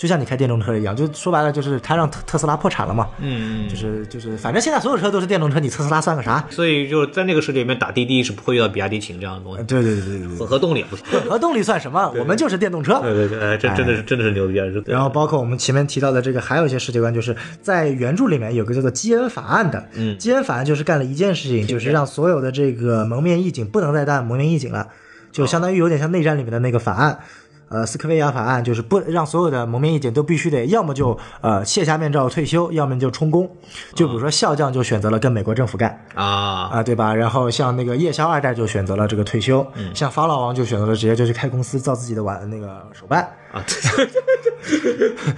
[0.00, 3.06] 就像你开电动车一样，就说白了就是它让特特斯拉破产了嘛。
[3.18, 6.42] 嗯，就是就是，反正现在所有车都是电动车，你特斯拉算个啥？
[6.48, 11.04] 所以就是在那个世界里面打滴滴是不会遇到比亚迪秦这样的东西，对对对混合动力也不行。
[11.28, 12.10] 核动力算什么？
[12.18, 12.98] 我们就是电动车。
[13.02, 14.64] 对对对，哎，这真的是真的是牛逼啊！
[14.86, 19.86] 然后包括我们前面提到的这个，还有一些世界观，就是在原著里面有个叫做基恩法案的。
[19.92, 24.88] 嗯基恩法案就是干了一件事情，就是让所有的这个蒙面义警不能再当蒙面义警了，
[25.30, 27.18] 就相当于有点像内战里面的那个法案。
[27.70, 33.48] 呃，斯科维亚法案就是不让所有的蒙面义警都必须得要么就呃卸下面罩退休，要么就充公。
[33.94, 37.14] 就比如说笑匠就选择了跟美国政府干，啊，啊，对吧？
[37.14, 43.28] 然后像那个夜宵二代就选择了这个退休，嗯像法老王就选择了直接就去开公司造自己的玩那个手办。
[43.52, 44.08] 啊，对。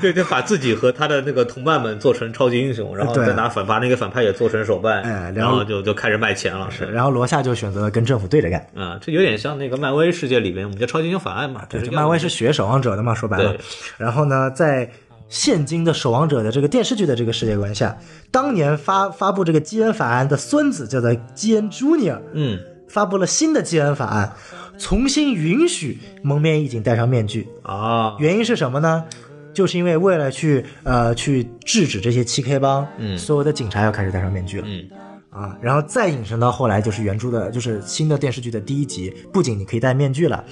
[0.12, 3.26] 对，把自己和他的那个同伴们做成超级英雄，然后对。
[3.26, 8.60] 再拿反把那个反派也做成手办，然哎然后后就就开始卖钱了，是然后罗夏就选择了跟政府对着干。
[8.74, 13.60] 啊，这有点像那个漫威世界里面我们叫超级英雄法案嘛，对，就漫威是学守望者的嘛，说白了对。
[13.96, 14.90] 然后呢，在
[15.28, 17.96] 现今的守望者的这个电视剧的这个世界观下，
[18.30, 22.58] 当年发发布这个基恩法案的孙子叫做基恩 Junior，嗯。
[22.88, 24.30] 发布了新的基恩法案，
[24.82, 27.46] 重新允许蒙面义警戴上面具。
[27.62, 29.04] 啊，原因是什么呢？
[29.54, 34.66] 就是因为为了去呃去制止这些七 K 帮，嗯所有的警察要开始戴上面具了。
[34.66, 34.88] 嗯
[35.32, 40.44] 啊，然后再引申到后来就是原著的，就是新的电视剧的第一集，不仅你可以戴面具了，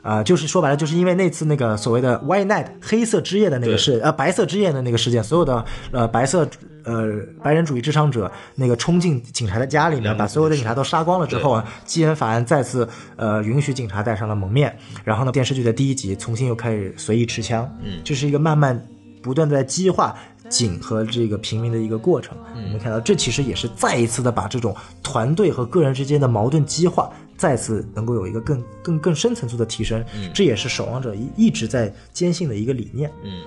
[0.00, 6.48] 啊、就是说白了，就是因为那次那个所谓的 White Night 黑色之夜的那个事，呃，白色之夜的那个事件，所有的呃白色
[6.84, 18.80] 呃白人主义至上者那个冲进警察的家里面，把所有的警察都杀光了之后啊，基恩法案再次呃允许警察戴上了蒙面，然后呢，电视剧的第一集重新又开始随意持枪，嗯，这是一个慢慢
[19.20, 20.16] 不断地在激化
[20.48, 22.36] 警和这个平民的一个过程。
[22.54, 30.04] 我们看到，这其实也是再一次的把这种团队和个人之间的矛盾激化，再次能够有一个更更更深层次的提升。
[30.32, 33.10] 这也是守望者一一直在坚信的一个理念。
[33.22, 33.42] 嗯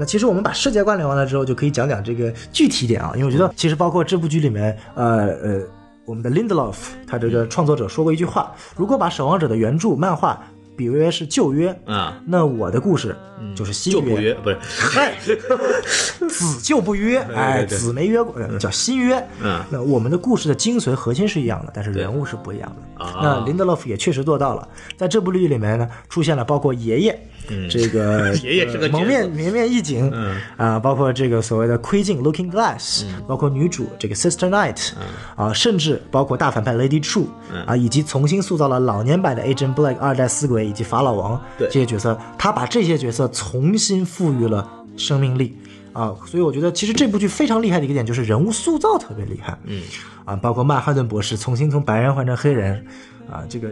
[0.00, 5.60] 那其实我们把世界观聊完了之后，就可以讲讲这个具体点啊，因为我觉得其实包括这部剧里面，呃呃，
[6.04, 10.40] 我们的 Lindelof 他这个创作者说过一句话：如果把《守望者》的原著漫画
[10.78, 13.16] 比约是旧约，啊，那我的故事
[13.52, 14.32] 就是新约。
[14.34, 15.12] 不是，嗨，
[16.30, 19.18] 子就不约，哎，子没约过，呃叫新约。
[19.42, 19.60] 嗯。
[19.70, 23.04] 那我们的故事的精髓核心是一样的，但是人物是不一样的。
[23.04, 23.18] 啊。
[23.20, 27.28] 那林德勒夫也确实做到了，在这部剧里面呢，出现了包括爷爷，
[27.68, 30.36] 这个 爷爷是个呃蒙面蒙面义警，嗯。
[30.56, 34.90] 啊，包括这个所谓的窥镜 Looking Glass，包括女主这个 Sister Night，
[35.36, 37.26] 啊，甚至包括大反派 Lady True，
[37.66, 41.68] 啊，以及重新塑造了老年版的 Agent Black 二代死鬼以及法老王对。
[41.68, 45.56] 这些角色，他把这些角色重新赋予了生命力。
[45.94, 49.82] 啊，所以我觉得其实这部剧非常厉害的一个点就是人物塑造特别厉害，嗯，
[50.24, 52.86] 啊，包括曼哈顿博士重新从白人换成黑人，
[53.28, 53.68] 啊，这个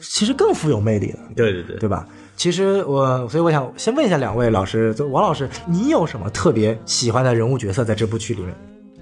[0.00, 1.18] 其实更富有魅力了。
[1.36, 2.04] 对对对，对吧？
[2.38, 8.54] 其实我，所以我想先问一下两位老师，就王老师，你有什么特别喜欢的人物角色在这部剧里面？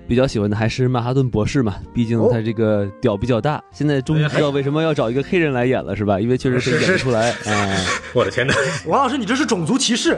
[0.08, 3.62] 比较喜欢的还是曼哈顿博士嘛，毕竟他这个屌比较大。
[3.72, 6.18] 现在终于知道为什么要找一个黑人来演了，是吧？
[6.18, 7.76] 因为确实是演不出来啊
[8.14, 8.54] 我的天哪，
[8.86, 10.16] 王老师，你这是种族歧视！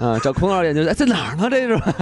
[0.00, 0.18] 啊！
[0.22, 1.48] 找孔老师研究哎在哪儿呢？
[1.50, 1.94] 这是吧？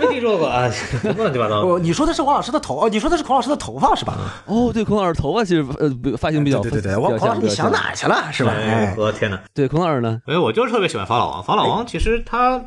[0.00, 4.14] 没听说过啊，什么 乱七八糟你说的是王老师的头，哦，你说的是孔老师的头发是吧？
[4.46, 8.52] 哦，对，孔老师头发其实呃不发型比较对对对，王孔老师你想哪去了是吧？
[8.56, 9.40] 哎，哎，我的天哪！
[9.54, 10.20] 对，孔老师呢？
[10.26, 11.42] 哎，我就是特别喜欢法老王。
[11.42, 12.60] 法老王其实他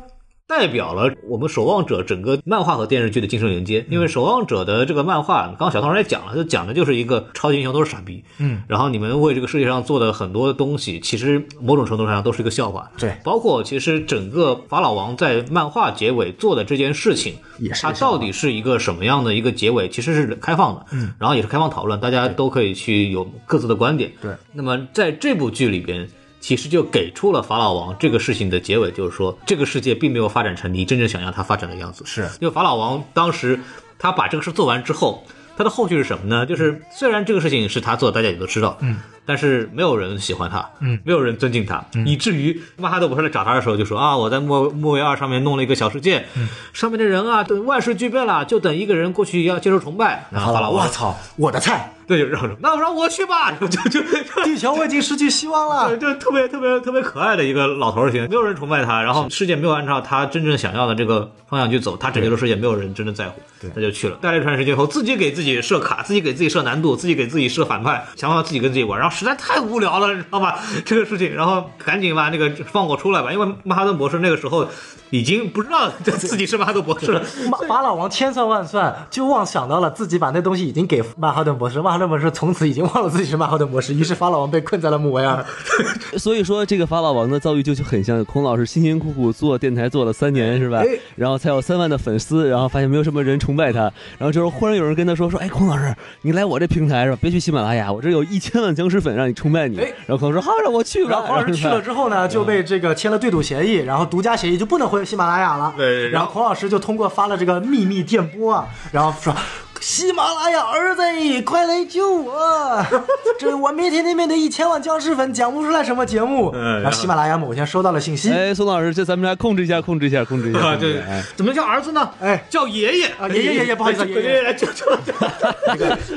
[0.50, 17.36] 代表了我们守望者整个漫画和电视剧的精神连接，因为守望者的这个漫画，刚刚小唐也讲了，就讲的就是一个超级英雄都是傻逼，嗯，然后你们为这个世界上做的很多东西，其实某种程度上都是一个笑话，对包括其实整个法老王在漫画结尾做的这件事情，
[17.80, 24.32] 它到底是一个什么样的一个结尾，其实是开放的，嗯，然后也是开放讨论，大家都可以去有各自的观点，对。
[24.52, 26.08] 那么在这部剧里边，
[26.40, 32.02] 其实就给出了法老王这个事情的结尾，就是说这个世界并没有发展成你真正想要它发展的样子。
[32.06, 33.60] 是因为法老王当时
[33.98, 35.22] 他把这个事做完之后，
[35.56, 36.46] 他的后续是什么呢？
[36.46, 38.96] 就是虽然这个事情是他做的，大家也都知道，嗯，
[39.26, 46.26] 但是没有人喜欢他，嗯，没有人尊敬他，以至于曼哈顿博士来找他的时候就说啊，我在莫莫维二上面弄了一个小世界，
[46.72, 50.26] 上面的人啊，都万事俱备了，就等一个人过去要接受崇拜。
[50.30, 54.00] 然后法老王，我操，我的菜，对，就让那我让我去吧， 就就就。
[54.44, 55.94] 地球我已经失去希望了。
[55.96, 63.40] 对，就特别特别特别可爱的一个老头儿型，没有人崇拜他，然后世界没有按照他真正想要的这个方向去走，他拯救了世界，没有人真的在乎，
[63.74, 64.16] 他就去了。
[64.20, 70.58] 待了一段时间后，自己给自己设卡，自己给自己设难度，自己给自己设反派，想法自己跟自己玩，然后实在太无聊了，你知道吧？
[70.86, 74.66] 这个事情，然后赶紧把那个放我出来吧，因为曼哈顿博士那个时候
[75.10, 77.20] 已经不知道自己是曼哈顿博士了。
[77.50, 85.44] 法法老王千算万算，就妄想到了自己把那东西已经给曼哈顿博士，曼哈顿博士从此已经忘了自己是曼哈顿博士，于是法老王被困在了姆维尔。
[86.16, 90.86] 所以说这个法老王的遭遇就就很像孔老师辛辛苦苦做电台做了三年是吧哎？
[91.16, 93.80] 然后才有三万的粉丝，然后发现没有什么人崇拜他，
[94.18, 97.18] 然后这时候忽然有人跟他说说，哎，孔老师，你来我这平台是吧？
[97.20, 99.78] 别去喜马拉雅，我这有一千万僵尸粉让你崇拜你。
[99.80, 101.10] 哎然后孔老师说好，让我去吧。
[101.10, 105.74] 然后孔老师去了之后呢，就被这个签了对赌协议，然后独家协议就不能回喜马拉雅了。
[105.76, 109.34] 对然后然后孔老师就通过发了这个秘密电波啊，然后说。
[109.80, 111.02] 喜马拉雅儿子，
[111.42, 112.86] 快来救我！
[113.40, 116.50] 这我每天那面的一千万僵尸粉讲不出来什么节目。
[116.54, 120.60] 嗯然后喜马拉雅某天收到了信息，哎，宋老师，这咱们来控制一下，控制一下，控制一下。
[120.60, 121.02] 啊，对
[121.34, 122.10] 怎么叫儿子呢？
[122.20, 125.12] 哎叫爷爷啊爷爷爷爷不好意思爷爷爷爷来救救救。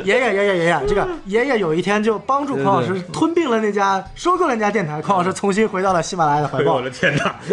[0.03, 6.81] 爷爷 爷爷爷爷，这个爷爷有一天就帮助孔老师吞并了那家收购了那家电台，孔老师重新回到了喜马拉雅的怀抱我。
[6.81, 7.35] 的天哪，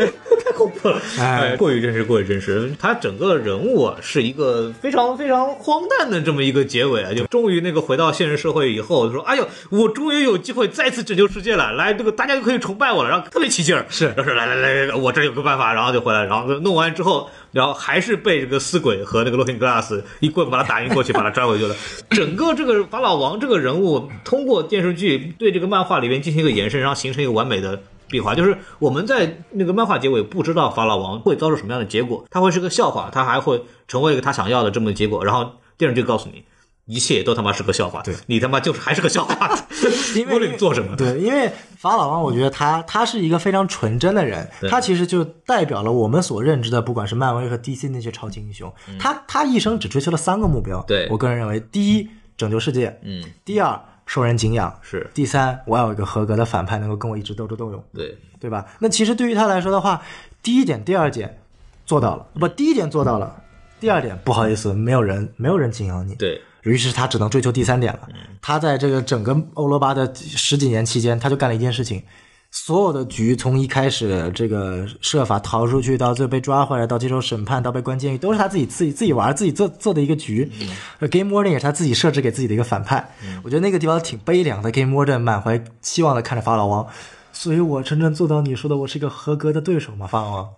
[0.45, 1.01] 太恐怖了！
[1.21, 2.73] 哎哎，过于真实，过于真实。
[2.81, 11.73] 他整个人物啊，是一个非常非常荒诞的这么一个结尾啊，就终于那个回到现实社会以后，说：“哎呦，我终于有机会再次拯救世界了！
[11.73, 21.75] 来，这个大家就可以崇拜我了。”然后特别起劲儿，是然后说：“来来来来，我这有个办法。”然后就回来，然后弄完之后，然后还是被这个死鬼和那个 Looking Glass 一棍把他打晕过去，把他抓回去了。
[22.11, 27.81] 整个这个法老王这个人物，通过电视剧对这个漫画里面进行一个延伸，然后形成一个完美的。
[28.09, 35.49] 闭环就是我们在那个漫画结尾不知道法老王会遭受什么样的结果，他会是个笑话，他还会成为一个他想要的这么个结果，然后
[35.81, 36.45] 电视剧告诉你，
[36.85, 38.15] 一切都他妈是个笑话，对。
[38.27, 39.59] 你他妈就是还是个笑话，
[40.15, 50.81] 因为你做什么，对，因为法老王，我觉得他他是一个非常纯真的人，他其实就代表了我们所认知的，不管是漫威和 DC 那些超级英雄，他他一生只追求了三个目标。
[50.81, 51.09] 嗯对。
[51.11, 55.09] 我个人认为，第一，拯救世界；嗯，第二，受人敬仰；是。
[55.15, 58.67] 第三，我要有一个合格的反派，能够跟我一直斗智斗勇，对，对吧？
[58.81, 60.03] 那其实对于他来说的话，
[60.43, 61.41] 第一点、第二点
[61.87, 63.43] 做到了，不，第一点做到了，
[63.81, 68.09] 第二点不好意思，没有人没有人敬仰你，对，于是他只能追求第三点了。
[68.43, 72.03] 他在这个整个欧罗巴的十几年期间，他就干了一件事情，
[72.51, 80.51] 所有的局从一开始这个设法逃出去，到最后被抓回来，到接受审判，到被关监狱，都是他自己自己自己玩、自己做做的一个局。
[80.99, 83.15] 呃 Game Warden 也是他自己设置给自己的一个反派。
[83.43, 84.71] 我觉得那个地方挺悲凉的。
[84.71, 86.87] Game Warden 满怀期望的看着法老王，
[87.33, 90.07] 所以我真正做到你说的，我是一个合格的对手吗？
[90.07, 90.49] 法老王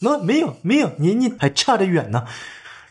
[0.00, 2.24] ，No，No，没有没有，你你还差得远呢。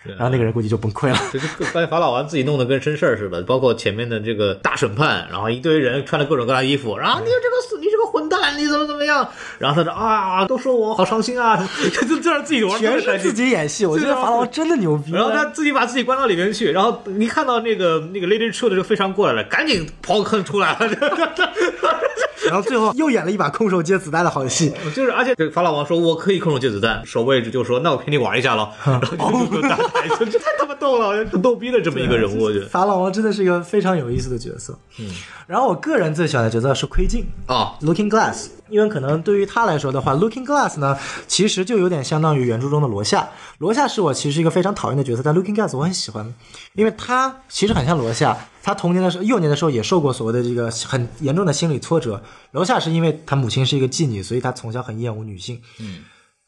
[0.05, 1.19] 然后那个人估计就崩溃了。
[1.31, 9.27] 就是把法老王自己弄得跟真事儿似的，包括前面的这个大审判，然后一堆人穿着各种各样的衣服，然后你这个死，你这个混蛋，你怎么怎么样？
[9.59, 11.67] 然后他说啊，都说我好伤心啊，
[12.07, 15.11] 就就让自己玩，全是自己演戏，我觉得法老王真的牛逼。
[15.11, 20.79] 然后他自己把自己关到里面去，然后你看到那个那个 Lady True 的这个飞船过来了，赶紧刨坑出来了。
[22.47, 32.65] 然后最后又演了一把空手接子弹的好戏， 就是而且这法老王说我可以空手接子弹，守卫就说那我陪你玩一下了， 然后就就打台，这太他妈逗了，很逗逼的这么一个人物，我觉得。
[32.67, 34.77] 法老王真的是一个非常有意思的角色。
[34.99, 35.09] 嗯，
[35.47, 40.97] 然后我个人最喜欢的角色是窥镜啊，Looking Glass，因为可能对于他来说的话，Looking Glass 呢，
[41.27, 43.29] 其实就有点相当于原著中的罗夏。
[43.59, 46.33] 罗夏是我其实一个非常讨厌的角色，但 Looking Glass 我很喜欢，
[46.73, 48.37] 因为他其实很像罗夏。
[48.69, 52.21] 他童年的时候、幼年的时候也受过所谓的这个很严重的心理挫折。
[52.51, 55.59] 楼下是因为他母亲是一个妓女，所以他从小很厌恶女性。
[55.79, 56.03] 嗯。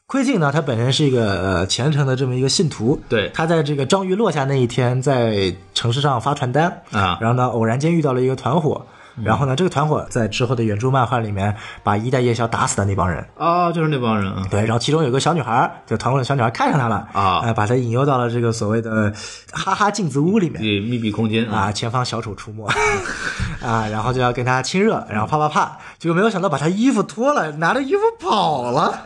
[0.05, 8.85] 窥镜呢，他本身是一个呃虔诚的这么一个信徒，对，他在这个章鱼落下那一天，在城市上发传单啊，然后呢，偶然间遇到了一个团伙，
[9.23, 13.25] 然后呢，这个团伙在之后的原著漫画里面把一代夜宵打死的那帮人。
[13.37, 19.11] 啊，就是那帮人，对，然后其中有个小女孩，就团伙的小女孩看上他了啊，哎，把他引诱到了这个所谓的
[19.51, 22.67] 哈哈镜子屋里面，对密闭空间啊，前方小丑出没。
[23.61, 29.05] 啊，然后就要跟他亲热，然后啪啪啪，结果没有想到把他衣服脱了，拿着衣服跑了，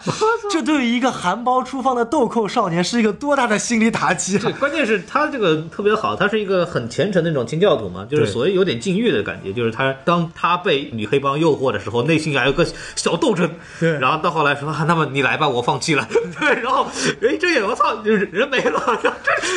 [0.50, 4.52] 这对于一个含苞初放的豆蔻少年是一个多大的心理打击啊！
[4.58, 12.66] 关键是他这个特别好，他是一个很虔诚的那种清教徒嘛，就是所谓有点禁欲的感觉，就是他当他被女黑帮诱惑的时候，内心还有个
[12.96, 13.50] 小斗争，
[13.80, 16.08] 对，然后到后来说， 那么你来吧，我放弃了，
[16.40, 16.86] 对，然后
[17.22, 19.10] 哎，这也我操，就是人没了， 这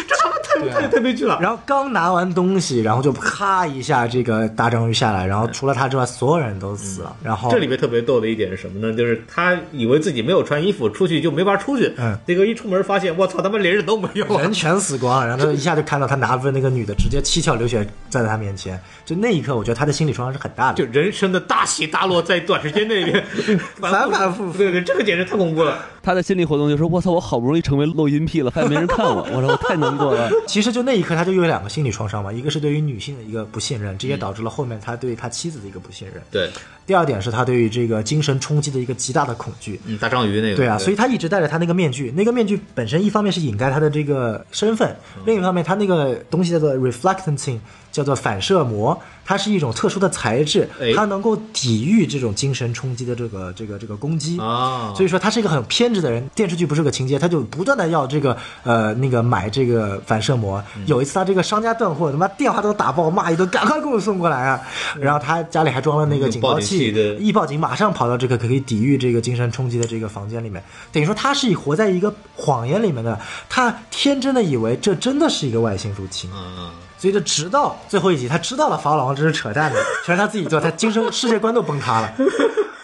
[0.08, 1.38] 这他妈太太太悲剧了。
[1.40, 7.14] 然后刚拿完东西，然后就咔一下，这个大章鱼下来，然后除了他之外，所有人都死了。
[7.22, 8.96] 然后这里面特别逗的一点是什么呢？
[8.96, 15.26] 就是他以为自己没有穿衣服出去就没法出去，嗯，结果一出门发现，我操，他妈连人都没有，人全死光了。
[15.26, 18.80] 然后他一下就看到他拿着那个女的，直接七窍流血站在他面前。
[19.04, 23.24] 就那一刻，我觉得他的心理创伤是很大的，就人生的大起大落在短时间内面
[23.80, 24.59] 反反复复。
[24.59, 25.78] 对对，这个简直太恐怖了。
[26.02, 30.30] 他的心理活动就是我操，我好不容易成为漏音癖了，发现没人看我， 我说我太难过了。
[30.46, 36.22] 其实就那一刻，他就有两个心理创伤嘛，一个是对于女性的一个不信任，这也导致了后面他对他妻子的一个不信任。
[36.30, 36.48] 对，
[36.86, 39.78] 第二点是他对于这个精神冲击的一个极大的恐惧。
[39.84, 40.56] 嗯，大章鱼那个。
[40.56, 44.96] 对啊，所以他一直戴着他那个面具，那个面具本身一方面是掩盖他的这个身份，
[45.26, 47.59] 另一方面他那个东西叫做 reflecting，
[47.92, 48.98] 叫做反射膜，
[49.28, 54.94] 它是一种特殊的材质，它能够抵御这种精神冲击的这个这个这个攻击啊。
[54.96, 56.26] 所以说他是一个很偏执的人。
[56.34, 60.64] 电视剧不是个情节，他就不断的要这个呃那个买这个反射膜。
[60.86, 64.59] 有一次他这个商家断货，他妈电话都打爆，骂一顿，赶快给我送过来啊！
[64.98, 66.90] 然后他家里还装了那个警报器，
[67.20, 70.64] 一报警马上跑到这个可以抵御这个精神冲击的这个房间里面。
[70.90, 76.30] 等于说他是活在一个谎言里面的，他天真的以为这真的是一个外星入侵。
[76.32, 76.70] 嗯。
[76.98, 82.12] 所以就直到最后一集，他知道了法老王这是扯淡的， 全是他自己做，他精神世界观都崩塌了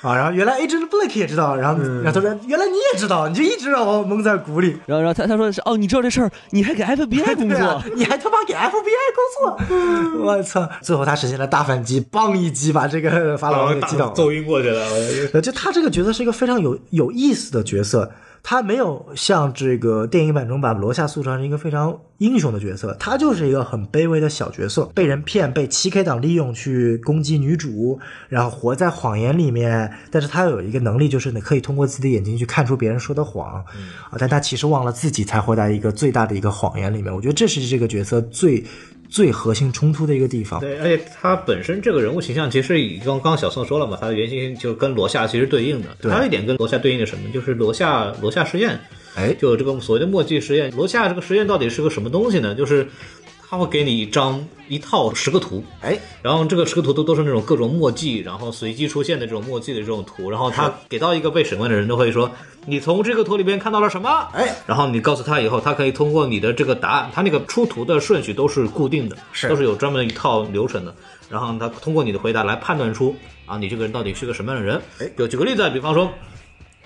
[0.02, 0.14] 啊！
[0.14, 4.78] 然后原来 Agent Blake 也知道，然后然后他说原来你也知道，你就一直让我蒙在鼓里。
[4.86, 8.68] 然后然后他他说是哦，你知道这事儿，你还给 FBI 工作，你还他妈给 FBI
[9.16, 9.66] 工
[10.18, 10.68] 作，我操！
[10.82, 15.40] 最后他实现了大反击，嘣一击把这个法老王给击倒，揍晕过去了。
[15.40, 18.10] 就他这个角色是一个非常有有意思的角色。
[18.46, 27.98] 他没有像这个电影版中把罗夏塑造成一个非常英雄的角色，他就是一个很卑微的小角色，被人骗，被七 K 党利用去攻击女主，
[28.28, 29.90] 然后活在谎言里面。
[30.10, 33.64] 但是他有一个能力，就是你可以通过自己的眼睛去看出别人说的谎，
[34.10, 37.12] 啊，但他其实忘了自己才活在一个最大的一个谎言里面。
[37.12, 38.62] 我觉得这是这个角色最。
[39.14, 40.58] 最核心冲突的一个地方。
[40.58, 46.10] 对，而且他本身这个人物形象，其实刚刚小宋说了嘛，他的原型就跟罗夏其实对应的。
[46.10, 48.76] 还有一点跟罗夏对应的什么，就是罗夏罗夏实验，
[49.14, 50.68] 哎，就这个所谓的墨迹实验。
[50.72, 52.56] 罗夏这个实验到底是个什么东西呢？
[52.56, 52.88] 就是
[53.54, 62.32] 他会给你一张一套十个图，哎，然后这个十个图都都是那种各种墨迹，然后随机出现的这种墨迹的这种图，然后他给到一个被审问的人都会说。
[62.66, 64.28] 你从这个图里边看到了什么？
[64.32, 70.92] 哎，然后你告诉他以后，他可以通过你的这个答案，他那个出图的顺序都是固定的，是都是有专门的一套流程的。
[71.30, 73.14] 然后他通过你的回答来判断出
[73.46, 74.82] 啊，你这个人到底是个什么样的人？
[74.98, 76.10] 哎，就举个例子，比方说，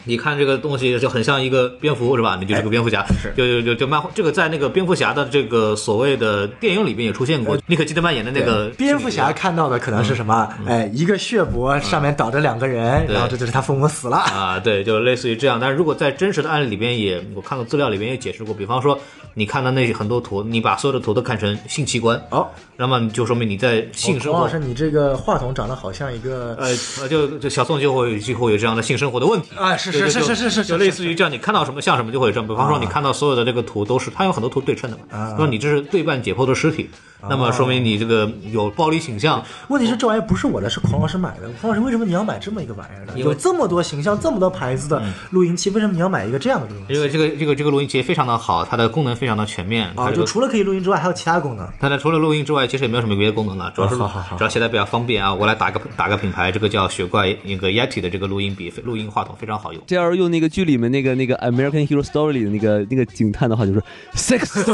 [0.05, 2.37] 你看这个东西就很像一个蝙蝠是吧？
[2.41, 3.33] 你就是个蝙蝠侠，是。
[3.37, 10.49] 就就就就漫画这个在那个蝙蝠侠的这个所谓的电影里边也出现过，尼可基德曼演的那个蝙蝠侠看到的可能是什么？
[10.67, 14.17] 哎，一个血泊上面倒着两个人，然后这就是他父母死了。
[14.17, 15.59] 啊，对，就类似于这样。
[15.61, 18.99] 但是如果在真实的案例里边也，我看到资料里边也解释过，比方说
[19.35, 22.47] 你看到那很多图，你把所有的图都看成性器官，哦，
[22.77, 26.69] 那么你就说明你在性生活王老师，你这个话筒长得好像一个呃
[27.01, 29.51] 呃，就就小宋就会就会有这样的性生活的问题。
[29.57, 32.47] 啊是是是是是是就类似于这样，你看到什么像什么就会有这样。
[32.47, 36.89] 比方说，啊你看到所有的这个图都是，它有很多图对称的嘛，啊说你这是对半解剖的尸体，
[37.23, 39.43] 那么说明你这个有暴力倾向。
[39.69, 41.49] 问题是这玩意儿不是我的，是孔老师买的。
[41.61, 43.13] 孔老师，为什么你要买这么一个玩意儿呢？
[43.17, 46.95] 有这么多形象、这么多牌子的录音器，为什么你要买一个这样的录音器？
[46.95, 49.93] 因为这个这个这个录音器非常的好，它的功能非常的全面。
[49.97, 51.69] 它啊，这个就除了可以录音之外，还有其他功能。
[51.81, 55.35] 它的，除了录音之外，其实也没有什么别的功能了，主要是好好好主要携带比较方便啊。
[55.35, 59.83] 我来打个打个品牌，这个叫雪怪那个 Yeti 的这个录音笔，录音话筒非常好用。
[59.87, 63.83] 这要是用那个剧里面那个那个 American Hero Story 里的那个那个警探的话，就是
[64.15, 64.73] Six。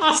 [0.00, 0.12] 呃，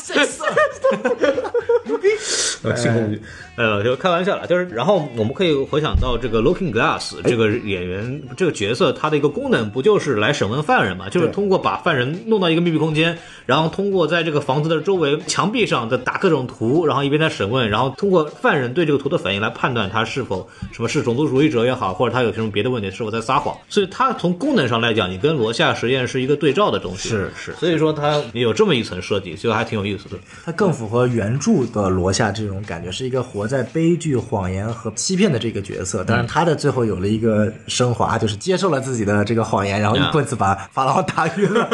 [2.76, 3.20] 性工具，
[3.56, 11.08] 呃，就开玩笑了，就是，然后我们可以回想到这个 Looking Glass 这个演员这个角色，他的一个功能不就是来审问犯人嘛？
[11.08, 13.16] 就是通过把犯人弄到一个密闭空间，
[13.46, 23.56] 然后通过在这个房子的周围墙壁上的打各种图，然后一边在审问，然后通过犯人对这个图的反应来判断他是否什么是种族主义者也好，或者他有什么别的问题，是否在撒谎。
[23.68, 27.08] 所以他从功能上来讲，你跟罗夏实验是一个对照的东西。
[27.08, 30.16] 是是所以说他有这么一层设计，就还挺有意思的。
[30.44, 36.02] 它更符合原著的罗夏这种感觉，是一个活在悲剧、谎言和欺骗的这个角色。
[36.04, 41.68] 当然，他的最后有了一个升华，就是接受了自己的这个谎言，然后一棍子把法老打晕了，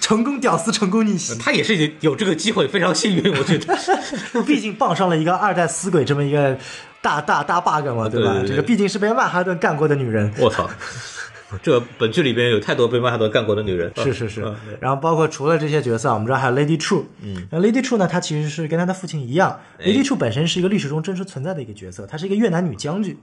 [0.00, 1.38] 成功屌丝，成功逆袭。
[1.38, 3.76] 他也是有这个机会，非常幸运，我觉得。
[4.46, 6.56] 毕竟傍上了一个二代死鬼这么一个
[7.00, 8.32] 大大大 bug 嘛，对吧？
[8.32, 10.32] 对对对这个毕竟是被曼哈顿干过的女人。
[10.38, 10.68] 我操！
[11.62, 14.42] 这本剧里边有太多被曼哈顿干过的女人，是是是。
[14.42, 17.04] 嗯，然后包括除了这些角色，我们知道还有 Lady True。
[17.22, 17.46] 嗯。
[17.50, 23.16] 那，Lady True 呢，她其实是跟她的父亲一样，Lady True 本身是一个历史中真实存在的一个角色，她是一个越南女将军。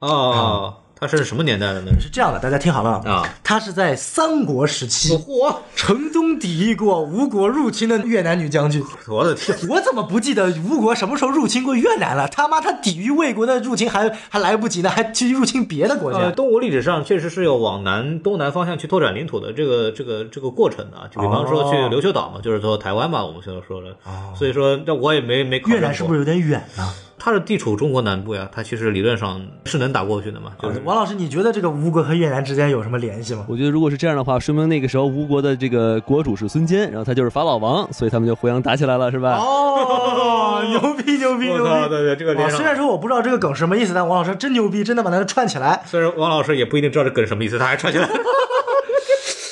[0.00, 1.90] 哦，她是什么年代的呢？
[1.98, 5.56] 是这样的，大家听好了啊，她是在三国时期嚯！
[5.74, 8.84] 成功抵御过吴国入侵的越南女将军。
[9.08, 9.56] 我的天！
[9.68, 12.28] 我怎么不记得吴国什么时候入侵过越南了？
[12.28, 16.30] 他妈，他抵御魏国的入侵还还来不及呢，还去入侵别的国呃，家。
[16.32, 23.96] 东吴历史上确实是有往南东南方向去拓展领土的这个这个这个过程的啊，就比方说去哦琉球岛嘛，就是说台湾嘛，我们现在说的。
[24.36, 26.92] 所以说，那我也没没越南是不是有点远呢？
[27.22, 28.48] 它是地处中国南部呀？
[28.50, 33.44] 它其实理论上是能打过去的嘛，就是王老师，你觉得这个吴国和越南之间有什么联系吗？
[33.46, 39.36] 我觉得如果是这样的话，说明那个时候吴国的这个国主是孙坚，然后他就是法老王，所以他们就互相打起来了，是吧？
[39.36, 41.88] 哦， 牛逼牛逼牛，逼！
[41.90, 48.08] 对对，这个啊，连上虽然说我不知道这个梗是什么意思，但王老师真牛逼，真的把它给串起来，虽然王老师也不一定知道这梗什么意思，他还串起来。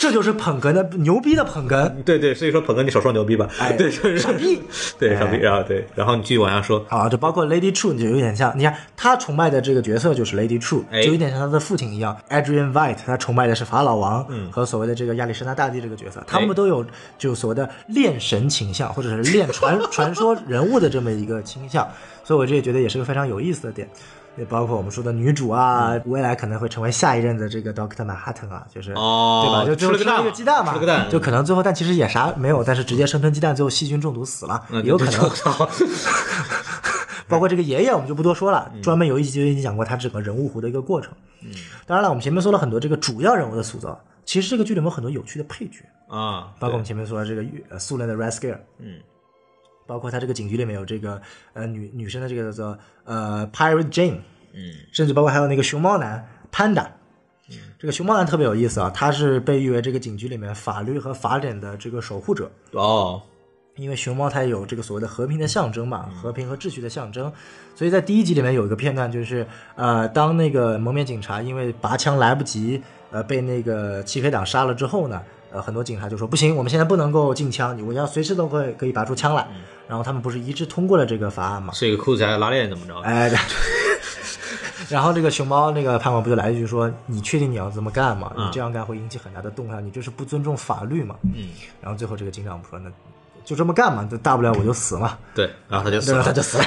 [0.09, 1.87] 这就是捧哏的牛逼的捧哏。
[2.03, 3.47] 对对，所以说捧哏你少说牛逼吧。
[3.59, 4.59] 哎 对，就是傻逼。
[4.99, 6.83] 对傻逼，啊对，然后你继续往下说。
[6.89, 16.85] 啊，就包括 Lady True，就有点像，你看他崇拜的这个角色就是 Lady True，哎就有点像他的父亲一样，Adrian White，他崇拜的是法老王，和所谓的这个亚历山大大帝这个角色，他们都有
[17.19, 21.87] 就所谓的恋神倾向，或者是恋传 传说人物的这么一个倾向，
[22.25, 23.87] 所以我这也觉得也是个非常有意思的点。
[24.39, 29.65] 也包括我们说的女主啊，未来可能会成为下一任的这个 Doctor Manhattan 啊，就是、哦对吧？
[29.67, 35.31] 就就吃了吃了个蛋一个鸡蛋嘛，吃了个蛋就可能最后，但其实也啥没有，但是直接生吞鸡蛋，最后细菌中毒死了，嗯也有可能。
[37.29, 41.13] 包括这个爷爷，我们就不多说了，嗯专门有一集就已经讲过他整个人物弧的一个过程。
[41.43, 41.51] 嗯，
[41.87, 48.95] 当然了，我们前面说了很多这个主要人物的塑造，其实这个剧里面有很多有趣的配角，啊，包括我们前面说的这个呃苏联的 Red Scare，嗯，
[49.89, 51.21] 包括他这个警局里面有这个
[51.55, 54.21] 呃女女生的这个叫做呃 Pirate Jane，
[54.53, 56.87] 嗯，甚至包括还有那个熊猫男 Panda
[57.49, 57.57] 嗯。
[57.79, 62.51] 这个熊猫男特别有意思啊，他是被誉为这个警局里面法律和法典的这个守护者。
[62.73, 63.23] 哦，
[63.77, 67.33] 因为熊猫它有这个所谓的和平的象征嘛，和平和秩序的象征，
[67.77, 69.47] 所以在第一集里面有一个片段，就是
[69.77, 72.83] 呃，当那个蒙面警察因为拔枪来不及，
[73.13, 79.47] 呃，被那个漆黑党杀了之后呢，呃，很多警察就说不行，我们现在不能够禁枪，我要随时都会可以拔出枪来，
[79.89, 82.99] 然后他们不是一致通过了这个法案嘛，是一个裤子还拉链怎么着？
[83.01, 83.33] 哎，
[84.89, 88.33] 然后这个熊猫那个判官不就来一句说：“你确定你要这么干吗？
[88.37, 91.49] 你这样干会引起很大的动乱，你这是不尊重法律嘛？”嗯，
[91.83, 92.91] 然后最后这个警长说：“那
[93.49, 96.23] 就这么干嘛，大不了我就死嘛。”对，然后他就死了？
[96.23, 96.31] 他。
[96.31, 96.65] 就死了。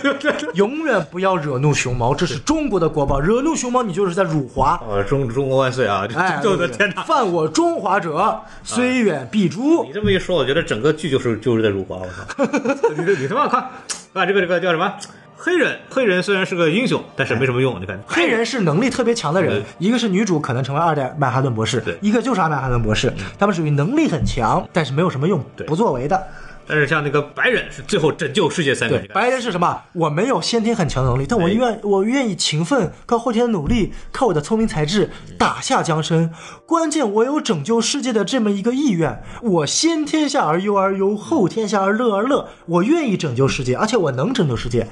[0.52, 3.18] 永远不要惹怒熊猫，这是中国的国宝。
[3.18, 4.78] 惹怒熊猫，你就是在辱华。
[4.86, 6.06] 呃，中中国万岁啊！
[6.14, 7.02] 哎，我的天哪！
[7.04, 9.92] 犯我中华者，虽远必诛你。
[9.92, 12.44] 这么一说，我觉得整个剧就是就是在辱华，我操！
[12.94, 13.64] 你你他妈快
[14.12, 14.92] 把这个这个叫什么？
[15.40, 17.80] 黑人，黑人虽然是个英雄，但是没什么用。
[17.80, 26.20] 你看，黑人是能力特别强的人，一个是女主可能成为二代曼哈顿博士对，一个就是阿曼哈顿博士，他们属于能力很强，但是没有什么用，不作为的。
[26.66, 29.80] 但是像那个白人是最后拯救世界三个人，，白人是什么？
[29.92, 35.08] 我没有先天很强的能力，但我哎愿我愿意勤奋，靠后天的努力，靠我的聪明才智
[35.38, 36.30] 打下江山。
[36.66, 42.48] 关键我有拯救世界的这么一个意愿，我先天下而忧而忧，后天下而乐而乐。
[42.66, 44.86] 我愿意拯救世界，而且我能拯救世界。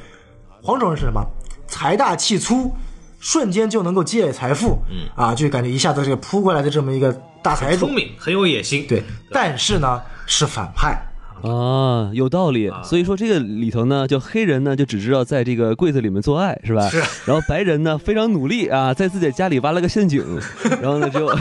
[0.66, 1.24] 黄种人是什么？
[1.68, 2.74] 财大气粗，
[3.20, 7.94] 瞬间就能够积累财富，嗯啊，就感觉一下子这个扑过来的这么一个大财主聪。
[7.94, 8.84] 明，很有野心。
[8.88, 11.00] 对，但是呢是反派。
[11.42, 12.70] 啊，有道理。
[12.82, 16.88] 所以说这个里头呢，就黑人呢就只知道在这个柜子里面做爱，是吧？
[16.88, 16.98] 是。
[17.24, 20.24] 然后白人呢非常努力啊，在自己的家里挖了个陷阱，
[20.80, 21.30] 然后呢只有。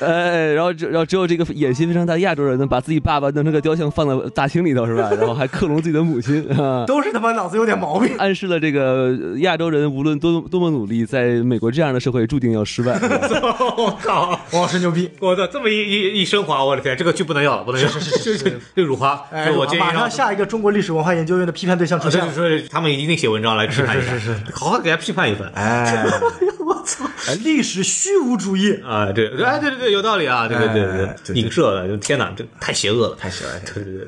[0.00, 5.08] 呃，然后只然后只有这个野心非常大的亚洲人呢，把自己爸爸弄成个雕像放在大厅里头，是吧？
[5.12, 8.10] 然后还克隆自己的母亲啊，都是他妈脑子有点毛病。
[8.18, 12.94] 暗示了这个亚洲人无论多多么努力，在美国这样的社会注定要失败。
[13.78, 14.30] 我靠！
[14.50, 15.08] 王老师牛逼！
[15.20, 17.86] 我的这么一一一升华，我的天，这个剧不能要了，不能要。
[17.86, 19.26] 是是是是， 这辱华。
[19.30, 22.26] 哎，就我建议马上下一个中国历史文化研究院的批判对象出啊，现了。
[22.32, 25.50] 就是说他们一定写文章来批判一下，是是是好好给他批判一番。
[25.54, 26.04] 哎，
[26.64, 27.04] 我操！
[27.28, 34.06] 哎，历史虚无主义，啊，对，哎，对对对，有道理啊，对对对哎对影射了，就天哪，这太邪恶了，太邪恶了对对对，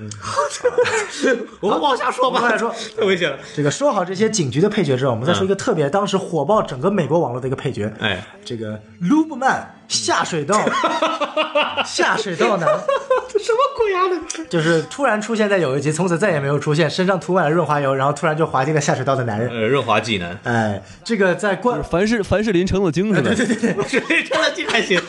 [1.32, 3.38] 嗯 我们往下说吧，往下说太危险了。
[3.54, 10.60] 这个说好这些警局的配角之后，我们再说一个特别当时火爆整个美国网络的一个配角，哎，这个卢布曼下水道，
[11.84, 12.66] 下水道男，
[13.38, 14.00] 什么鬼啊？
[14.48, 19.48] 就是突然出现在有一集，从此再也没有出现，身上涂满了润滑油，然后突然就滑进了下水道的男人。
[19.50, 23.30] 呃，润滑剂男，哎，这个在灌凡士凡士林成了精是吧？
[23.34, 25.00] 对对对，对， 淋成了精还行。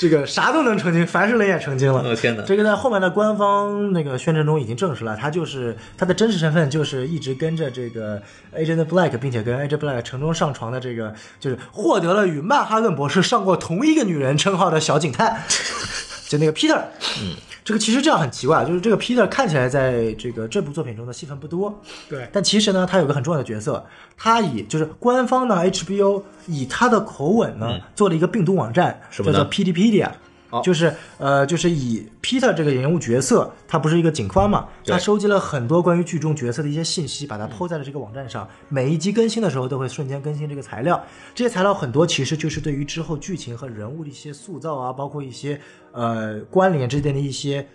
[0.00, 2.00] 这个啥都能成精，凡士林也成精了。
[2.00, 8.18] 哦天哪这个在后面的官方那个宣传中已经证实了，他就是他的真实身份就是一直跟着这个
[8.56, 15.42] Agent Black，并且跟 Agent Black 成中上床的这个，就是获得了与曼哈顿博士上过同一个女人称号的小警探，
[16.26, 16.80] 就那个 Peter。
[17.20, 23.84] 嗯，这个其实这样很奇怪，就是这个 Peter 看起来在这个这部作品中的戏份不多，对但其实呢，他有个很重要的角色，
[24.16, 30.10] 他以就是官方呢 HBO 以他的口吻呢、做了一个病毒网站，叫做 PDpedia。
[30.50, 38.48] 哦就是呃，就是以 Peter 这个人物角色，他不是一个警官嘛，他收集了很多关于剧中角色的一些信息，把它抛在了这个网站上。
[38.68, 41.02] 每一集更新的时候，都会瞬间更新这个材料。
[41.34, 45.60] 这些材料很多其实就是对于之后剧情和人物的一些塑造啊，包括一些
[45.92, 47.66] 呃关联之间的一些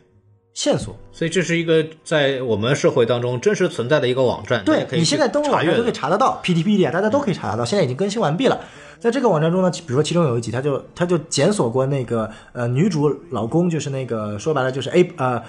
[0.53, 0.95] 线索。
[1.11, 8.59] 所以这是一个在我们社会当中真实存在的一个网站，对你现在登录网站都可以查得到，PTPD 啊，大家都可以查得到，现在已经更新完毕了。
[9.05, 15.39] 在这个网站中呢，比如说其中有一集，他就他就检索过那个呃女主老公，就是那个说白了就是 A 呃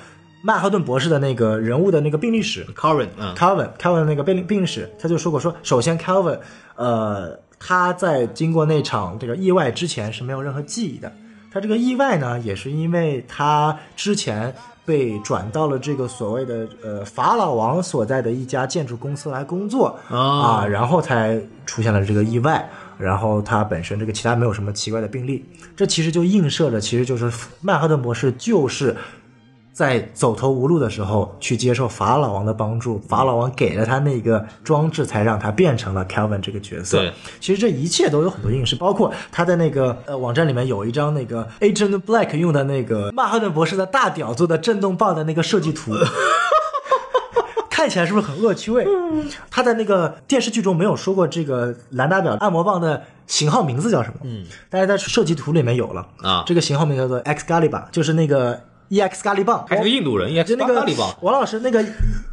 [0.43, 6.39] 曼哈顿博士的那个人物的那个病历史，Calvin，嗯，Calvin Calvin 那个病病历史，他就说过说，首先 Calvin
[6.75, 11.11] 呃他在经过那场这个意外之前是没有任何记忆的，
[11.51, 14.55] 他这个意外呢，也是因为他之前
[14.85, 20.19] 被转到了这个所谓的呃法老王所在的一家建筑公司来工作、哦。
[20.43, 22.69] 啊，然后才出现了这个意外。
[22.99, 25.45] 然后他本身这个其他没有什么奇怪的病例，
[25.77, 28.97] 这其实就映射着，其实就是曼哈顿博士就是
[29.73, 36.99] 在走投无路的时候去接受法老王的帮助，法老王给了他那个装置，才让他变成了 Calvin 这个角色。
[36.99, 45.93] 对，其实这一切都有很多映射，包括他在那个呃网站里面有一张那个 Agent Black 用的那个曼哈顿博士的大屌做的震动棒的那个设计图。
[47.87, 48.85] 看起来是不是很恶趣味？
[48.85, 58.61] 嗯他在那个电视剧中没有说过这个蓝达表按摩棒的型号名字叫什么，嗯，但是在设计图里面有了啊这个型号名叫做 Excalibur，就是那个
[58.91, 61.15] EX 咖喱棒，还是个印度人，也就那个咖喱棒。
[61.21, 61.81] 王老师，那个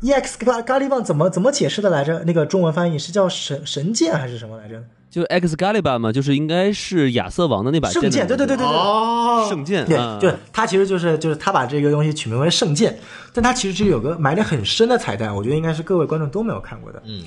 [0.02, 2.24] EX 咖咖喱棒怎么怎么解释的来着？
[2.26, 4.82] 那个中文翻译是叫神神剑还是什么来着？
[5.14, 8.66] 就 Excalibur 嘛，就是应该是亚瑟王的那把圣剑，对对对对对。
[8.66, 12.98] 哦，圣剑，对啊，对，他其实就是就是他把这个东西取名为圣剑，
[13.32, 17.00] 但他其实是有个埋的很深的彩蛋，我觉得应该是各位观众都没有看过的。
[17.06, 17.26] 嗯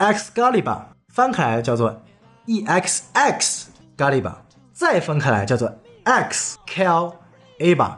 [0.00, 2.02] ，Excalibur 翻开来叫做
[2.48, 3.66] EXX
[3.96, 4.32] Galiba，
[4.72, 7.14] 再分开来叫做 X Cal
[7.60, 7.92] Aba，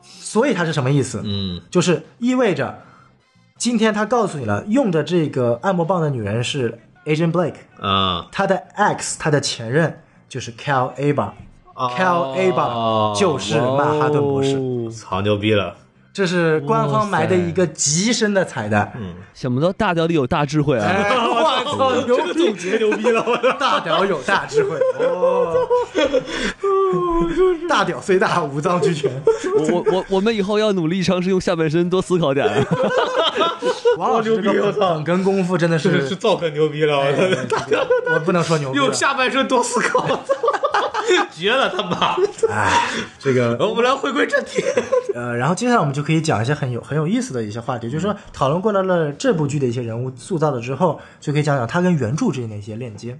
[0.00, 1.20] 所以它是什么意思？
[1.24, 2.78] 嗯，就是意味着
[3.58, 6.78] 今天他告诉你了，用着这个按摩棒的女人是
[7.14, 11.30] Agent Blake，啊，他的 X 他的前任就是 Cal Aba。
[11.74, 14.60] Cal Aba 就是曼哈顿博士，
[15.06, 15.74] 好牛逼了！
[16.12, 18.92] 这是官方埋的一个极深的彩蛋。
[18.96, 20.86] 嗯想不到大屌里有大智慧啊！
[20.86, 22.54] 我操，有总！
[22.54, 23.24] 结牛逼了，
[23.58, 25.54] 大屌有大智慧哦，
[27.66, 29.10] 大屌虽大，五脏俱全。
[29.56, 32.46] 我我我我们以后要努力尝试用下半身多思考点。
[33.98, 37.64] 王老师这个梗跟功夫真的 是，是造很牛逼了，哎我操！
[37.68, 40.06] 这个我不能说牛逼了用下半身多思考，
[41.32, 42.16] 绝了他妈！
[42.48, 42.88] 哎，
[43.18, 44.62] 这个我们来回归正题。
[45.14, 53.18] 呃，然后接下来我们就可以讲一些很有很有意思的一些话题，就是说讨论过来了这部剧的一些人物塑造了之后，就可以讲讲它跟原著之间的一些链接。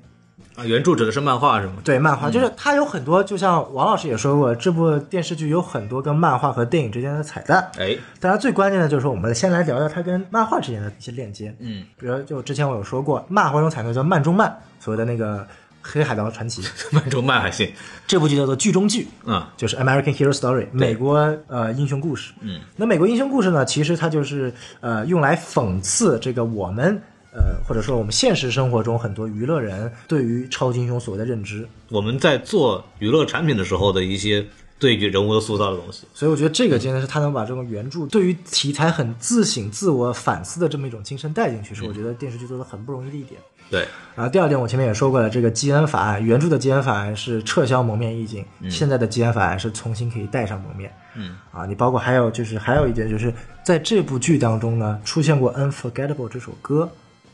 [0.56, 1.74] 啊，原著指的是漫画是吗？
[1.84, 7.70] 对，漫画就是它有很多，就像王老师也说过，这部电视剧有很多跟漫画和电影之间的彩蛋。
[7.78, 11.54] 哎，当然，最关键的就是说，我们先来聊聊它跟漫画之间的一些链接。
[11.60, 15.38] 嗯，比如就之前我有说过，漫画中彩蛋叫漫中漫，所谓的那个
[15.82, 16.60] 《黑海盗传奇
[16.90, 17.72] 》漫中漫还行。
[18.06, 21.14] 这部剧叫做剧中剧，嗯就是 American Hero Story，美国
[21.46, 22.34] 呃英雄故事。
[22.40, 27.00] 嗯，那美国英雄故事呢，其实它就是呃用来讽刺这个我们
[27.32, 31.66] 呃或者说我们现实生活中很多娱乐人对于超级英雄所谓的认知。
[31.88, 34.44] 我们在做娱乐产品的时候的一些
[34.78, 36.06] 对于人物的塑造的东西。
[36.14, 43.40] 所以我觉得这个真的是他能把这种原著对于题材很自省、自我反思的这么一种精神带进去，是我觉得电视剧做的很不容易的一点。
[43.70, 43.86] 对，
[44.16, 50.92] 然后第二点，我前面也说过了，这个基恩法案，原著的基恩法案是撤销蒙面意境，现在的基恩法案是重新可以戴上蒙面。
[51.14, 53.32] 嗯，啊，你包括还有就是还有一点就是
[53.62, 56.90] 在这部剧当中呢，出现过《Unforgettable》这首歌，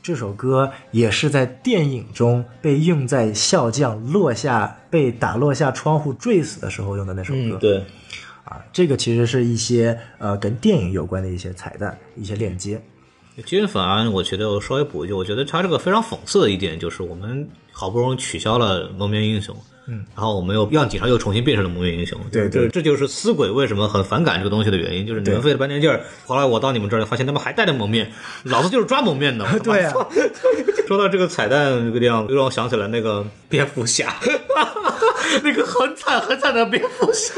[0.06, 7.56] 这首歌也是在电影中被用在笑匠落下被打落下窗户坠死的时候用的那首歌。
[7.56, 7.78] 对，
[8.44, 12.80] 啊，这个其实是一些呃跟电影有关的一些彩蛋、一些链接。
[13.44, 19.56] 基恩法案，我觉得我稍微补一句，我觉得他这个非常讽刺的一点就是，我们好不容易取消了蒙面英雄，
[19.88, 22.68] 嗯，然后我们又让警察又重新变成了蒙面英雄，对对。
[22.68, 28.10] 这就是死鬼为什么很反感这个东西的原因，就是你们费了半天劲儿，后来我到你们这儿发现他们还戴着蒙面，
[28.44, 29.92] 老子就是抓蒙面的， 对啊，
[30.88, 34.14] 说到这个彩蛋这个地方，又让我想起来那个蝙蝠侠，
[35.42, 37.34] 那个很惨很惨的蝙蝠侠，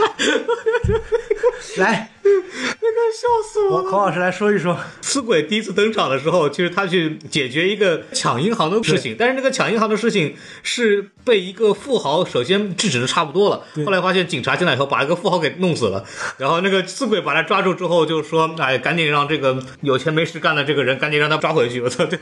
[1.78, 3.90] 来， 那个笑死我了。
[3.90, 4.78] 孔老师来说一说。
[5.00, 16.04] 死鬼第一次登场的时候，其实他去解决一个抢银行的事情，但是那个抢银行的事情是被一个富豪首先制止的差不多了，后来发现警察进来以后把一个富豪给弄死了，
[16.36, 22.18] 然后那个死鬼把他抓住之后就说：“哎，赶紧让这个有钱没事干的这个人赶紧让他抓回去！” 我操，这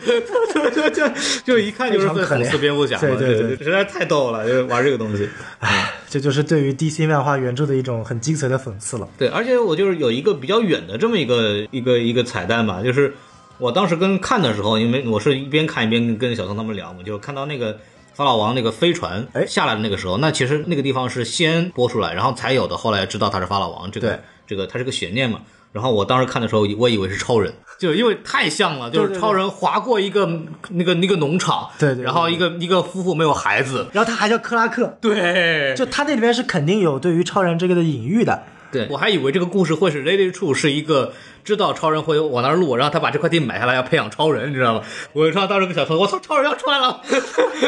[0.55, 1.13] 这这这
[1.45, 5.29] 就一看就是非常可怜讽刺蝙蝠侠嘛，对对对，实在太逗了，就玩这个东西。
[5.61, 9.09] 唉， 这就是对于 DC 漫画原著的一种很精髓的讽刺了。
[9.19, 13.15] 对，而且我就是有一个比较远的这么一个一个一个彩蛋吧，就是
[13.59, 17.79] 我当时跟看的时候，因为我是一边看一边跟小松他们聊嘛，就看到那个
[18.13, 25.41] 法老王那个飞船哎下来的那个时候，那其实那个地方是先播出来，然后才有的，后来知道他是法老王，这个这个它是个悬念嘛。
[25.77, 30.27] 然后我当时看的时候，我以为是超人， 就因为太像了，就是超人划过一个
[30.71, 38.43] 那个那个农场，对对对然后一个一个夫妇没有孩子，然后他还叫克拉克，对，就他那里面是肯定有对于超人这个的隐喻的。
[38.73, 41.13] 对，我还以为这个故事会是 Lady True 是一个
[41.47, 44.83] 知道超人会往那儿录，然后他把这块地买下来要培养超人，你知道吗？
[45.13, 47.01] 我上当时跟小偷，我操，超人要出来了！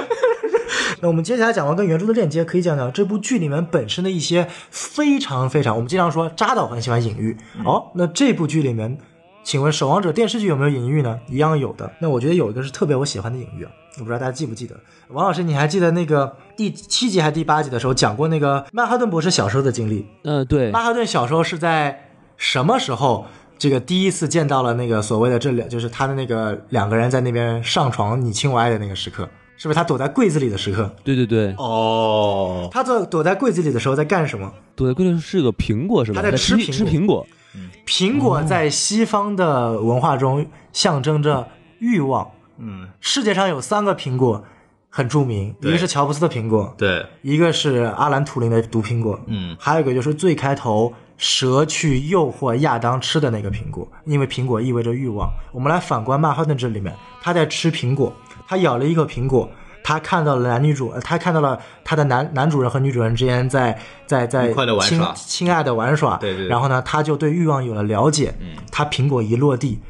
[1.01, 7.37] 那我们接下来讲完跟原著的链接，可以讲讲这部剧里面本身的一些非常非常，我们经常说扎导很喜欢隐喻。
[7.65, 8.99] 哦，那这部剧里面，
[9.45, 11.21] 请问《守望者》电视剧有没有隐喻呢？
[11.29, 11.91] 一样有的。
[12.01, 14.75] 那我觉得有一个是特别我喜欢的隐喻啊，我不知道大家记不记得。
[15.09, 20.05] 王老师，你还记得那个第七集还是第八集的时候讲过那个曼哈顿博士小时候的经历？
[20.25, 23.27] 嗯、对，曼哈顿小时候是在什么时候？
[23.59, 30.95] 这个第一次见到了那个所谓的这两，就是他的那个两个人在那边上床你亲我爱的那个时刻，是不是他躲在柜子里的时刻？
[31.03, 34.53] 对对对，哦，他躲躲在柜子里的时候在干什么？
[34.77, 36.23] 躲在柜里是个苹果是吧？
[36.23, 37.27] 他在吃吃吃苹果，
[37.85, 41.49] 苹果在西方的文化中象征着
[41.81, 42.31] 欲望。
[42.59, 44.45] 嗯，世界上有三个苹果
[44.89, 55.31] 很著名，一个是乔布斯的苹果，对，一个是阿兰图灵的毒苹果，嗯，还有一个就是最开头蛇去诱惑亚当吃的那个苹果，因为苹果意味着欲望。
[55.53, 58.11] 我们来反观曼哈顿这里面，他在吃苹果，
[58.47, 59.51] 他咬了一口苹果。
[59.81, 69.81] 他看到了男女主，呃他看到了他的男男主人和女主人之间在在在亲耍亲爱的玩耍，对对对然后呢，他就对欲望有了了解，嗯，他苹果一落地，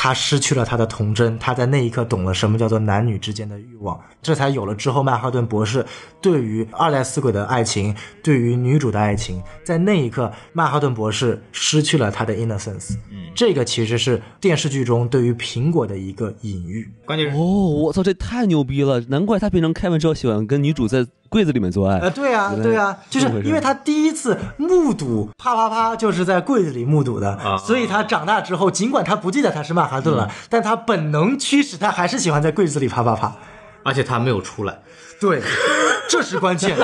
[0.00, 5.84] 他失去了他的童真，他在那一刻懂了什么叫做男女之间的欲望，这才有了之后曼哈顿博士
[6.22, 7.92] 对于二代死鬼的爱情，
[8.22, 16.88] 对于女主的爱情，在那一刻曼哈顿博士失去了他的 innocence，嗯，这个其实是电视剧中对于苹果的一个隐喻。
[17.04, 19.00] 关键是哦，我操，这太牛逼了！
[19.08, 21.98] 难怪他变成凯文之后喜欢跟女主在柜子里面做爱。
[21.98, 27.56] 呃，对啊，对啊，就是因为他第一次目睹啪啪啪，就是在柜子里目睹的，啊。
[27.56, 30.34] 所以他长大之后，尽管他不记得他是曼哈顿了，嗯。
[30.48, 33.36] 但他本能驱使他还是喜欢在柜子里啪啪啪。
[33.84, 34.78] 而且他没有出来，
[35.18, 35.40] 对，
[36.10, 36.76] 这是关键。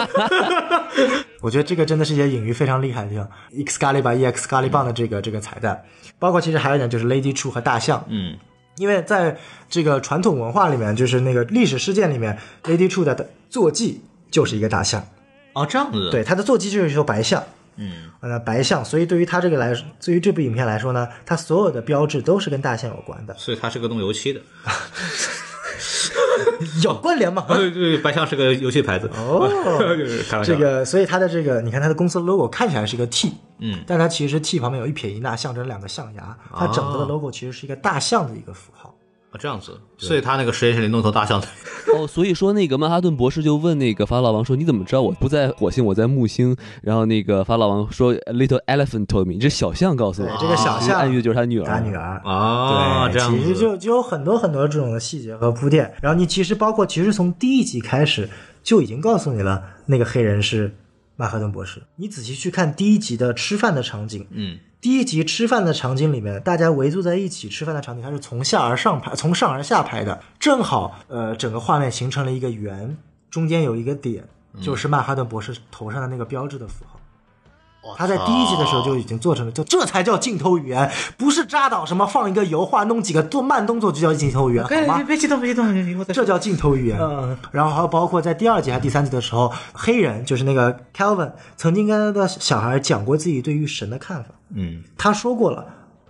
[1.42, 5.82] 我觉得这个真的是一些隐喻非常厉害的地方，Excalibur EX 咖喱棒的这个这个彩蛋，
[6.18, 8.38] 包括其实还有一点就是 Lady True 和大象，嗯，
[8.78, 9.36] 因为在
[9.68, 14.00] 这个传统文化里面，就是那个历史事件里面，Lady True 的坐骑
[14.30, 15.06] 就是一个大象，
[15.52, 17.42] 哦，这样子，对，它的坐骑就是一头白象。
[17.76, 24.40] 嗯，呃，白象，所以对于它这个来，对于这部影片来说呢，它所有的标志都是跟大象有关的，所以它是个弄油漆的。
[26.82, 27.44] 有关联吗？
[27.48, 29.10] 对 对，白象是个游戏牌子。
[29.16, 29.48] 哦
[30.28, 30.52] 开玩笑。
[30.52, 38.94] 这个，所以它的这个，你看它的公司 logo 看起来是一个 T，嗯，但它其实 T 旁边有一撇一捺，象征两个象牙，它整个的 logo 其实是一个大象的一个符号。
[39.34, 41.50] 哦这样子，所以他那个实验室里弄头大象腿。
[41.92, 51.64] 哦，所以说那个曼哈顿博士就问那个法老王说：“你怎么知道我不在火星，我在木星？”然后那个法老王说 little elephant told me，这小象告诉我。”这个小象暗喻的就是他女儿。
[51.64, 52.22] 他女儿。
[52.24, 53.38] 啊，这对，样子。
[53.38, 58.30] 其实就就有很多很多这种的细节和铺垫，然后你其实包括其实从第一集开始
[58.62, 60.72] 就已经告诉你了，那个黑人是
[61.16, 61.82] 曼哈顿博士。
[61.96, 72.94] 你仔细去看第一集的吃饭的场景，嗯，第一集吃饭的场景里面，大家围坐在一起吃饭的场景，它是从下而上拍，从上而下拍的，正好呃整个画面形成了一个圆，
[73.30, 74.28] 中间有一个点，
[74.60, 77.00] 就是曼哈顿博士头上的那个标志的符号。
[77.96, 85.02] 他在第一集的时候就已经做成了，就这才叫镜头语言，不是扎导什么放一个油画弄几个做慢动作就叫镜头语言，好吗？
[85.06, 86.98] 别激动，别激动，这叫镜头语言。
[87.00, 94.30] 嗯然后还有包括在第二集还是第三集的时候，黑人就是那个 Calvin 曾经跟他的小孩讲过自己对于神的看法。
[94.54, 95.64] 嗯，他说过了，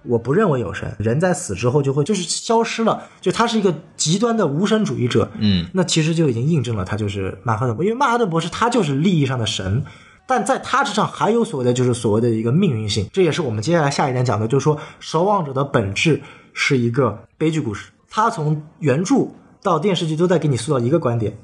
[0.05, 5.31] 我不认为有神，人在死之后就会就是消失了，就他是一个极端的无神主义者。
[5.39, 9.85] 嗯，那其实就已经印证了他就是曼哈顿博，因为曼哈顿博士他就是利益上的神。
[10.27, 16.23] 但在他之上还有所谓的，就是所谓的一个命运性，这也是我们接下来下一点讲的，就是说守望者的本质
[16.53, 17.91] 是一个悲剧故事。
[18.09, 19.29] 他从原著
[19.63, 21.37] 到电视剧都在给你塑造一个观点：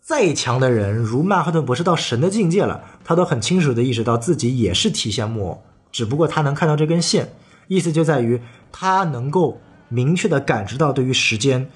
[0.00, 7.32] 再强的人，如曼哈顿博士到神的境界了，他都很清楚的意识到自己也是提线木偶，只不过他能看到这根线，
[7.68, 8.40] 意思就在于
[8.72, 11.70] 他能够明确的感知到对于时间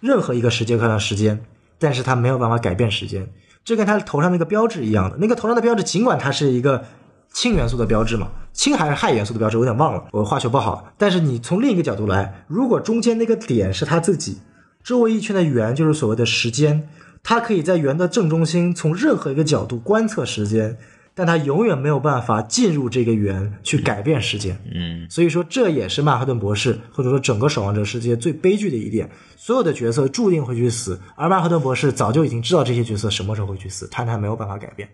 [0.00, 1.44] 任何一个时间刻上的时间，
[1.78, 3.28] 但是他没有办法改变时间。
[3.64, 6.84] 这跟他头上那个标志一样的，那个头上的标志，尽管它是一个
[7.32, 10.92] 氢元素的标志嘛，氢还是氦元素的标志，我有点忘了，我化学不好。
[10.98, 14.38] 但是你从另一个角度来，如果中间那个点是他自己，
[14.82, 16.88] 周围一圈的圆就是所谓的时间，
[17.22, 20.78] 它可以在圆的正中心从任何一个角度观测时间，
[21.20, 24.58] 但他永远没有办法进入这个圆去改变时间。
[24.74, 34.88] 嗯，所以说这也是曼哈顿博士或者说整个守望者世界最悲剧的一点，所有的角色注定会去死，而曼哈顿博士早就已经知道这些角色什么时候会去死，但他没有办法改变。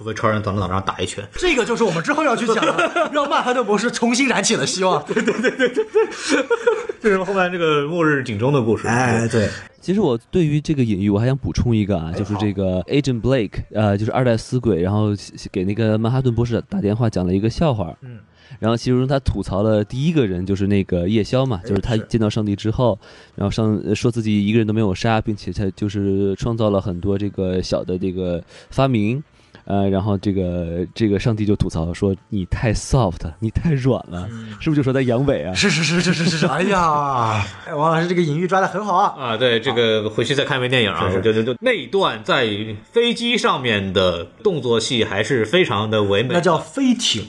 [0.00, 1.22] 除非超人到脑上打一拳。
[1.34, 5.04] 这个就是我们之后要去讲的， 让曼哈顿博士重新燃起了希望。
[5.04, 5.84] 对对对对对
[7.02, 8.88] 这是后面这个末日警钟的故事。
[8.88, 9.46] 哎，对，
[9.78, 15.08] 其实我对于这个隐喻，我还想补充一个啊，就是这个 Agent Blake，呃，就是二代死鬼，然后
[15.52, 18.20] 给那个曼哈顿博士打电话讲了一个笑话，嗯，
[18.58, 22.98] 然后其中他吐槽了第一个人就是那个夜宵嘛，就是他见到上帝之后，
[23.34, 29.22] 然后上呃说自己一个人都没有杀，并且他就是创造了很多这个小的这个发明。
[29.70, 34.28] 呃，然后这个这个上帝就吐槽说你太 soft，你太软了，
[34.58, 35.54] 是不是就说在阳痿啊？
[35.54, 39.14] 是是是是是是是，哎呀，哎王老师这个隐喻抓的很好啊。
[39.16, 42.48] 啊，对，这个回去再看一遍电影啊，就就就那一段在
[42.90, 47.26] 飞机上面的动作戏还是非常的唯美，那叫飞艇，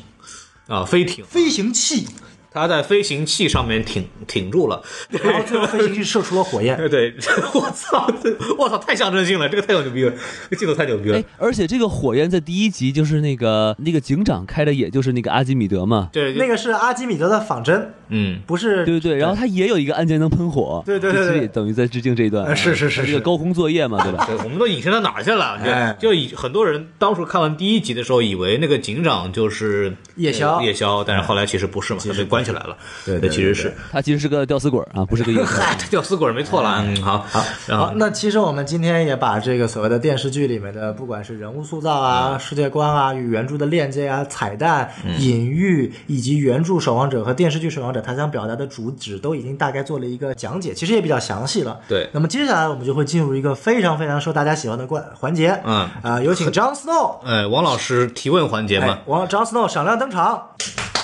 [0.68, 2.08] 啊飞艇，飞行器，
[2.54, 6.76] 他在飞行器上面挺挺住了，然后最后飞行器射出了火焰。
[6.78, 7.14] 对 对，
[7.54, 10.14] 我操，这我操，太象征性了，这个太有牛逼了，
[10.50, 11.18] 这个镜头太牛逼了。
[11.18, 18.84] 哎，，而且这个火焰在第一集就是那个那个警长开的，也就是那个阿基米德嘛，对，那个是阿基米德的仿真，嗯，不是。
[18.86, 23.12] 对对对，然后他也有一个按键能喷火，对对对等于在致敬这一段，呃是是是是。
[23.12, 24.26] 这个高空作业嘛，对吧？
[24.28, 25.58] 对，我们都隐身到哪去了？
[25.64, 25.96] 哎。
[26.00, 32.76] 就就以很多人当初看完第一集的时候，以为那个警长就是夜宵呃夜宵，但是后来其实不是嘛，他被关起来了。
[33.06, 35.46] 对对对其实是，他其实是个吊死鬼啊，不是个夜宵。
[35.62, 36.84] 嗨，吊死鬼没错了。
[36.86, 51.80] 嗯，好，好，然好后，那其实我们今天也把这个所谓的电视剧里面的，不管是人物塑造啊、世界观啊、与原著的链接啊、彩蛋、隐喻，以及原著《守望者》和电视剧《守望者》他想表达的主旨，都已经大概做了一个讲解，其实也比较详细了。
[51.88, 52.10] 对。
[52.14, 55.90] 那么接下来我们就会进入一个非常非常受大家喜欢的关环节，嗯。
[56.02, 58.88] 啊、有请 Jon Snow，哎，王老师提问环节嘛。
[58.88, 60.48] 哎，，王 Jon Snow 闪亮登场，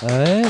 [0.07, 0.43] 哎，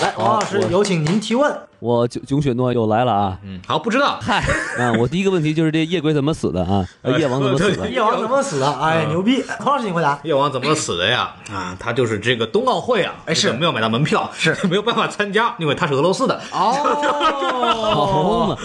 [0.00, 1.58] 来，王老师有请您提问。
[1.78, 3.38] 我囧囧雪诺又来了啊！
[3.44, 4.42] 嗯，好，不知道，嗨
[4.78, 6.86] 啊，我第一个问题就是这夜鬼怎么死的啊？
[7.02, 7.90] 呃夜王怎么死的？
[7.90, 8.70] 夜王怎么死的？
[8.80, 9.42] 哎，牛逼！
[9.58, 10.18] 孔老师，你回答。
[10.24, 11.34] 夜王怎么死的呀？
[11.52, 16.40] 啊，他就是这个冬奥会啊，哎是没有买到门票，是 没有办法参加，因为他是俄罗斯的。
[16.50, 18.56] 好嘛，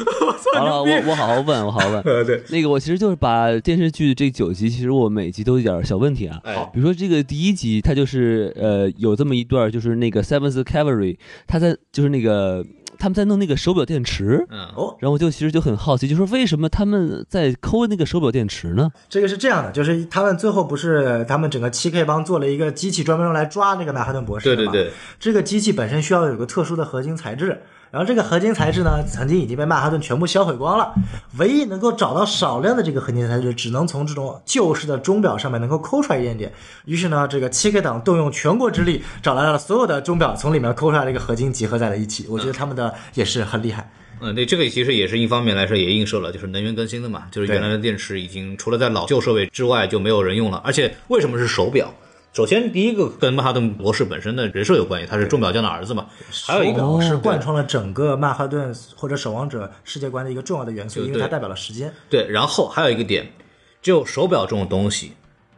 [0.56, 2.02] 好了，我我好好问，我好好问。
[2.04, 6.40] 呃，对，那个，我其实就是把电视剧这九集，其实我每集都有点小问题啊。
[6.44, 11.18] 哎比如说这个第一集，它就是呃有这么一段，就是那个 Seventh Cavalry，
[11.48, 12.64] 他在就是那个
[13.02, 18.92] 他们在弄那个手表电池，嗯，哦，然后我就其实就很好奇，就说为什么他们在抠那个手表电池呢？
[19.10, 24.72] 这个是这样的，就是他们最后不是他们整个七 K 帮做了一个机器，专门用来抓那个曼哈顿博士的嘛？
[24.72, 27.60] 对对对，这个机器本身需要有个特殊的合金材质，
[27.92, 30.94] 然后这个合金材质呢，曾经已经被曼哈顿全部销毁光了。
[31.38, 36.50] 唯一能够找到少量的这个合金材质，只能从这种旧式的钟表上面能够抠出来一点点。
[36.86, 42.26] 于是呢，这个七 K 党动用全国之力找来了所有的钟表，从里面抠出来这个合金，集合在了一起。
[42.30, 43.92] 我觉得他们的也是很厉害。
[44.22, 51.94] 嗯，对，这个其实也是一方面来说，也映射了就是能源更新的嘛，就是原来的电池已经除了在老旧设备之外就没有人用了，而且为什么是手表？
[52.34, 56.08] 首先，第一个跟曼哈顿博士本身的人设有关系，他是钟表匠的儿子嘛。
[56.48, 61.94] 还有一个是贯穿了整个曼哈顿或者守望者世界观的一个重要的元素，因为它代表了时间。
[62.10, 63.30] 对，然后还有一个点，
[63.82, 65.12] 只有手表这种东西，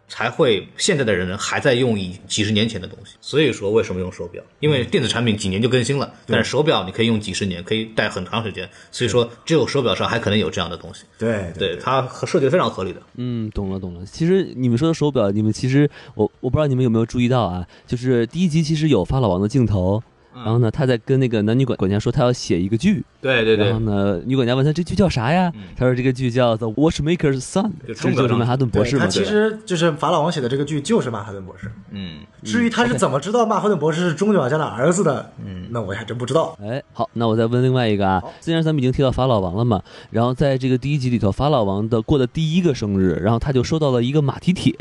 [0.08, 3.16] 才会现在的人还在用以几十年前的东西。
[3.22, 4.44] 所以说，为什么用手表？
[4.60, 8.70] 因为电子产品几年就更新了，但是手表你可以用几十年，可以戴很长时间。
[8.92, 11.04] 所以说，只有手表上还可能有这样的东西。
[11.18, 13.02] 对对，它设计的非常合理的。
[13.16, 14.06] 嗯，懂了懂了。
[14.06, 20.02] 其实你们说的手表，你们其实我我不知道你们有没有注意到啊，就是第一集其实有发老王的镜头。
[20.36, 23.04] 然后呢，他在跟那个男女管管家说，他要写一个剧。
[23.22, 23.80] 对对对然后。
[23.82, 25.52] 呢，女管家问他这剧叫啥呀？
[25.76, 29.04] 他说这个剧叫《The Watchmaker's Son》，就是曼哈顿博对，士嘛。
[29.04, 31.72] 他其实就是法老王写的这个剧就是曼哈顿博士。
[31.92, 36.58] 嗯，至于他是怎么知道曼哈顿博士是钟表家的儿子的，嗯，那我还真不知道。
[36.62, 44.76] 哎，好，那我再问另外一个啊，既然咱们已经提到法老王了嘛，然后在这个第一集里头，法老王的过的第一个生日，然后他就收到了一个马蹄铁，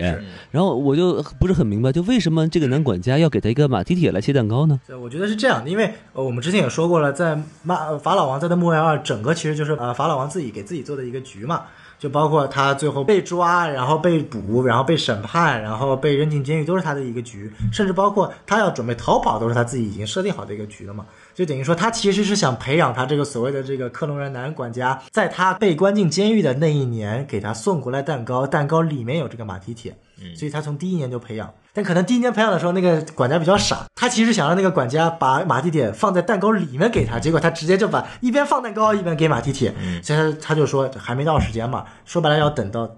[0.50, 4.80] 然后我就不是很明白，就为什么这个男管家要给他一个马蹄铁来切蛋糕呢？
[4.86, 11.62] 对，我觉得是这样的，因为呃，我们之前也说过了，在马呃法老王在的墓园二，整个其实就是呃法老王自己给自己做的一个局嘛，
[12.02, 21.06] 就包括他最后被抓，然后被捕，然后被审判，然后被扔进监狱，都是他的一个局，甚至包括他要准备逃跑，都是他自己已经设定好的一个局了嘛。
[21.32, 29.96] 就等于说，他其实是想培养他这个所谓的这个克隆人男管家，在他被关进监狱的那一年，给他送过来蛋糕，蛋糕里面有这个马蹄铁，
[30.34, 31.54] 所以他从第一年就培养。
[31.74, 42.88] 但可能第一年培养的时候，那个管家比较傻，他其实想让那个管家把马蹄铁放在蛋糕里面给他，结果他直接就把一边放蛋糕一边给马蹄铁，所以他他就说还没到时间嘛，说白了要等到。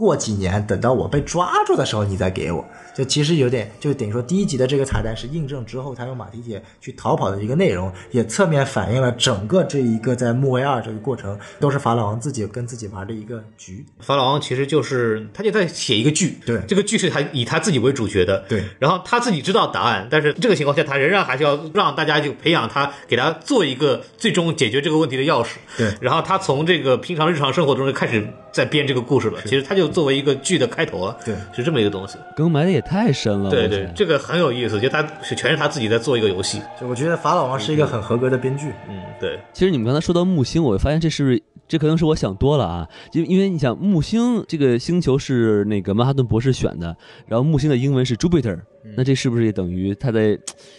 [0.00, 2.64] 过几年，等到我被抓住的时候，你再给我。
[2.94, 13.84] 就其实有点，就等于说第一集的这个彩蛋是印证之后他用马蹄铁去逃跑的一个内容，也侧面反映了整个这一个在木卫二这个过程都是法老王自己跟自己玩的一个局。
[14.00, 16.60] 法老王其实就是他就在写一个剧，对。
[16.66, 18.64] 这个剧是他以他自己为主角的，对。
[18.78, 25.92] 然后他自己知道答案，但是这个情况下他仍然还是要让大家就培养他，给他做一个最终解决这个问题的钥匙，对。
[26.00, 33.50] 然后他从这个平常日常生活中就开始在编这个故事了，其实他就作为一个剧的开头啊，对是这么一个东西，梗埋的也太深了。
[33.50, 38.72] 对对，这个很有意思，就他是全是他自己在做一个游戏，就我觉得法老王是一个很合格的编剧。
[38.88, 42.88] 嗯，对，其实你们刚才说到木星，我发现这是不是这可能是我想多了啊？
[43.12, 46.96] 因因为你想木星这个星球是那个曼哈顿博士选的，
[47.26, 48.58] 然后木星的英文是 Jupiter，
[48.96, 50.38] 那这是不是也等于他在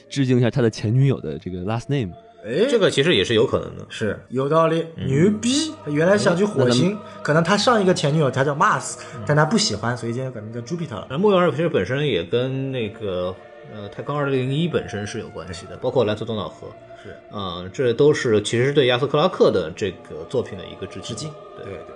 [0.10, 2.12] 致敬一下他的前女友的这个 last name？
[2.43, 5.72] 哎，这个其实也是有可能的，是有道理，牛逼！
[5.85, 8.97] 他原来想去火星，可能他上一个前女友他叫 Mars，
[9.27, 11.07] 但他不喜欢，所以今天改名叫 Jupiter 了。
[11.09, 13.35] 那木曜二其实本身也跟那个
[13.72, 16.68] 呃太空二零一本身是有关系的，包括蓝色多瑙河，
[17.03, 21.03] 是啊、这都是其实是对亚瑟克拉克的这个作品的一个致敬。
[21.03, 21.31] 致敬。
[21.57, 21.95] 对对对，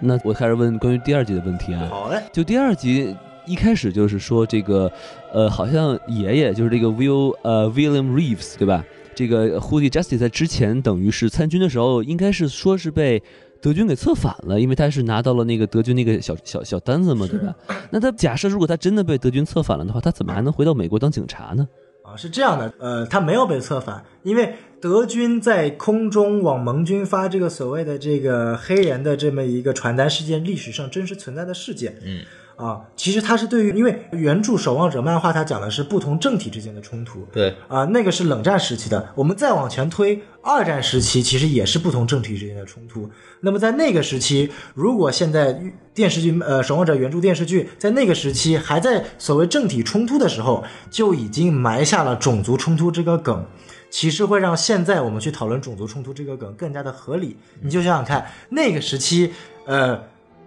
[0.00, 1.86] 那我开始问关于第二集的问题啊。
[1.90, 2.22] 好嘞。
[2.32, 4.90] 就第二集一开始就是说这个，
[5.30, 8.82] 呃，好像爷爷就是这个 Will 呃 William Reeves 对吧？
[9.14, 13.22] 这个 Hoodie Justice 在之前等于是参军的时候，应该是说是被
[13.62, 17.54] 德军给策反了，因为他是拿到了那个德军那个小小小单子嘛，对吧？
[17.90, 21.66] 那他假设如果他真的被德军策反了的话，他怎么还能回到美国当警察呢？
[22.02, 31.96] 啊，是这样的，呃，他没有被策反，因为德军在空中往盟军发这个所谓的这个黑人的这么一个传单事件，历史上真实存在的事件。
[32.04, 32.20] 嗯，
[32.56, 37.26] 啊，其实它是对于，因为原著《守望者》漫画它讲的是不同政体之间的冲突。
[37.32, 39.10] 对，啊，那个是冷战时期的。
[39.14, 43.10] 我们再往前推，二战时期其实也是不同政体之间的冲突。
[43.40, 45.60] 那么在那个时期，如果现在
[45.92, 53.44] 电视剧呃《守望者》原著电视剧在那个时期还在所谓政体冲突的时候，就已经埋下了种族冲突这个梗。
[53.90, 57.36] 其实会让现在我们去讨论种族冲突这个梗更加的合理。
[57.60, 59.32] 你就想想看，那个时期，
[59.66, 60.02] 呃，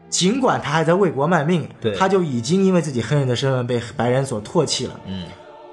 [0.10, 5.00] 尽管他还在为国卖命，对他就已经因为自己黑人的身份被白人所唾弃了。
[5.06, 5.26] 嗯，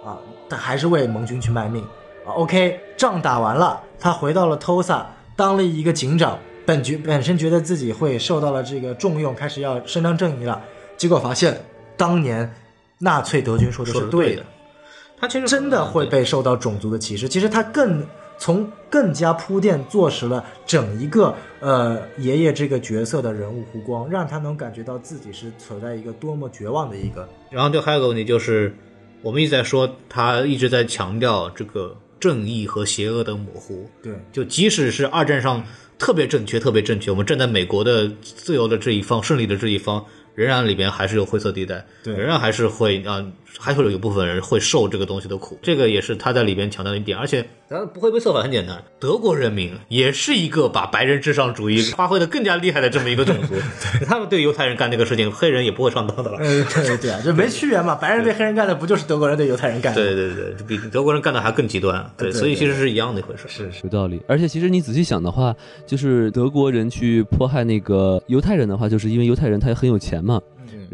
[0.05, 1.83] 啊，但还是为盟军去卖命。
[2.27, 5.05] 啊，OK，仗打完了，他回到了 Tosa，
[5.37, 10.63] 当了一个警长，本觉本身觉得自己会受到了这个重用，开始要伸张正义了，
[10.97, 11.61] 结果发现
[11.97, 12.51] 当年
[12.99, 14.43] 纳粹德军说的说的是对的，
[15.21, 17.29] 他其实真的会被受到种族的歧视。
[17.29, 18.05] 其实他更
[18.45, 27.27] 从更加铺垫坐实了整一个呃爷爷这个角色的人物弧光，让他能感觉到自己是处在一个多么绝望的一个。
[27.51, 28.77] 然后就还有个问题就是，
[29.23, 33.89] 我们一直在说他一直在强调这个正义和邪恶的模糊。
[34.03, 35.65] 对，就即使是二战上
[35.99, 40.05] 特别正确、特别正确，我们站在美国的自由的这一方、胜利的这一方，
[40.35, 43.25] 仍然里边还是有灰色地带，对仍然还是会啊、
[43.59, 47.17] 还会有一部分人会受这个东西的苦，这个也是他在里边强调的一点。
[47.17, 53.55] 而且，咱不会被策反很简单，德国人民也是一个把白人至上主义发挥的更加厉害的这么一个种族，
[54.05, 56.39] 他们对犹太人干这个事情，黑人也不会上当的了。
[56.39, 60.05] 呃，对对啊，就没区别嘛， 白人对黑人干的不就是德国人对犹太人干的？
[60.05, 63.45] 对对对，比德国人干的还更极端，对，对所以其实是一样的一回事。
[63.47, 64.21] 是是，有道理。
[64.27, 65.55] 而且其实你仔细想的话，
[65.87, 70.41] 就是德国人去迫害那个犹太人的话，就是因为犹太人他也很有钱嘛。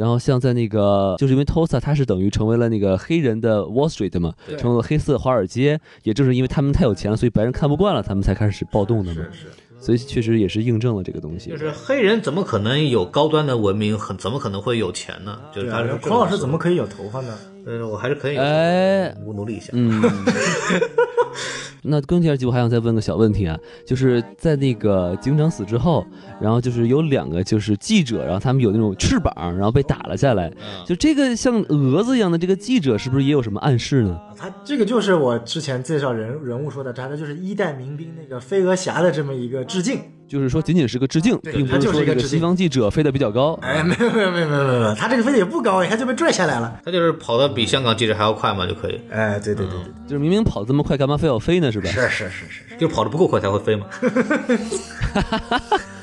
[0.01, 9.20] 然后像在那个，就是因为 Tulsa 它是等于成为了那个黑人的 Wall Street 嘛，成为了黑色华尔街，也正是因为他们太有钱了，所以白人看不惯了，他们才开始暴动的嘛。
[9.31, 9.48] 是。
[9.78, 11.51] 所以确实也是印证了这个东西。
[11.51, 15.39] 就是黑人怎么可能有高端的文明，很怎么可能会有钱呢？
[15.55, 17.35] 就是他是，孔老师怎么可以有头发呢？
[17.66, 19.68] 呃，我还是可以，哎我努力一下。
[19.72, 20.01] 嗯，
[21.82, 26.05] 那更第二集我还想再问个小问题啊，就是在那个警长死之后，
[26.40, 34.20] 然后就是有两个就是记者，然后他们有那种翅膀，然后被打了下来，嗯就这个像蛾子一样的这个记者，是不是也有什么暗示呢？
[34.36, 40.01] 他这个就是我之前介绍人人物说的，他的就是一代民兵那个飞蛾侠的这么一个致敬。
[40.31, 43.59] 就是说仅仅是个致敬，对并不是说这个一个致敬西方记者飞得比较高。
[43.62, 46.81] 哎，没有没有没有没有没有，他这个飞得也不高，一下就被拽下来了。
[46.85, 51.73] 他就是跑得比香港记者还要快嘛，就可以，哎，对对对对，就是明明跑这么快，干嘛非要飞呢？
[51.73, 51.90] 是吧？
[51.90, 53.86] 是是是是，就跑得不够快才会飞嘛。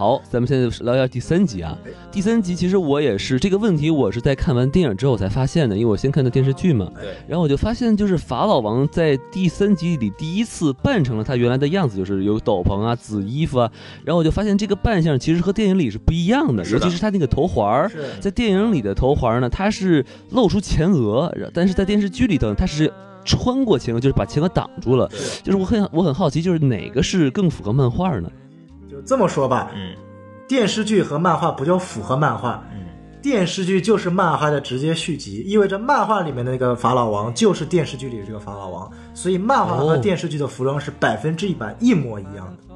[0.00, 1.76] 好，咱们现在聊一下第三集啊。
[2.10, 6.90] 第三集其实我也是这个问题，我是在看完电影之后才发现的，因为我先看的电视剧嘛。
[6.94, 13.70] 对，然后我就发现，就是法老王在第三集里第一次扮成了他原来的样子，就是有斗篷啊、紫衣服啊。
[14.02, 22.90] 然后我就发现这个扮相其实和电影里是不一样的，的尤其是他那个头环儿，在电影里的头环呢，它是露出前额，但是在电视剧里头它是。
[23.22, 25.06] 穿过前额，就是把前额挡住了。
[25.42, 28.30] 就是我很我很好奇，就是哪个是更符合漫画呢？
[29.00, 29.94] 就这么说吧，嗯。
[30.46, 32.86] 电视剧和漫画不叫符合漫画，嗯，
[33.22, 39.96] 电视剧就是漫画的直接续集，意味着漫画里面的那个法老王就是电视剧里的这个法老王，所以漫画和哦。
[39.98, 42.69] 电视剧的服装是百分之一百一模一样的，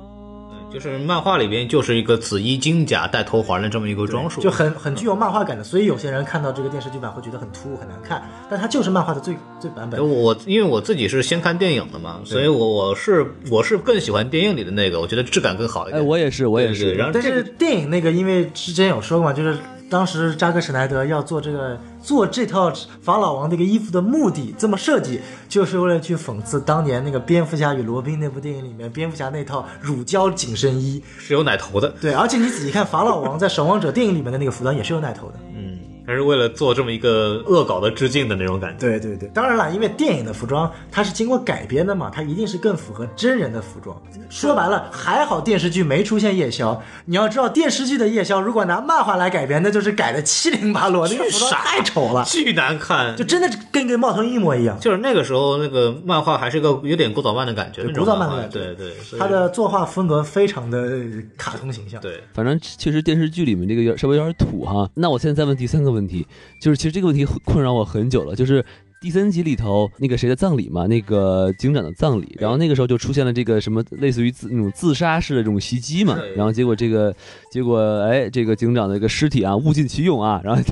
[0.75, 5.63] 就是漫画里边就是一个紫衣金甲带头环的这么一个装束，就很很具有漫画感的。
[5.63, 8.21] 所以有些人看到这个电视剧版会觉得很突兀很难看，
[8.51, 10.05] 但它就是漫画的最最版本。
[10.05, 16.05] 我因为我自己是先看电影的嘛，所以我我是我是更喜欢电影里的那个，我觉得质感更好一哎，点。
[16.05, 19.57] 我也是，我也是然后但是电影那个，因为之前有说过嘛，就是
[19.91, 31.03] 当时扎克施奈德要做这个做这套法老王这个衣服的目的，这么设计，就是为了去讽刺当年那个蝙蝠侠与罗宾那部电影里面蝙蝠侠那套乳胶紧身衣。
[31.19, 35.35] 是有奶头的，对，而且你仔细看，法老王在《守望者》电影里面的那个服装也是有奶头的。
[35.55, 38.79] 嗯，还是为了做这么一个恶搞的致敬的那种感觉。
[38.79, 43.97] 对对对，当然了，因为电影的服装它是经过改编的嘛，它一定是更符合真人的服装。
[44.29, 46.81] 说白了，还好电视剧没出现夜宵。
[47.07, 54.79] 你要知道，电视剧的夜宵如果拿漫画来改编，那就是改的七零八落，那个服装太丑了，巨难看，就真的跟跟茂藤一模一样。
[54.81, 60.99] 就是那个时候那个漫画还是个有点古早漫的感觉，古早漫画的感觉对对，所以它的作画风格非常的
[61.37, 62.01] 卡通形象。
[62.01, 64.89] 对反正确实电视剧里面这个有点稍微有点土哈。
[64.95, 66.27] 那我现在再问第三个问题，
[66.61, 68.65] 就是其实这个问题困扰我很久了，就是。
[69.01, 77.15] 第三集里头那个谁的葬礼嘛，那个警长的葬礼，然后那个时候就出现了这个什么类似于自那种自杀式的这种袭击嘛，然后结果这个
[77.51, 80.63] 结果哎这个警长的一个尸体啊物尽其用啊，然后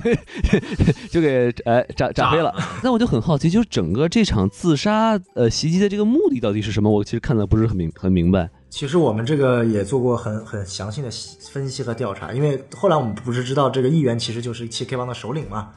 [1.13, 2.55] 就给哎炸炸飞了。
[2.83, 6.91] 那我就很好奇，就是整个这场自杀呃袭击的这个目的到底是什么？
[6.91, 8.49] 我其实看的不是很明很明白。
[8.73, 11.11] 其实我们这个也做过很很详细的
[11.53, 15.69] 分析和调查，因为后来我们不是知道这个议员其实就是七 K 帮的首领嘛，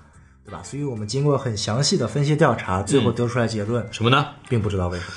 [0.46, 0.62] 对吧？
[0.64, 4.26] 所以我们经过很详细的分析调查，最后得出来结论，什么呢？
[4.48, 5.12] 并不知道为什么。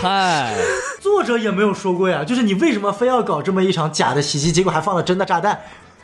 [0.00, 0.56] 嗨，
[1.02, 5.60] 作者也没有说过呀，就是你为什么非要搞这么一场假的袭击，结果还放了真的炸弹？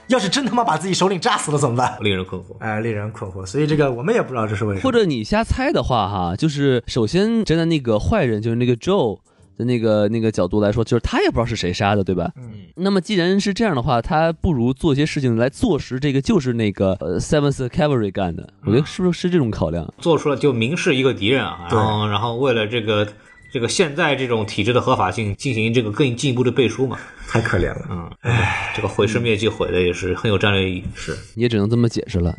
[0.09, 1.97] 要是真他妈把自己首领炸死了怎么办？
[2.03, 2.55] 令人困惑。
[2.59, 3.47] 哎，令人困惑。
[3.47, 4.83] 所以这个我们也不知道这是为什么。
[4.83, 9.19] 或者你瞎猜的话，哈，就是首先真的那个坏人，就是那个 Joe
[9.57, 12.31] 的那个那个角度来说，就是他也不知道是谁杀的，对吧？
[12.37, 12.51] 嗯。
[12.77, 18.49] 那么既然是这样的话，他不如做些事情来坐实这个就是那个呃 Seventh Cavalry 干的。
[18.65, 19.93] 我觉得是不是是这种考量？
[19.99, 23.07] 做出了就明示一个敌人啊，对然后然后为了这个
[23.53, 26.99] 这个现在这种体制的合法性进行这个更进一步的背书嘛，
[27.29, 27.87] 太可怜了。
[27.91, 32.35] 嗯，唉，这个毁尸灭迹毁的也是很有战略意义，是也只能这么解释了。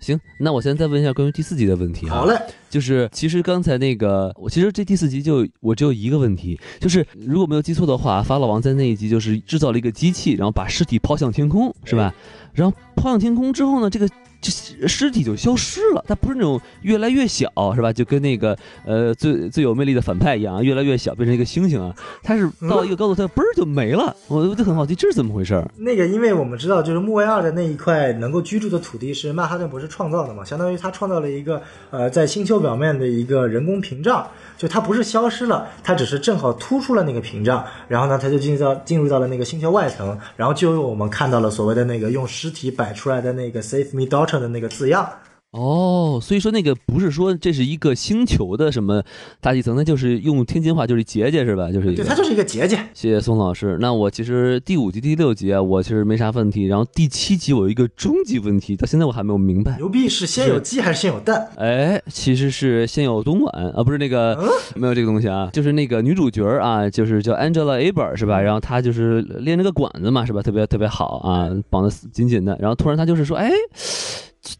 [0.00, 2.16] 行，那我现在再问一下关于第四集的问题啊。
[2.16, 12.14] 好嘞，就是其实刚才那个，我其实这第四集就我只有一个问题，就是如果没有记错的话，法老王在那一集就是制造了一个机器，然后把尸体抛向天空，是吧？
[12.52, 14.08] 然后抛向天空之后呢，这个
[14.40, 17.92] 这尸体就消失了，它不是那种越来越小，是吧？
[17.92, 24.14] 就跟那个呃最最有魅力的反派一样，越来越小，变成一个星星啊，它是到一个高度，它嘣儿就没了。
[24.28, 25.68] 我我就很好奇，这是怎么回事儿？
[25.76, 34.26] 那个，因为我们知道，就是木卫二的那一块能够居住的土地是曼哈顿博士创造的嘛，相当于他创造了一个呃，在星球表面的一个人工屏障，
[34.56, 45.08] 就它不是消失了，它只是正好突出了那个屏障，然后呢，它就进到进入到了那个星球外层，然后就用我们看到了所谓的那个用尸体摆出来的那个 “Save Me Daughter” 的那个字样。
[45.52, 49.02] 哦，所以说那个不是说这是一个星球的什么
[49.40, 51.72] 大气层，那就是用天津话就是结界是吧？
[51.72, 52.76] 就是对，它就是一个结界。
[52.92, 53.78] 谢谢宋老师。
[53.80, 56.66] 那我其实第五集、第六集啊，我其实没啥问题。
[56.66, 59.78] 然后第七集我有一个终极问题，到现在我还没有明白。
[59.78, 61.48] 牛逼是先有鸡还是先有蛋？
[61.56, 64.38] 哎，其实是先有东莞啊，不是那个、
[64.74, 68.38] 没有这个东西啊，就是那个女主角啊，就是叫 Angela Aber 是吧？
[68.42, 70.42] 然后她就是练那个管子嘛，是吧？
[70.42, 72.54] 特别特别好啊，绑得紧紧的。
[72.60, 73.50] 然后突然她就是说，哎。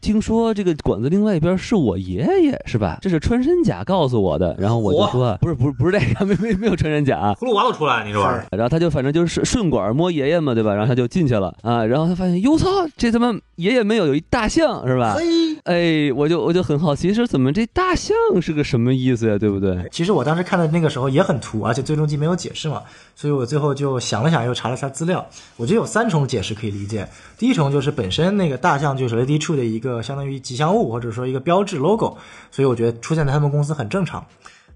[0.01, 2.97] 听说这个馆子另外一边是我爷爷，是吧？
[3.01, 4.55] 这是穿山甲告诉我的。
[4.59, 7.33] 然后我就说，不是，不是，不是这个， 没没没有穿山甲。
[7.39, 8.45] 葫芦娃都出来了，你这玩意儿。
[8.51, 10.73] 然后他就反正就是顺管摸爷爷嘛，对吧？
[10.73, 11.85] 然后他就进去了啊。
[11.85, 15.15] 然后他发现，哟操，这他妈爷爷没有，有一大象是吧？
[15.63, 19.37] 哎，我就我就很好奇，说怎么这大象是个什么意思呀？
[19.37, 19.87] 对不对？
[19.91, 22.81] 其实我当时看的那个时候也很突，而且最终集没有解释嘛，
[23.15, 25.25] 所以我最后就想了想，又查了下资料，
[25.57, 27.07] 我觉得有三重解释可以理解。
[27.37, 32.17] 第一重就是本身那个大象就是 Lady True 的一个相当于吉祥物或者说一个标志 logo，
[32.51, 34.25] 所以我觉得出现在他们公司很正常。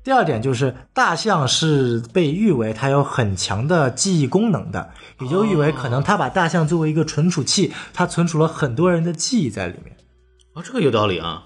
[0.04, 9.96] 第二点就是大象是被誉为它有很强的记忆功能的，也就誉为可能它把大象作为一个存储器，它存储了很多人的记忆在里面。
[10.54, 11.44] 啊，这个有道理啊。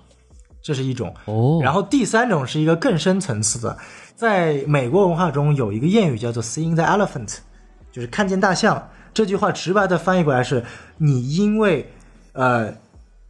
[0.64, 3.78] 这是一种哦然后第三种是一个更深层次的，
[4.16, 7.38] 在美国文化中有一个谚语叫做 “seeing the elephant”，
[7.92, 8.90] 就是看见大象。
[9.14, 10.64] 这句话直白的翻译过来是：
[10.98, 11.94] 你因为
[12.34, 12.74] 呃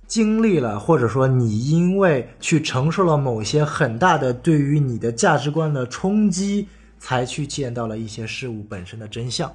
[0.07, 6.67] 经历了，或者说你因为去承受了某些很大的对于你的价值观的冲击，
[6.99, 9.51] 才去见到了一些事物本身的真相。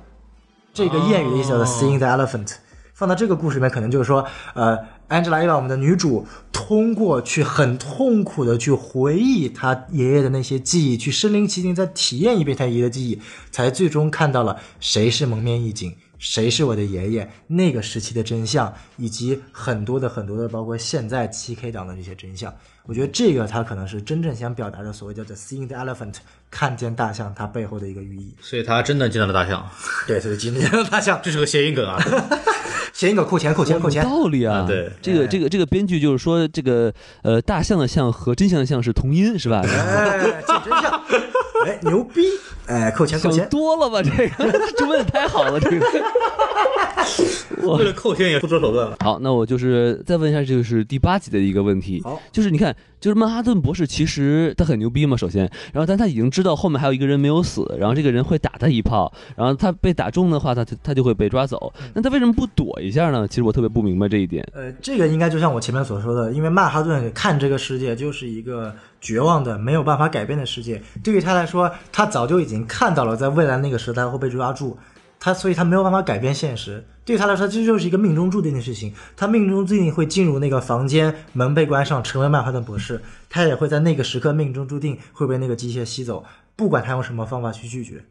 [0.72, 2.54] 这个谚语的意思叫做 “seeing the elephant”。
[2.94, 4.22] 放到这个故事里面，可能就是说，
[4.54, 4.78] 呃
[5.08, 13.18] ，Angela 我们的女主通过去很痛苦的去回忆她爷爷的那些记忆，去身临其境再体验一遍她爷爷的记忆，
[13.50, 22.54] 才最终看到了谁是蒙面义警，谁是我的爷爷，那个时期的真相，以及很多的很多的，包括现在七 K 党的这些真相。
[22.84, 26.14] 我觉得这个他可能是真正想表达的所谓叫做 “seeing the elephant”，
[26.50, 28.34] 看见大象它背后的一个寓意。
[28.40, 29.66] 所以他真的见到了大象，
[30.06, 31.98] 对，所以今天大象， 这是个谐音梗啊。
[32.92, 34.04] 谐音梗扣钱，扣钱，扣钱。
[34.04, 36.92] 道理啊啊，对这个这个这个编剧就是说，这个
[37.22, 39.62] 呃大象的象和真相的象是同音是吧？
[39.64, 41.02] 哎，见真相，
[41.64, 42.22] 哎，牛逼，
[42.70, 43.48] 哎，扣钱扣钱。
[43.48, 44.00] 多了吧？
[44.02, 45.86] 这个这问的太好了，这个。
[47.76, 48.96] 为了扣钱也不择手段了。
[49.00, 55.42] 好，那我就是再问一下，这就是第八集的一个问题好，就是你看，就是曼哈顿博士其实他很牛逼嘛，首先，
[55.72, 63.26] 然后但他已经知道后面还有一个人没有死，然后这个人会打他一炮，然后他被打中的话，他他他就会被抓走，那他为什么不躲一下呢？
[63.28, 64.46] 其实我特别不明白这一点。
[64.54, 70.82] 呃，这个应该就像我前面所说的，因为曼哈顿看这个世界就是一个绝望的、没有办法改变的世界。
[71.02, 74.78] 对于他来说，他早就已经看到了，在未来那个时代会被抓住，
[75.18, 76.84] 他所以他没有办法改变现实。
[77.04, 78.94] 对他来说，这就是一个命中注定的事情。
[79.16, 83.00] 他命中注定会进入那个房间，门被关上，成为曼哈顿博士。
[83.28, 86.24] 他也会在那个时刻命中注定会被那个机械吸走，
[86.54, 88.04] 不管他用什么方法去拒绝。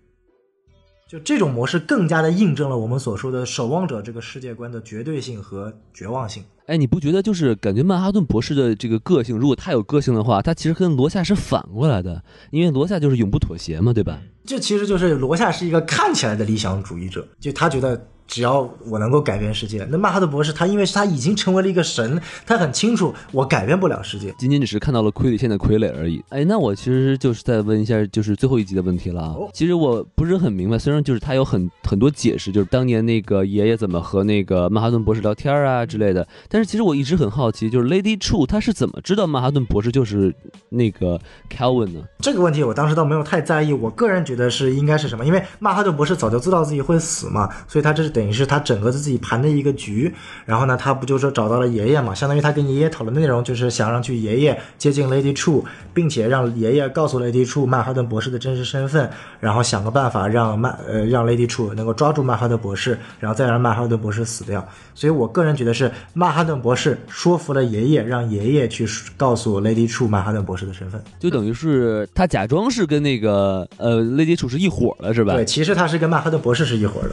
[1.07, 6.43] 就这种模式更加的印证了我们所说的守望者这个世界观的绝对性和绝望性。
[6.69, 14.21] 哎，你不觉得就是感觉曼哈顿博士的这个个性，如果太有个性的话，他其实跟罗夏是反过来的，因为罗夏就是永不妥协嘛，对吧？
[14.45, 24.31] 这其实就是罗夏是一个看起来的理想主义者，就他觉得只要我能够改变世界，那曼哈顿博士他因为是他已经成为了一个神，他很清楚我改变不了世界。
[24.37, 26.23] 仅仅只是看到了傀儡线的傀儡而已。
[26.29, 29.33] 哎，那我其实就是在问一下，就是最后一集的问题了啊。
[29.35, 40.33] 哦其实我不是很明白，虽然就是他有很很多解释，就是当年那个爷爷怎么和那个曼哈顿博士聊天啊之类的，但是其实我一直很好奇，就是 Lady True 他是怎么知道曼哈顿博士就是
[40.69, 41.19] 那个
[41.49, 42.01] Calvin 呢？
[42.19, 50.13] 这个问题我当时倒没有太在意，我个人觉得是应该是什么，因为曼哈顿博士早就知道自己会死嘛，所以他这是等于是他整个自己盘的一个局。
[50.45, 52.13] 然后呢，他不就说找到了爷爷嘛？
[52.13, 55.63] 相当于他跟爷爷讨论的内容就是想让去爷爷接近 Lady True，
[55.93, 59.09] 并且让爷爷告诉 Lady True 曼哈顿博士的真实身份，
[59.39, 64.67] 然后想个办法让曼呃让 Lady True 能够抓住曼哈顿博士，然后再让曼哈顿博士死掉。
[64.93, 68.85] 所以我个人觉得是曼哈顿博士说服了爷爷，让爷爷去
[69.15, 71.01] 告诉 Lady True 曼哈顿博士的身份。
[71.19, 75.35] 就等于是他假装是跟那个呃 Lady True 是一伙儿了，是吧？
[75.35, 77.07] 对，其实他是跟曼哈顿博士是一伙儿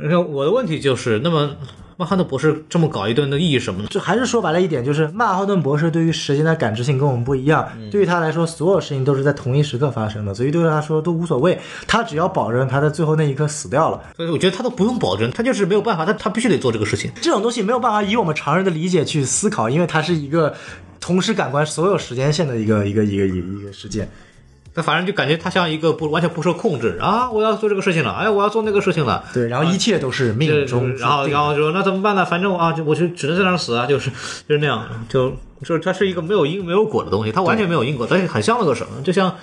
[0.00, 0.08] 的。
[0.08, 1.50] 那我的问题就是，那么
[1.96, 3.88] 曼哈顿博士这么搞一顿的意义什么呢？
[3.90, 14.00] 就还是说白了一点，就是曼哈顿博士对于时间的感知性跟我们不一样，对于他来说，所有事情都是在同一时刻发生的，所以对于他来说都无所谓，他只要保证他在最后那一刻死掉了。
[14.16, 17.10] 所以我觉得他都不用保证，他就是没有办法，他他必须得做这个事情。
[17.20, 20.54] 这种东西没有办法以我们常人的理解去思考，因为它是一个
[21.00, 24.08] 同时感官所有时间线的一个一个一个一个一个事件。
[24.74, 27.30] 他反正就感觉他像一个不完全不受控制啊！
[27.30, 29.24] 我要做这个事情了，哎，我要做那个事情了。
[29.34, 30.96] 对，然后一切都是命中。
[30.96, 32.24] 然后然后说那怎么办呢？
[32.24, 34.10] 反正啊，就我就只能在那儿死啊， 就是
[34.48, 35.30] 就是那样，就
[35.64, 39.34] 就是它是一个没有因没有果的东西，它完全没有因果，但是很像那个什么，就像。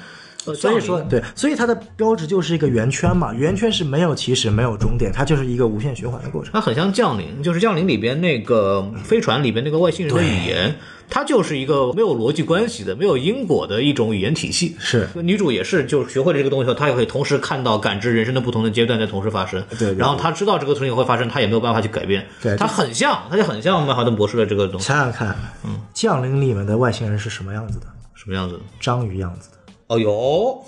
[0.48, 6.52] 呃所以说，对，所以它的标志就是一个圆圈嘛，圆圈是没有起始、没有终点，它就是一个无限循环的过程。
[6.54, 10.76] 它很像降临，就是降临里边那个飞船里边那个外星人的语言，
[11.10, 14.76] 它就是一个没有逻辑关系的、没有因果的一种语言体系。
[14.80, 19.64] 是，女主也是，就是学会了这个东西后，她也可以同时看到、感知人生的不同的阶段在同时发生。
[19.78, 22.26] 对对然后她知道这个事情会发生，她也没有办法去改变。
[22.42, 27.88] 对她很像，她就很像曼哈顿博士的这个东西，想想看，嗯，降临里面的外星人是什么样子的？
[28.16, 28.60] 什么样子？
[28.80, 29.57] 章鱼样子的。
[29.88, 30.64] 哦哟，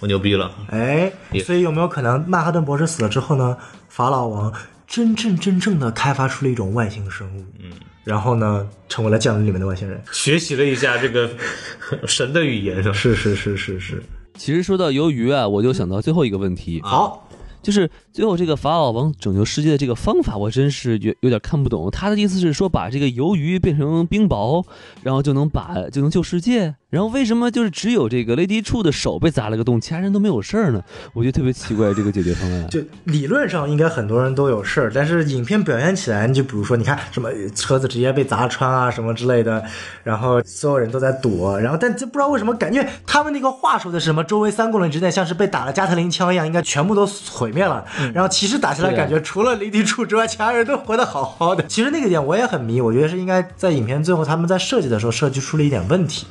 [0.00, 0.50] 我牛逼了！
[0.68, 1.12] 哎，
[1.44, 3.56] 所以有没有可能曼哈顿博士死了之后呢，
[3.88, 4.52] 法老王
[4.86, 7.72] 真正真正的开发出了一种外星生物，嗯，
[8.04, 10.00] 然后呢，成为了降临里面的外星人？
[10.12, 11.28] 学习了一下这个
[12.06, 12.92] 神的语言，是吧？
[12.94, 14.02] 是是是是是。
[14.34, 17.28] 其实说到鱿鱼啊，我就想到最后一个问题，好，
[17.62, 21.90] 就是最后这个法老王拯救世界的这个方法，我真是有有点看不懂。
[21.90, 24.64] 他的意思是说把这个鱿鱼变成冰雹，
[25.02, 26.76] 然后就能把就能救世界。
[26.92, 30.82] 然后为什么就是只有这个雷迪处的手被砸了个洞，其他人都没有事儿呢？
[31.14, 32.64] 我觉得特别奇怪这个解决方案。
[32.68, 39.64] 就理论上应该很多人都有事儿，但是影片表现起来，你就比如说，你看什么车子直接被砸穿啊什么之类的，
[40.04, 47.82] 然后所有人都在躲，然后但就不知道为什么感觉他们那个话说的是什么，周围三公里之内像是被打了加特林枪一样，应该全部都毁灭了。
[48.12, 51.64] 然后其实打下来感觉除了雷迪处之外，其他人都活得好好的。
[51.66, 56.26] 其实那个点我也很迷，我觉得是应该在影片最后他们在设计的时候设计出了一点问题。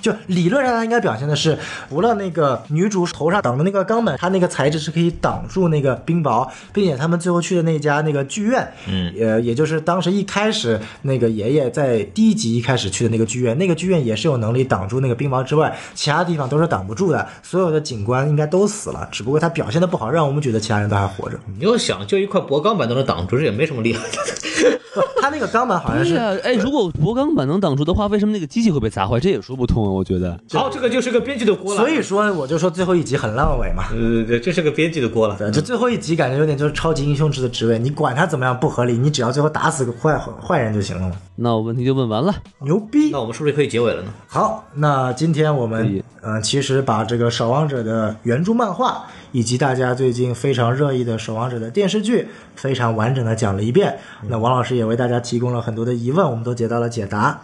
[0.00, 1.58] 就理论上，它应该表现的是，
[1.88, 21.38] 除了那个女主头上挡的那个钢板，它那个材质是可以挡住那个冰雹，并且他们最后去的那家那个剧院，嗯，呃，也就是当时一开始那个爷爷在第一集一开始去的那个剧院，那个剧院也是有能力挡住那个冰雹之外，其他地方都是挡不住的，所有的警官应该都死了，只不过他表现的不好，让我们觉得其他人都还活着。
[21.58, 24.00] 你要想，就一块薄钢板都能挡住，这也没什么厉害
[25.22, 29.20] 他那个钢板好像是哎，如果薄钢板能挡住的话，为什么那个机器会被砸坏？
[29.20, 30.38] 这也说不通啊，我觉得。
[30.52, 31.80] 好，这个就是个编剧的锅了。
[31.80, 33.84] 所以说我就说最后一集很烂尾嘛。
[33.90, 35.36] 对，对对，这是个编剧的锅了。
[35.36, 41.16] 对，这最后一集感觉有点就是超级英雄制的职位，你管他怎么样不合理，你只要最后打死个坏坏人就行了嘛。
[41.36, 42.34] 那我问题就问完了。
[42.60, 43.10] 牛逼！
[43.10, 44.12] 那我们是不是可以结尾了呢？
[44.28, 53.98] 好，那今天我们嗯呃，其实把这个《守望者》的原著漫画以及大家最近非常热议的《守望者》的电视剧，非常完整的讲了一遍。
[54.28, 57.40] 那王老师也为大家提供了很多的疑问，我们都得到了解答。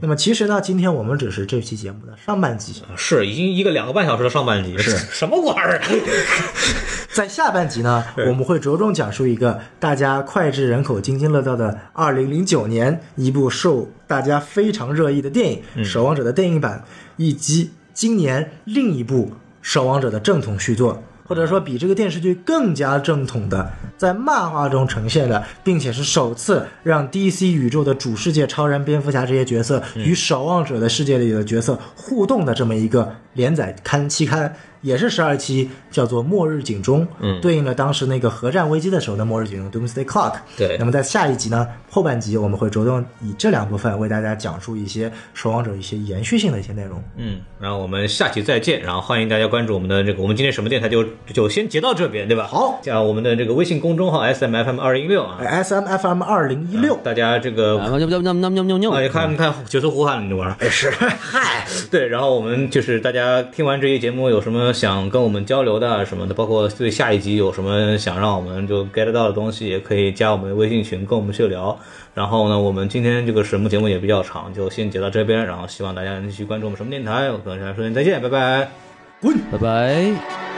[0.00, 5.80] 那么其实呢，今天我们只是这期节目的上半集，是，已经一个两个半小时的上半集，是 什么玩意儿？
[7.12, 16.84] 在下半集呢，我们会着重讲述一个大家脍炙人口、津津乐道的2009年一部受大家非常热议的电影《守望者》的电影版，
[17.16, 19.26] 以及今年另一部
[19.62, 21.02] 《守望者》的正统续作。
[21.28, 37.40] 或者说比这个电视剧更加正统的，在漫画中呈现的，并且是首次让 DC 宇宙的主世界超人、蝙蝠侠这些角色与守望者的世界里的角色互动的这么一个连载刊期刊，也是十二期，叫做《末日警钟》，嗯。
[37.40, 40.34] 对应了当时那个核战危机的时候的末日警钟 （Doomsday Clock）。
[40.56, 40.76] 对。
[40.78, 47.02] 那么在下一集呢，后半集我们会着重以这两部分为大家讲述一些守望者一些延续性的一些内容。
[47.16, 52.46] 嗯，然后我们下期再见，然后欢迎大家关注我们的这个，我们今天什么电台就就先截到这边，对吧？
[52.46, 52.80] 好。
[52.82, 71.78] 加我们的这个微信公众号 S M F M 二零一六啊，S M F M 二零一六，大家这个啊，你看你看九头呼喊你这玩是，嗨， 对，然后我们就是大家听完这期节目有什么想跟我们交流的啊什么的，包括对下一集有什么想让我们就 get 到的东西，也可以加我们的微信群跟我们去聊。
[72.14, 78.68] 然后呢，我们今天这个什么节目也比较长，就先截到这边，然后希望大家继续关注我们什么电台，我跟大家说声再见，拜拜。
[79.20, 79.36] 滚。
[79.50, 80.57] 拜拜。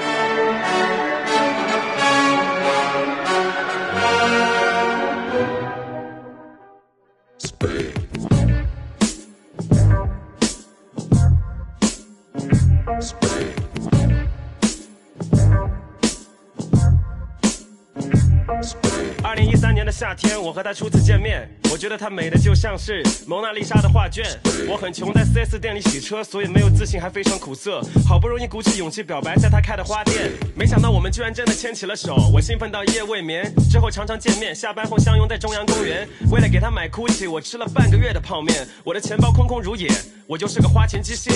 [20.01, 24.25] 夏天，我和她初次见面，我觉得她美的就像是蒙娜丽莎的画卷。
[24.67, 27.83] 我很穷，在 4S 店里洗车，所以没有自信，还非常苦涩。
[28.09, 32.17] 好不容易鼓起勇气表白，在她开的花店，没想到我们居然真的牵起了手。
[32.33, 36.09] 我兴奋到一夜未眠，之后常常见面，下班后相拥在中央公园。
[36.31, 39.87] 为了给她买 GUCCI，我吃了半个月的泡面，我的钱包空空如也。
[40.31, 41.33] 我就是个花钱机械。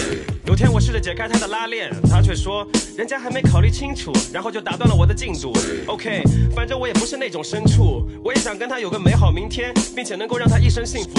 [0.47, 2.65] 有天我试着解开她的拉链，她却说
[2.97, 5.53] 人家还没考虑清楚，然后就打断了我的进度。
[5.89, 6.23] OK，
[6.55, 11.11] 反正我也不是那种牲畜，我也想跟她有个美好明天，并且能够让她一生幸福。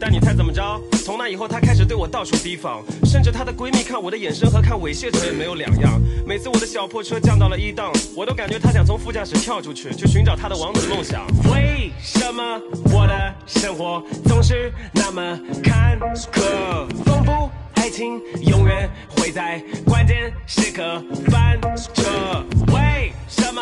[0.00, 0.60] 但你猜怎么着？
[1.04, 6.02] 从那以后，她开始对我到处提防，甚至她的闺蜜看我的眼神和看猥亵者也没有两样。
[6.26, 11.24] 每次我的小破车降到了一档，我都感觉她想从副驾驶跳出去，去寻找她的王子梦想。
[11.52, 12.60] 为什么
[12.92, 15.96] 我的生活总是那么坎
[16.32, 17.19] 坷？
[17.20, 21.60] 丰富爱情永远会在关键时刻翻
[21.92, 22.44] 车。
[22.72, 23.60] 为什么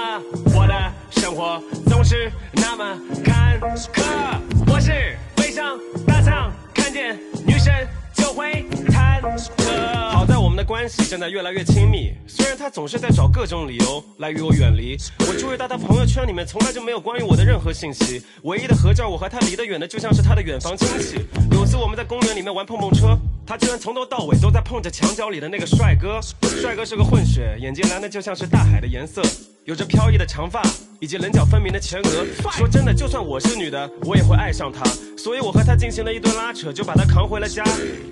[0.55, 4.41] 我的生活总是那么坎坷？
[4.69, 5.77] 我是悲伤
[6.07, 7.73] 大象，看见女神
[8.15, 9.21] 就会忐
[9.57, 10.11] 忑。
[10.11, 14.97] 好在我们的关系正在越来越亲密，虽然她总是在找各种理由来与我远离。
[15.21, 21.27] 我注意到她朋友圈里面从来就没有关于我的任何信息，唯一的合照我和她离得远的就像是她的远房亲戚。
[21.51, 23.19] 有次我们在公园里面玩碰碰车，
[23.49, 26.21] 他居然从头到尾都在碰着墙角里的那个帅哥。
[26.61, 29.23] 帅哥是个混血，眼睛蓝的就像是大海的颜色，
[29.65, 30.63] 有着飘逸的长发
[31.01, 32.27] 以及棱角分明的前额。
[32.53, 34.85] 说真的，就算我是女的，我也会爱上他。
[35.17, 37.65] 所以我和他进行了一顿拉扯，就把他扛回了家，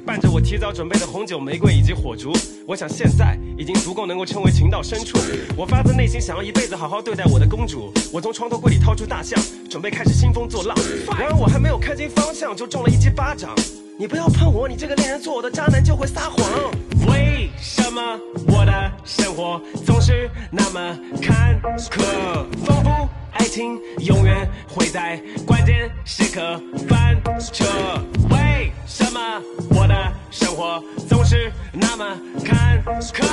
[0.06, 2.32] 伴着我提早准备的红酒、玫瑰以及火烛。
[2.66, 5.18] 我想现在已经足够能够称为情到深处。
[5.54, 7.92] 我发自内心想要一辈子好好对待我的公主。
[8.10, 9.38] 我从床头柜里掏出大象，
[9.68, 10.74] 准备开始兴风作浪。
[11.08, 13.54] 然而我还没有看清方向，就中了一记巴掌。
[13.98, 16.36] 你不要碰我，你这个恋人做我的渣男就会撒谎。
[17.08, 18.02] 为什么
[18.46, 22.44] 我的生活总是那么坎坷？
[22.62, 27.18] 丰富爱情永远会在关键时刻翻
[27.50, 27.64] 车。
[28.28, 29.18] 为什么
[29.70, 32.04] 我的生活总是那么
[32.44, 33.24] 坎坷？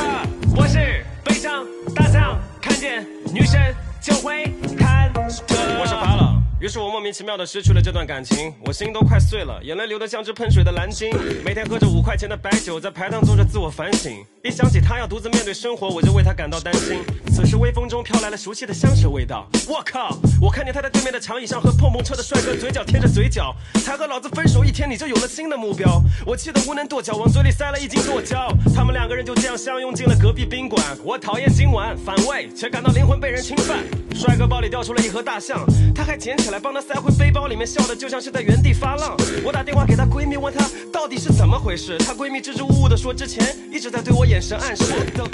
[0.56, 4.45] 我是悲伤大象，看见女神就会
[4.77, 5.44] 忐忑。
[5.77, 6.23] 我是法老。
[6.64, 11.10] 于是我莫名其妙的失去了这段感情，我心都快碎了，眼泪流得像只喷水的蓝鲸。
[11.44, 14.26] 每天喝着五块钱的白酒，在排档做着自我反省。
[14.45, 16.99] 一想起他要独自面对生活，我就为他感到担心。
[17.32, 20.20] 此时微风中飘来了熟悉的香水味道，我靠！
[20.41, 23.56] 我看见他在对面的长椅上和碰碰车的帅哥嘴角贴着嘴角。
[23.76, 28.53] 才和老子分手一天，你就有了新的目标，我气得无能跺脚，往嘴里塞了一斤剁椒。
[28.76, 30.84] 他们两个人就这样相拥进了隔壁宾馆。
[31.06, 33.80] 我讨厌今晚反胃，却感到灵魂被人侵犯。
[34.14, 35.65] 帅哥包里掉出了一盒大象，
[35.95, 39.15] 他还捡起来帮他塞回背包里面，笑的就像是在原地发浪。
[39.41, 41.98] 我打电话给她闺蜜，问她到底是怎么回事。
[41.99, 44.86] 她闺蜜支支吾吾的说，之前一直在对我眼神暗示。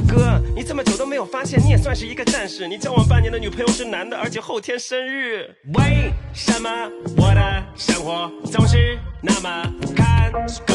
[0.10, 2.68] 哥，你这么久都没有发现，你也算是一个战士。
[2.68, 5.50] 你交往半年的女朋友是男的，而且后天生日。
[5.74, 6.70] 为什么
[7.16, 10.74] 我的生活总是那么坎坷？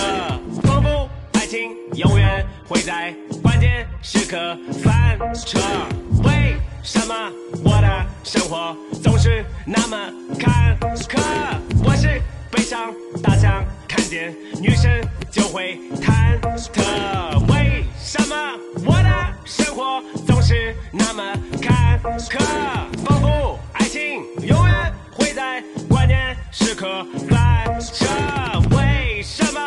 [0.62, 0.88] 丰富
[1.34, 5.60] 爱情永远会在关键时刻翻车。
[6.22, 7.30] 为什么
[7.62, 9.98] 我的生活总是那么
[10.38, 11.20] 坎坷？
[11.84, 12.90] 我是悲伤
[13.22, 13.62] 大象，
[14.08, 14.90] 见女生
[15.30, 17.52] 就会忐忑。
[17.52, 18.36] 为什么
[18.84, 21.22] 我的生活总是那么
[21.60, 22.38] 坎坷？
[23.04, 28.06] 仿佛爱情永远会在关键时刻翻车。
[28.76, 29.60] 为什么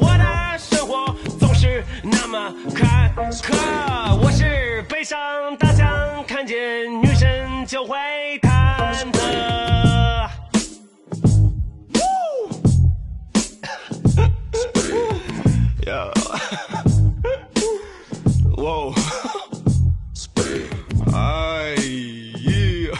[0.00, 4.16] 我的生活总是那么坎坷？
[4.22, 5.18] 我是悲伤
[5.58, 6.56] 大象，看见
[7.00, 7.96] 女生就会
[15.86, 16.10] Yeah.
[18.56, 18.94] Whoa.
[20.14, 20.70] Spade.
[22.40, 22.96] yeah.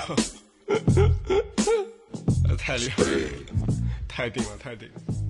[2.58, 3.08] 太厉害了，
[4.06, 5.23] 太顶了，太顶了。